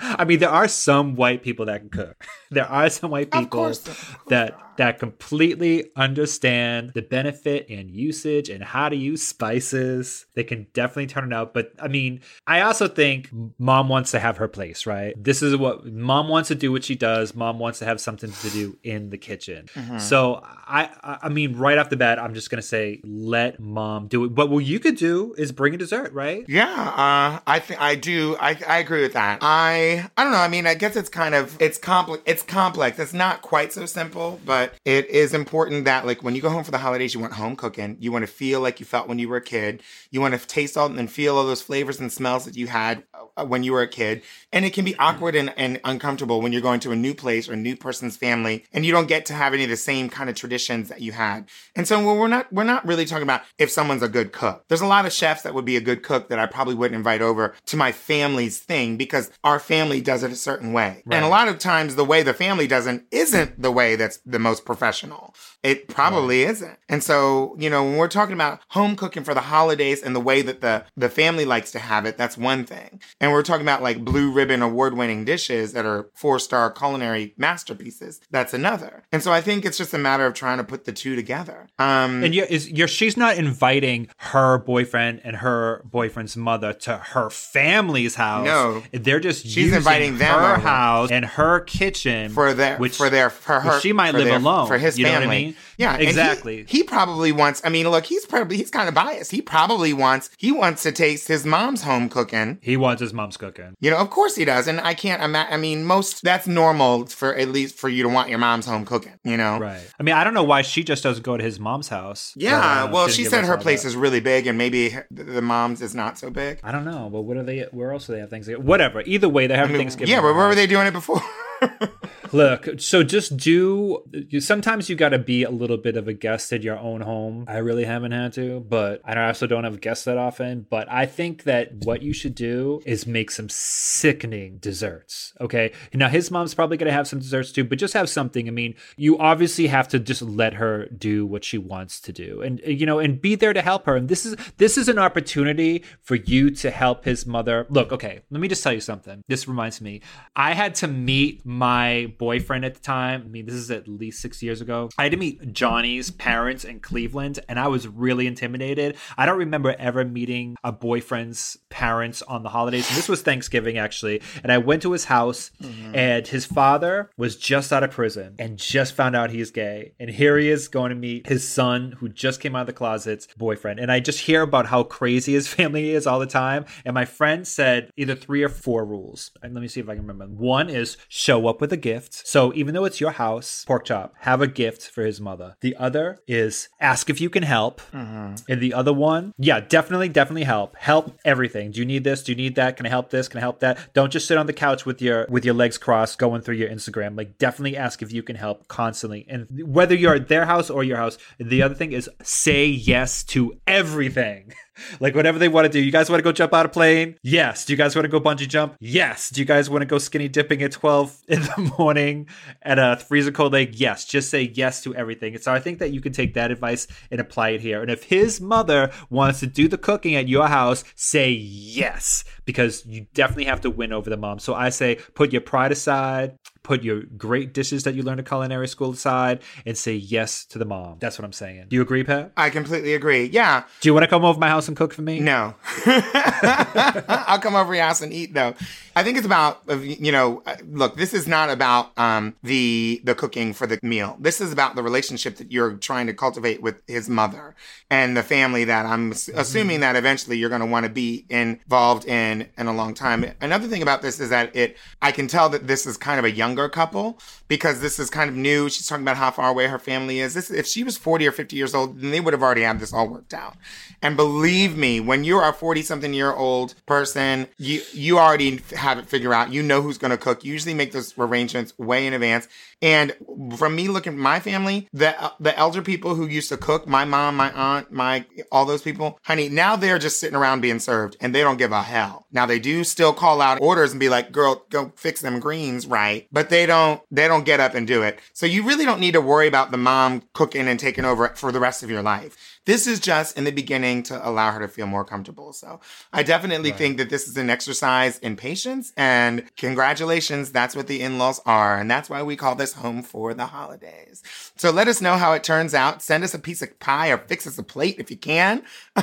I 0.00 0.24
mean, 0.24 0.40
there 0.40 0.50
are 0.50 0.66
some 0.66 1.14
white 1.14 1.44
people 1.44 1.66
that 1.66 1.78
can 1.78 1.90
cook. 1.90 2.24
There 2.50 2.66
are 2.66 2.88
some 2.90 3.10
white 3.10 3.30
people 3.30 3.46
course, 3.48 3.86
of 3.86 3.96
course 3.96 4.28
that 4.28 4.58
that 4.76 4.98
completely 4.98 5.90
understand 5.96 6.92
the 6.94 7.02
benefit 7.02 7.66
and 7.70 7.90
usage 7.90 8.48
and 8.48 8.62
how 8.62 8.88
to 8.88 8.96
use 8.96 9.22
spices. 9.22 10.26
They 10.34 10.44
can 10.44 10.66
definitely 10.74 11.06
turn 11.06 11.32
it 11.32 11.34
out. 11.34 11.54
But 11.54 11.72
I 11.80 11.88
mean, 11.88 12.20
I 12.46 12.60
also 12.60 12.88
think 12.88 13.30
mom 13.58 13.88
wants 13.88 14.10
to 14.10 14.18
have 14.18 14.36
her 14.36 14.48
place, 14.48 14.86
right? 14.86 15.14
This 15.22 15.42
is 15.42 15.56
what 15.56 15.86
mom 15.86 16.28
wants 16.28 16.48
to 16.48 16.54
do 16.54 16.72
what 16.72 16.84
she 16.84 16.94
does. 16.94 17.34
Mom 17.34 17.58
wants 17.58 17.78
to 17.80 17.84
have 17.84 18.00
something 18.00 18.30
to 18.30 18.50
do 18.50 18.78
in 18.82 19.10
the 19.10 19.18
kitchen. 19.18 19.68
So 19.98 20.40
I 20.44 21.18
I 21.22 21.28
mean, 21.28 21.56
right 21.56 21.78
off 21.78 21.90
the 21.90 21.96
bat, 21.96 22.18
I'm 22.18 22.34
just 22.34 22.50
gonna 22.50 22.62
say 22.62 23.00
let 23.04 23.58
mom 23.60 24.08
do 24.08 24.24
it. 24.24 24.34
But 24.34 24.50
what 24.50 24.64
you 24.64 24.78
could 24.78 24.96
do 24.96 25.34
is 25.38 25.52
bring 25.52 25.74
a 25.74 25.78
dessert, 25.78 26.12
right? 26.12 26.44
Yeah, 26.48 26.64
uh, 26.66 27.40
I 27.46 27.60
think 27.60 27.80
I 27.80 27.94
do. 27.94 28.36
I, 28.38 28.58
I 28.68 28.78
agree 28.78 29.02
with 29.02 29.14
that. 29.14 29.38
I 29.42 30.08
I 30.16 30.22
don't 30.24 30.32
know. 30.32 30.38
I 30.38 30.48
mean, 30.48 30.66
I 30.66 30.74
guess 30.74 30.96
it's 30.96 31.08
kind 31.08 31.34
of 31.34 31.56
it's 31.60 31.78
complex. 31.78 32.22
It's 32.26 32.35
complex. 32.42 32.98
It's 32.98 33.12
not 33.12 33.42
quite 33.42 33.72
so 33.72 33.86
simple, 33.86 34.40
but 34.44 34.74
it 34.84 35.08
is 35.08 35.34
important 35.34 35.84
that 35.84 36.06
like 36.06 36.22
when 36.22 36.34
you 36.34 36.42
go 36.42 36.50
home 36.50 36.64
for 36.64 36.70
the 36.70 36.78
holidays, 36.78 37.14
you 37.14 37.20
want 37.20 37.34
home 37.34 37.56
cooking. 37.56 37.96
You 38.00 38.12
want 38.12 38.22
to 38.22 38.32
feel 38.32 38.60
like 38.60 38.80
you 38.80 38.86
felt 38.86 39.08
when 39.08 39.18
you 39.18 39.28
were 39.28 39.36
a 39.36 39.42
kid. 39.42 39.82
You 40.10 40.20
want 40.20 40.34
to 40.34 40.46
taste 40.46 40.76
all 40.76 40.86
and 40.86 41.10
feel 41.10 41.36
all 41.36 41.46
those 41.46 41.62
flavors 41.62 42.00
and 42.00 42.12
smells 42.12 42.44
that 42.44 42.56
you 42.56 42.66
had 42.66 43.04
uh, 43.36 43.44
when 43.44 43.62
you 43.62 43.72
were 43.72 43.82
a 43.82 43.88
kid. 43.88 44.22
And 44.52 44.64
it 44.64 44.72
can 44.72 44.84
be 44.84 44.96
awkward 44.96 45.34
and, 45.34 45.52
and 45.56 45.80
uncomfortable 45.84 46.40
when 46.40 46.52
you're 46.52 46.62
going 46.62 46.80
to 46.80 46.92
a 46.92 46.96
new 46.96 47.14
place 47.14 47.48
or 47.48 47.52
a 47.52 47.56
new 47.56 47.76
person's 47.76 48.16
family, 48.16 48.64
and 48.72 48.86
you 48.86 48.92
don't 48.92 49.08
get 49.08 49.26
to 49.26 49.34
have 49.34 49.52
any 49.52 49.64
of 49.64 49.70
the 49.70 49.76
same 49.76 50.08
kind 50.08 50.30
of 50.30 50.36
traditions 50.36 50.88
that 50.88 51.00
you 51.00 51.12
had. 51.12 51.48
And 51.74 51.86
so 51.86 52.04
well, 52.04 52.16
we're 52.16 52.28
not 52.28 52.52
we're 52.52 52.64
not 52.64 52.86
really 52.86 53.04
talking 53.04 53.22
about 53.22 53.42
if 53.58 53.70
someone's 53.70 54.02
a 54.02 54.08
good 54.08 54.32
cook. 54.32 54.64
There's 54.68 54.80
a 54.80 54.86
lot 54.86 55.06
of 55.06 55.12
chefs 55.12 55.42
that 55.42 55.54
would 55.54 55.64
be 55.64 55.76
a 55.76 55.80
good 55.80 56.02
cook 56.02 56.28
that 56.28 56.38
I 56.38 56.46
probably 56.46 56.74
wouldn't 56.74 56.96
invite 56.96 57.22
over 57.22 57.54
to 57.66 57.76
my 57.76 57.92
family's 57.92 58.58
thing 58.58 58.96
because 58.96 59.30
our 59.44 59.58
family 59.58 60.00
does 60.00 60.22
it 60.22 60.30
a 60.30 60.36
certain 60.36 60.72
way. 60.72 61.02
And 61.10 61.24
a 61.24 61.28
lot 61.28 61.48
of 61.48 61.58
times 61.58 61.94
the 61.94 62.04
way 62.04 62.22
the 62.26 62.34
family 62.34 62.66
doesn't 62.66 63.04
isn't 63.10 63.60
the 63.60 63.70
way 63.72 63.96
that's 63.96 64.18
the 64.26 64.38
most 64.38 64.64
professional. 64.66 65.34
It 65.62 65.88
probably 65.88 66.42
isn't. 66.42 66.78
And 66.88 67.02
so, 67.02 67.56
you 67.58 67.70
know, 67.70 67.82
when 67.82 67.96
we're 67.96 68.06
talking 68.08 68.34
about 68.34 68.60
home 68.68 68.94
cooking 68.94 69.24
for 69.24 69.34
the 69.34 69.40
holidays 69.40 70.02
and 70.02 70.14
the 70.14 70.20
way 70.20 70.42
that 70.42 70.60
the 70.60 70.84
the 70.96 71.08
family 71.08 71.44
likes 71.44 71.72
to 71.72 71.78
have 71.78 72.04
it, 72.06 72.16
that's 72.18 72.36
one 72.38 72.64
thing. 72.64 73.00
And 73.20 73.32
we're 73.32 73.42
talking 73.42 73.62
about 73.64 73.82
like 73.82 74.04
blue 74.04 74.30
ribbon 74.30 74.62
award 74.62 74.94
winning 74.96 75.24
dishes 75.24 75.72
that 75.72 75.86
are 75.86 76.10
four 76.14 76.38
star 76.38 76.70
culinary 76.70 77.34
masterpieces. 77.38 78.20
That's 78.30 78.54
another. 78.54 79.04
And 79.12 79.22
so 79.22 79.32
I 79.32 79.40
think 79.40 79.64
it's 79.64 79.78
just 79.78 79.94
a 79.94 79.98
matter 79.98 80.26
of 80.26 80.34
trying 80.34 80.58
to 80.58 80.64
put 80.64 80.84
the 80.84 80.92
two 80.92 81.16
together. 81.16 81.68
Um, 81.78 82.22
And 82.24 82.34
you're, 82.34 82.46
is 82.46 82.70
you're 82.70 82.88
she's 82.88 83.16
not 83.16 83.36
inviting 83.36 84.08
her 84.18 84.58
boyfriend 84.58 85.20
and 85.24 85.36
her 85.36 85.82
boyfriend's 85.84 86.36
mother 86.36 86.72
to 86.86 86.96
her 87.12 87.30
family's 87.30 88.14
house. 88.16 88.44
No. 88.46 88.82
they're 88.92 89.20
just 89.20 89.44
She's 89.44 89.56
using 89.56 89.76
inviting 89.78 90.18
them 90.18 90.38
her 90.40 90.52
over. 90.54 90.60
house 90.60 91.10
and 91.10 91.24
her 91.24 91.60
kitchen 91.60 92.15
for 92.34 92.52
their 92.54 92.76
which 92.78 92.96
for 92.96 93.08
their 93.10 93.30
for 93.30 93.60
her 93.60 93.80
she 93.80 93.92
might 93.92 94.14
live 94.14 94.24
their- 94.26 94.36
alone 94.36 94.66
for 94.66 94.78
his 94.78 94.98
you 94.98 95.04
family. 95.06 95.26
I 95.26 95.40
mean? 95.40 95.56
Yeah, 95.78 95.92
and 95.92 96.02
he- 96.02 96.08
Exactly. 96.08 96.64
He, 96.68 96.82
probably 96.82 97.32
wants. 97.32 97.60
I 97.64 97.68
mean, 97.68 97.88
look, 97.90 98.04
he's 98.06 98.24
probably 98.26 98.56
he's 98.56 98.70
kind 98.70 98.88
of 98.88 98.94
biased. 98.94 99.30
He 99.30 99.42
probably 99.42 99.92
wants 99.92 100.30
he 100.38 100.50
wants 100.52 100.82
to 100.84 100.92
taste 100.92 101.28
his 101.28 101.44
mom's 101.44 101.82
home 101.82 102.08
cooking. 102.08 102.58
He 102.62 102.76
wants 102.76 103.00
his 103.00 103.12
mom's 103.12 103.36
cooking. 103.36 103.74
You 103.80 103.90
know, 103.90 103.98
of 103.98 104.08
course 104.10 104.34
he 104.36 104.44
does, 104.44 104.66
and 104.68 104.80
I 104.80 104.94
can't 104.94 105.22
imagine. 105.22 105.52
I 105.52 105.56
mean, 105.56 105.84
most 105.84 106.22
that's 106.22 106.46
normal 106.46 107.06
for 107.06 107.34
at 107.34 107.48
least 107.48 107.76
for 107.76 107.88
you 107.88 108.02
to 108.04 108.08
want 108.08 108.28
your 108.30 108.38
mom's 108.38 108.66
home 108.66 108.84
cooking. 108.84 109.18
You 109.24 109.36
know, 109.36 109.58
Right. 109.58 109.80
I 109.98 110.02
mean, 110.02 110.14
I 110.14 110.24
don't 110.24 110.34
know 110.34 110.44
why 110.44 110.62
she 110.62 110.82
just 110.84 111.02
doesn't 111.02 111.22
go 111.24 111.36
to 111.36 111.42
his 111.44 111.58
mom's 111.60 111.88
house. 111.88 112.32
Yeah, 112.36 112.60
But, 112.84 112.90
uh, 112.90 112.92
well, 112.94 113.08
she 113.08 113.24
said 113.24 113.44
her 113.44 113.56
place 113.58 113.82
that. 113.82 113.88
is 113.88 113.96
really 113.96 114.20
big, 114.20 114.46
and 114.46 114.56
maybe 114.56 114.94
the 115.10 115.42
mom's 115.42 115.82
is 115.82 115.94
not 115.94 116.18
so 116.18 116.30
big. 116.30 116.60
I 116.62 116.72
don't 116.72 116.84
know, 116.84 117.08
but 117.12 117.22
what 117.22 117.36
are 117.36 117.42
they? 117.42 117.66
Where 117.72 117.92
else 117.92 118.06
do 118.06 118.12
they 118.14 118.20
have 118.20 118.30
Thanksgiving? 118.30 118.64
Whatever. 118.64 119.02
Either 119.04 119.28
way, 119.28 119.46
they're 119.46 119.56
I 119.56 119.60
having 119.60 119.74
mean, 119.74 119.80
Thanksgiving. 119.82 120.12
yeah, 120.14 120.20
but 120.20 120.34
where 120.34 120.48
were 120.48 120.54
they 120.54 120.66
doing 120.66 120.86
it 120.86 120.92
before? 120.92 121.20
Look, 122.32 122.80
so 122.80 123.02
just 123.02 123.36
do. 123.36 124.02
You, 124.12 124.40
sometimes 124.40 124.88
you 124.88 124.96
got 124.96 125.10
to 125.10 125.18
be 125.18 125.42
a 125.42 125.50
little 125.50 125.76
bit 125.76 125.96
of 125.96 126.08
a 126.08 126.12
guest 126.12 126.52
at 126.52 126.62
your 126.62 126.78
own 126.78 127.00
home. 127.00 127.44
I 127.48 127.58
really 127.58 127.84
haven't 127.84 128.12
had 128.12 128.32
to, 128.34 128.60
but 128.60 129.00
I 129.04 129.26
also 129.26 129.46
don't 129.46 129.64
have 129.64 129.80
guests 129.80 130.04
that 130.04 130.18
often. 130.18 130.66
But 130.68 130.90
I 130.90 131.06
think 131.06 131.44
that 131.44 131.72
what 131.84 132.02
you 132.02 132.12
should 132.12 132.34
do 132.34 132.80
is 132.84 133.06
make 133.06 133.30
some 133.30 133.48
sickening 133.48 134.58
desserts. 134.58 135.32
Okay. 135.40 135.72
Now 135.94 136.08
his 136.08 136.30
mom's 136.30 136.54
probably 136.54 136.76
going 136.76 136.88
to 136.88 136.92
have 136.92 137.08
some 137.08 137.18
desserts 137.18 137.52
too, 137.52 137.64
but 137.64 137.78
just 137.78 137.94
have 137.94 138.08
something. 138.08 138.48
I 138.48 138.50
mean, 138.50 138.74
you 138.96 139.18
obviously 139.18 139.66
have 139.66 139.88
to 139.88 139.98
just 139.98 140.22
let 140.22 140.54
her 140.54 140.86
do 140.86 141.26
what 141.26 141.44
she 141.44 141.58
wants 141.58 142.00
to 142.02 142.12
do, 142.12 142.42
and 142.42 142.60
you 142.66 142.86
know, 142.86 142.98
and 142.98 143.20
be 143.20 143.34
there 143.34 143.52
to 143.52 143.62
help 143.62 143.86
her. 143.86 143.96
And 143.96 144.08
this 144.08 144.26
is 144.26 144.36
this 144.56 144.78
is 144.78 144.88
an 144.88 144.98
opportunity 144.98 145.84
for 146.02 146.14
you 146.14 146.50
to 146.50 146.70
help 146.70 147.04
his 147.04 147.26
mother. 147.26 147.66
Look, 147.68 147.92
okay, 147.92 148.20
let 148.30 148.40
me 148.40 148.48
just 148.48 148.62
tell 148.62 148.72
you 148.72 148.80
something. 148.80 149.22
This 149.28 149.48
reminds 149.48 149.80
me, 149.80 150.02
I 150.34 150.54
had 150.54 150.74
to 150.76 150.88
meet 150.88 151.44
my 151.44 152.14
boyfriend 152.18 152.64
at 152.64 152.74
the 152.74 152.80
time. 152.80 153.22
I 153.24 153.28
mean, 153.28 153.46
this 153.46 153.54
is 153.54 153.70
at 153.70 153.88
least 153.88 154.20
six 154.20 154.42
years 154.42 154.60
ago. 154.60 154.90
I 154.98 155.04
had 155.04 155.12
to 155.12 155.18
meet 155.18 155.52
Johnny's 155.52 156.10
parents 156.10 156.64
in 156.64 156.80
Cleveland, 156.80 157.40
and 157.48 157.58
I 157.58 157.68
was 157.68 157.86
really 157.86 158.26
intimidated. 158.26 158.96
I 159.16 159.26
don't 159.26 159.38
remember 159.38 159.74
ever 159.78 160.04
meeting 160.04 160.56
a 160.64 160.72
boyfriend's 160.72 161.58
parents 161.68 162.22
on 162.22 162.42
the 162.42 162.48
holidays. 162.48 162.88
And 162.88 162.96
this 162.96 163.08
was 163.08 163.22
Thanksgiving, 163.22 163.78
actually. 163.78 164.22
And 164.42 164.52
I 164.52 164.58
went 164.58 164.82
to 164.82 164.92
his 164.92 165.04
house, 165.04 165.50
mm-hmm. 165.62 165.94
and 165.94 166.26
his 166.26 166.44
father 166.44 167.10
was 167.16 167.36
just 167.36 167.72
out 167.72 167.82
of 167.82 167.90
prison 167.90 168.34
and 168.38 168.56
just 168.56 168.94
found 168.94 169.16
out 169.16 169.30
he's 169.30 169.50
gay. 169.50 169.92
And 169.98 170.10
here 170.10 170.38
he 170.38 170.50
is 170.50 170.68
going 170.68 170.90
to 170.90 170.96
meet 170.96 171.26
his 171.26 171.46
son, 171.46 171.92
who 171.92 172.08
just 172.08 172.40
came 172.40 172.56
out 172.56 172.62
of 172.62 172.66
the 172.66 172.72
closet's 172.72 173.28
boyfriend. 173.36 173.80
And 173.80 173.90
I 173.92 174.00
just 174.00 174.20
hear 174.20 174.42
about 174.42 174.66
how 174.66 174.82
crazy 174.82 175.32
his 175.32 175.48
family 175.56 175.90
is 175.90 176.06
all 176.06 176.18
the 176.18 176.26
time. 176.26 176.64
And 176.84 176.94
my 176.94 177.04
friend 177.04 177.46
said 177.46 177.90
either 177.96 178.14
three 178.14 178.42
or 178.42 178.48
four 178.48 178.84
rules. 178.84 179.30
And 179.42 179.54
let 179.54 179.60
me 179.60 179.68
see 179.68 179.80
if 179.80 179.88
I 179.88 179.94
can 179.94 180.06
remember. 180.06 180.34
One 180.34 180.68
is 180.68 180.96
show 181.08 181.46
up 181.46 181.60
with 181.60 181.72
a 181.72 181.76
gift. 181.76 182.05
So 182.12 182.52
even 182.54 182.74
though 182.74 182.84
it's 182.84 183.00
your 183.00 183.12
house, 183.12 183.64
pork 183.66 183.84
chop, 183.84 184.14
have 184.20 184.40
a 184.40 184.46
gift 184.46 184.90
for 184.90 185.04
his 185.04 185.20
mother. 185.20 185.56
The 185.60 185.76
other 185.76 186.20
is 186.26 186.68
ask 186.80 187.10
if 187.10 187.20
you 187.20 187.30
can 187.30 187.42
help. 187.42 187.80
Mm-hmm. 187.92 188.34
And 188.48 188.60
the 188.60 188.74
other 188.74 188.92
one, 188.92 189.32
yeah, 189.38 189.60
definitely, 189.60 190.08
definitely 190.08 190.44
help. 190.44 190.76
Help 190.76 191.18
everything. 191.24 191.70
Do 191.70 191.80
you 191.80 191.86
need 191.86 192.04
this? 192.04 192.22
Do 192.22 192.32
you 192.32 192.36
need 192.36 192.54
that? 192.56 192.76
Can 192.76 192.86
I 192.86 192.88
help 192.88 193.10
this? 193.10 193.28
Can 193.28 193.38
I 193.38 193.40
help 193.40 193.60
that? 193.60 193.78
Don't 193.94 194.12
just 194.12 194.26
sit 194.26 194.38
on 194.38 194.46
the 194.46 194.52
couch 194.52 194.86
with 194.86 195.00
your 195.02 195.26
with 195.28 195.44
your 195.44 195.54
legs 195.54 195.78
crossed 195.78 196.18
going 196.18 196.42
through 196.42 196.56
your 196.56 196.68
Instagram. 196.68 197.16
Like 197.16 197.38
definitely 197.38 197.76
ask 197.76 198.02
if 198.02 198.12
you 198.12 198.22
can 198.22 198.36
help 198.36 198.68
constantly. 198.68 199.26
And 199.28 199.46
whether 199.66 199.94
you're 199.94 200.14
at 200.14 200.28
their 200.28 200.46
house 200.46 200.70
or 200.70 200.84
your 200.84 200.96
house, 200.96 201.18
the 201.38 201.62
other 201.62 201.74
thing 201.74 201.92
is 201.92 202.08
say 202.22 202.66
yes 202.66 203.24
to 203.24 203.58
everything. 203.66 204.52
like 205.00 205.14
whatever 205.14 205.38
they 205.38 205.48
want 205.48 205.64
to 205.64 205.68
do. 205.68 205.80
You 205.80 205.92
guys 205.92 206.10
want 206.10 206.18
to 206.18 206.24
go 206.24 206.32
jump 206.32 206.52
out 206.54 206.66
a 206.66 206.68
plane? 206.68 207.16
Yes. 207.22 207.64
Do 207.64 207.72
you 207.72 207.76
guys 207.76 207.94
want 207.94 208.04
to 208.04 208.08
go 208.08 208.20
bungee 208.20 208.48
jump? 208.48 208.76
Yes. 208.80 209.30
Do 209.30 209.40
you 209.40 209.44
guys 209.44 209.70
want 209.70 209.82
to 209.82 209.86
go 209.86 209.98
skinny 209.98 210.28
dipping 210.28 210.62
at 210.62 210.72
12 210.72 211.22
in 211.28 211.40
the 211.42 211.74
morning 211.78 212.28
at 212.62 212.78
a 212.78 212.96
freezer 212.96 213.32
cold 213.32 213.52
lake? 213.52 213.70
Yes. 213.72 214.04
Just 214.04 214.30
say 214.30 214.52
yes 214.54 214.82
to 214.82 214.94
everything. 214.94 215.36
So 215.38 215.52
I 215.52 215.60
think 215.60 215.78
that 215.78 215.92
you 215.92 216.00
can 216.00 216.12
take 216.12 216.34
that 216.34 216.50
advice 216.50 216.86
and 217.10 217.20
apply 217.20 217.50
it 217.50 217.60
here. 217.60 217.82
And 217.82 217.90
if 217.90 218.04
his 218.04 218.40
mother 218.40 218.90
wants 219.10 219.40
to 219.40 219.46
do 219.46 219.68
the 219.68 219.78
cooking 219.78 220.14
at 220.14 220.28
your 220.28 220.48
house, 220.48 220.84
say 220.94 221.30
yes 221.30 222.24
because 222.46 222.86
you 222.86 223.06
definitely 223.12 223.44
have 223.44 223.60
to 223.60 223.70
win 223.70 223.92
over 223.92 224.08
the 224.08 224.16
mom. 224.16 224.38
So 224.38 224.54
I 224.54 224.70
say 224.70 224.94
put 225.14 225.32
your 225.32 225.42
pride 225.42 225.72
aside, 225.72 226.38
put 226.66 226.82
your 226.82 227.02
great 227.16 227.54
dishes 227.54 227.84
that 227.84 227.94
you 227.94 228.02
learned 228.02 228.20
at 228.20 228.26
culinary 228.26 228.66
school 228.68 228.90
aside, 228.92 229.40
and 229.64 229.78
say 229.78 229.94
yes 229.94 230.44
to 230.46 230.58
the 230.58 230.64
mom. 230.64 230.96
That's 230.98 231.18
what 231.18 231.24
I'm 231.24 231.32
saying. 231.32 231.66
Do 231.68 231.76
you 231.76 231.82
agree, 231.82 232.02
Pat? 232.04 232.32
I 232.36 232.50
completely 232.50 232.94
agree. 232.94 233.24
Yeah, 233.26 233.62
Do 233.80 233.88
you 233.88 233.94
want 233.94 234.04
to 234.04 234.08
come 234.08 234.24
over 234.24 234.38
my 234.38 234.48
house 234.48 234.66
and 234.68 234.76
cook 234.76 234.92
for 234.92 235.02
me? 235.02 235.20
no. 235.20 235.54
I'll 235.86 237.38
come 237.38 237.54
over 237.54 237.74
your 237.74 237.84
house 237.84 238.00
and 238.02 238.12
eat 238.12 238.34
though. 238.34 238.54
I 238.94 239.02
think 239.02 239.16
it's 239.18 239.26
about 239.26 239.62
uh, 239.68 239.76
you 239.76 240.10
know, 240.12 240.42
uh, 240.46 240.56
look, 240.66 240.96
this 240.96 241.12
is 241.14 241.26
not 241.28 241.50
about 241.50 241.96
um 241.98 242.34
the 242.42 243.00
the 243.04 243.14
cooking 243.14 243.52
for 243.52 243.66
the 243.66 243.78
meal. 243.82 244.16
This 244.20 244.40
is 244.40 244.52
about 244.52 244.74
the 244.74 244.82
relationship 244.82 245.36
that 245.36 245.52
you're 245.52 245.74
trying 245.76 246.06
to 246.06 246.14
cultivate 246.14 246.62
with 246.62 246.82
his 246.86 247.08
mother 247.08 247.54
and 247.90 248.16
the 248.16 248.22
family 248.22 248.64
that 248.64 248.86
I'm 248.86 249.12
s- 249.12 249.28
assuming 249.34 249.80
that 249.80 249.96
eventually 249.96 250.38
you're 250.38 250.48
going 250.48 250.60
to 250.60 250.66
want 250.66 250.84
to 250.86 250.90
be 250.90 251.26
involved 251.28 252.06
in 252.06 252.48
in 252.56 252.66
a 252.66 252.72
long 252.74 252.94
time. 252.94 253.24
Another 253.40 253.68
thing 253.68 253.82
about 253.82 254.02
this 254.02 254.18
is 254.20 254.30
that 254.30 254.54
it 254.56 254.76
I 255.02 255.12
can 255.12 255.28
tell 255.28 255.48
that 255.50 255.66
this 255.66 255.86
is 255.86 255.96
kind 255.96 256.18
of 256.18 256.24
a 256.24 256.30
younger 256.56 256.68
couple 256.68 257.18
because 257.48 257.80
this 257.80 257.98
is 257.98 258.10
kind 258.10 258.30
of 258.30 258.36
new. 258.36 258.68
She's 258.68 258.86
talking 258.86 259.04
about 259.04 259.16
how 259.16 259.30
far 259.30 259.50
away 259.50 259.66
her 259.66 259.78
family 259.78 260.20
is. 260.20 260.34
This 260.34 260.50
if 260.50 260.66
she 260.66 260.84
was 260.84 260.96
40 260.96 261.26
or 261.26 261.32
50 261.32 261.56
years 261.56 261.74
old, 261.74 262.00
then 262.00 262.10
they 262.10 262.20
would 262.20 262.32
have 262.32 262.42
already 262.42 262.62
had 262.62 262.80
this 262.80 262.92
all 262.92 263.08
worked 263.08 263.34
out. 263.34 263.56
And 264.02 264.16
believe 264.16 264.76
me, 264.76 265.00
when 265.00 265.24
you're 265.24 265.46
a 265.46 265.52
40 265.52 265.82
something 265.82 266.14
year 266.14 266.32
old 266.32 266.74
person, 266.86 267.48
you 267.58 267.82
you 267.92 268.18
already 268.18 268.62
have 268.76 268.98
it 268.98 269.06
figured 269.06 269.32
out. 269.32 269.52
You 269.52 269.62
know 269.62 269.82
who's 269.82 269.98
going 269.98 270.10
to 270.10 270.16
cook. 270.16 270.44
You 270.44 270.52
usually 270.52 270.74
make 270.74 270.92
those 270.92 271.14
arrangements 271.18 271.76
way 271.78 272.06
in 272.06 272.12
advance. 272.14 272.48
And 272.82 273.14
from 273.56 273.74
me 273.74 273.88
looking 273.88 274.14
at 274.14 274.18
my 274.18 274.40
family, 274.40 274.88
the 274.92 275.32
the 275.40 275.56
elder 275.56 275.82
people 275.82 276.14
who 276.14 276.26
used 276.26 276.48
to 276.50 276.56
cook, 276.56 276.86
my 276.86 277.04
mom, 277.04 277.36
my 277.36 277.52
aunt, 277.52 277.90
my 277.90 278.24
all 278.52 278.64
those 278.64 278.82
people, 278.82 279.18
honey, 279.24 279.48
now 279.48 279.76
they're 279.76 279.98
just 279.98 280.20
sitting 280.20 280.36
around 280.36 280.60
being 280.60 280.78
served 280.78 281.16
and 281.20 281.34
they 281.34 281.40
don't 281.40 281.56
give 281.56 281.72
a 281.72 281.82
hell. 281.82 282.26
Now 282.32 282.46
they 282.46 282.58
do 282.58 282.84
still 282.84 283.12
call 283.12 283.40
out 283.40 283.60
orders 283.60 283.92
and 283.92 284.00
be 284.00 284.08
like, 284.08 284.30
"Girl, 284.32 284.64
go 284.70 284.92
fix 284.96 285.20
them 285.20 285.40
greens 285.40 285.86
right," 285.86 286.28
but 286.30 286.45
they 286.48 286.66
don't 286.66 287.00
they 287.10 287.28
don't 287.28 287.44
get 287.44 287.60
up 287.60 287.74
and 287.74 287.86
do 287.86 288.02
it. 288.02 288.18
So 288.32 288.46
you 288.46 288.66
really 288.66 288.84
don't 288.84 289.00
need 289.00 289.12
to 289.12 289.20
worry 289.20 289.46
about 289.46 289.70
the 289.70 289.76
mom 289.76 290.22
cooking 290.32 290.68
and 290.68 290.78
taking 290.78 291.04
over 291.04 291.28
for 291.30 291.52
the 291.52 291.60
rest 291.60 291.82
of 291.82 291.90
your 291.90 292.02
life. 292.02 292.55
This 292.66 292.86
is 292.86 293.00
just 293.00 293.38
in 293.38 293.44
the 293.44 293.50
beginning 293.52 294.02
to 294.04 294.28
allow 294.28 294.50
her 294.52 294.60
to 294.60 294.68
feel 294.68 294.86
more 294.86 295.04
comfortable. 295.04 295.52
So 295.52 295.80
I 296.12 296.22
definitely 296.22 296.72
think 296.72 296.98
that 296.98 297.10
this 297.10 297.26
is 297.28 297.36
an 297.36 297.48
exercise 297.48 298.18
in 298.18 298.36
patience 298.36 298.92
and 298.96 299.44
congratulations. 299.56 300.52
That's 300.52 300.76
what 300.76 300.86
the 300.88 301.00
in-laws 301.00 301.40
are. 301.46 301.78
And 301.78 301.90
that's 301.90 302.10
why 302.10 302.22
we 302.22 302.36
call 302.36 302.54
this 302.56 302.74
home 302.74 303.02
for 303.02 303.32
the 303.34 303.46
holidays. 303.46 304.22
So 304.56 304.70
let 304.70 304.88
us 304.88 305.00
know 305.00 305.16
how 305.16 305.32
it 305.32 305.44
turns 305.44 305.74
out. 305.74 306.02
Send 306.02 306.24
us 306.24 306.34
a 306.34 306.38
piece 306.38 306.60
of 306.60 306.78
pie 306.80 307.08
or 307.08 307.18
fix 307.18 307.46
us 307.46 307.56
a 307.56 307.62
plate 307.62 307.96
if 307.98 308.10
you 308.10 308.16
can. 308.16 308.62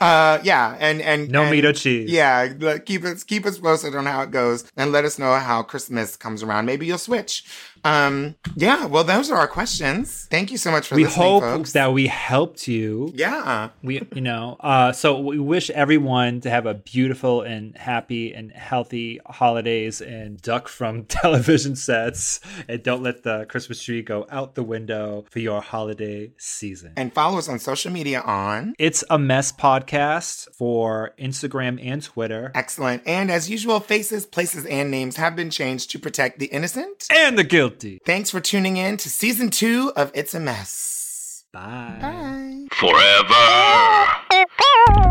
uh, 0.00 0.38
yeah. 0.42 0.76
And, 0.78 1.00
and 1.00 1.30
No 1.30 1.42
and- 1.42 1.50
meat 1.50 1.64
or 1.64 1.72
cheese. 1.72 2.10
Yeah. 2.10 2.78
Keep 2.78 3.04
us, 3.04 3.24
keep 3.24 3.46
us 3.46 3.58
posted 3.58 3.94
on 3.94 4.06
how 4.06 4.22
it 4.22 4.30
goes 4.30 4.70
and 4.76 4.92
let 4.92 5.04
us 5.04 5.18
know 5.18 5.34
how 5.34 5.62
Christmas 5.62 6.16
comes 6.16 6.42
around. 6.42 6.66
Maybe 6.66 6.86
you'll 6.86 6.98
switch. 6.98 7.44
Um, 7.84 8.36
yeah. 8.54 8.86
Well, 8.86 9.04
those 9.04 9.30
are 9.30 9.36
our 9.38 9.48
questions. 9.48 10.26
Thank 10.30 10.50
you 10.50 10.56
so 10.56 10.70
much 10.70 10.86
for 10.88 10.94
We 10.94 11.04
listening, 11.04 11.26
hope 11.26 11.42
folks. 11.42 11.72
that 11.72 11.92
we 11.92 12.06
helped 12.06 12.68
you. 12.68 13.10
Yeah. 13.14 13.70
We, 13.82 14.06
you 14.14 14.20
know, 14.20 14.56
uh, 14.60 14.92
so 14.92 15.18
we 15.18 15.38
wish 15.38 15.68
everyone 15.70 16.40
to 16.42 16.50
have 16.50 16.66
a 16.66 16.74
beautiful 16.74 17.42
and 17.42 17.76
happy 17.76 18.32
and 18.32 18.52
healthy 18.52 19.20
holidays 19.26 20.00
and 20.00 20.40
duck 20.40 20.68
from 20.68 21.04
television 21.06 21.74
sets 21.76 22.40
and 22.68 22.82
don't 22.82 23.02
let 23.02 23.22
the 23.24 23.46
Christmas 23.48 23.82
tree 23.82 24.02
go 24.02 24.26
out 24.30 24.54
the 24.54 24.62
window 24.62 25.24
for 25.30 25.40
your 25.40 25.60
holiday 25.60 26.30
season. 26.38 26.92
And 26.96 27.12
follow 27.12 27.38
us 27.38 27.48
on 27.48 27.58
social 27.58 27.90
media 27.90 28.20
on. 28.20 28.74
It's 28.78 29.02
a 29.10 29.18
mess 29.18 29.50
podcast 29.52 30.48
for 30.54 31.14
Instagram 31.18 31.84
and 31.84 32.02
Twitter 32.02 32.52
Excellent. 32.54 33.02
And 33.06 33.30
as 33.30 33.50
usual, 33.50 33.80
faces, 33.80 34.26
places, 34.26 34.66
and 34.66 34.90
names 34.90 35.16
have 35.16 35.34
been 35.34 35.50
changed 35.50 35.90
to 35.92 35.98
protect 35.98 36.38
the 36.38 36.46
innocent. 36.46 37.06
and 37.10 37.36
the 37.38 37.44
guilty. 37.72 37.98
Thanks 38.04 38.30
for 38.30 38.40
tuning 38.40 38.76
in 38.76 38.96
to 38.98 39.10
season 39.10 39.50
two 39.50 39.92
of 39.96 40.10
It's 40.14 40.34
a 40.34 40.40
Mess. 40.40 41.44
Bye. 41.52 41.98
Bye. 42.00 42.66
Forever. 42.72 44.42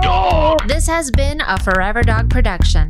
Dog. 0.01 0.67
This 0.67 0.87
has 0.87 1.11
been 1.11 1.41
a 1.41 1.59
Forever 1.59 2.01
Dog 2.01 2.29
production. 2.29 2.89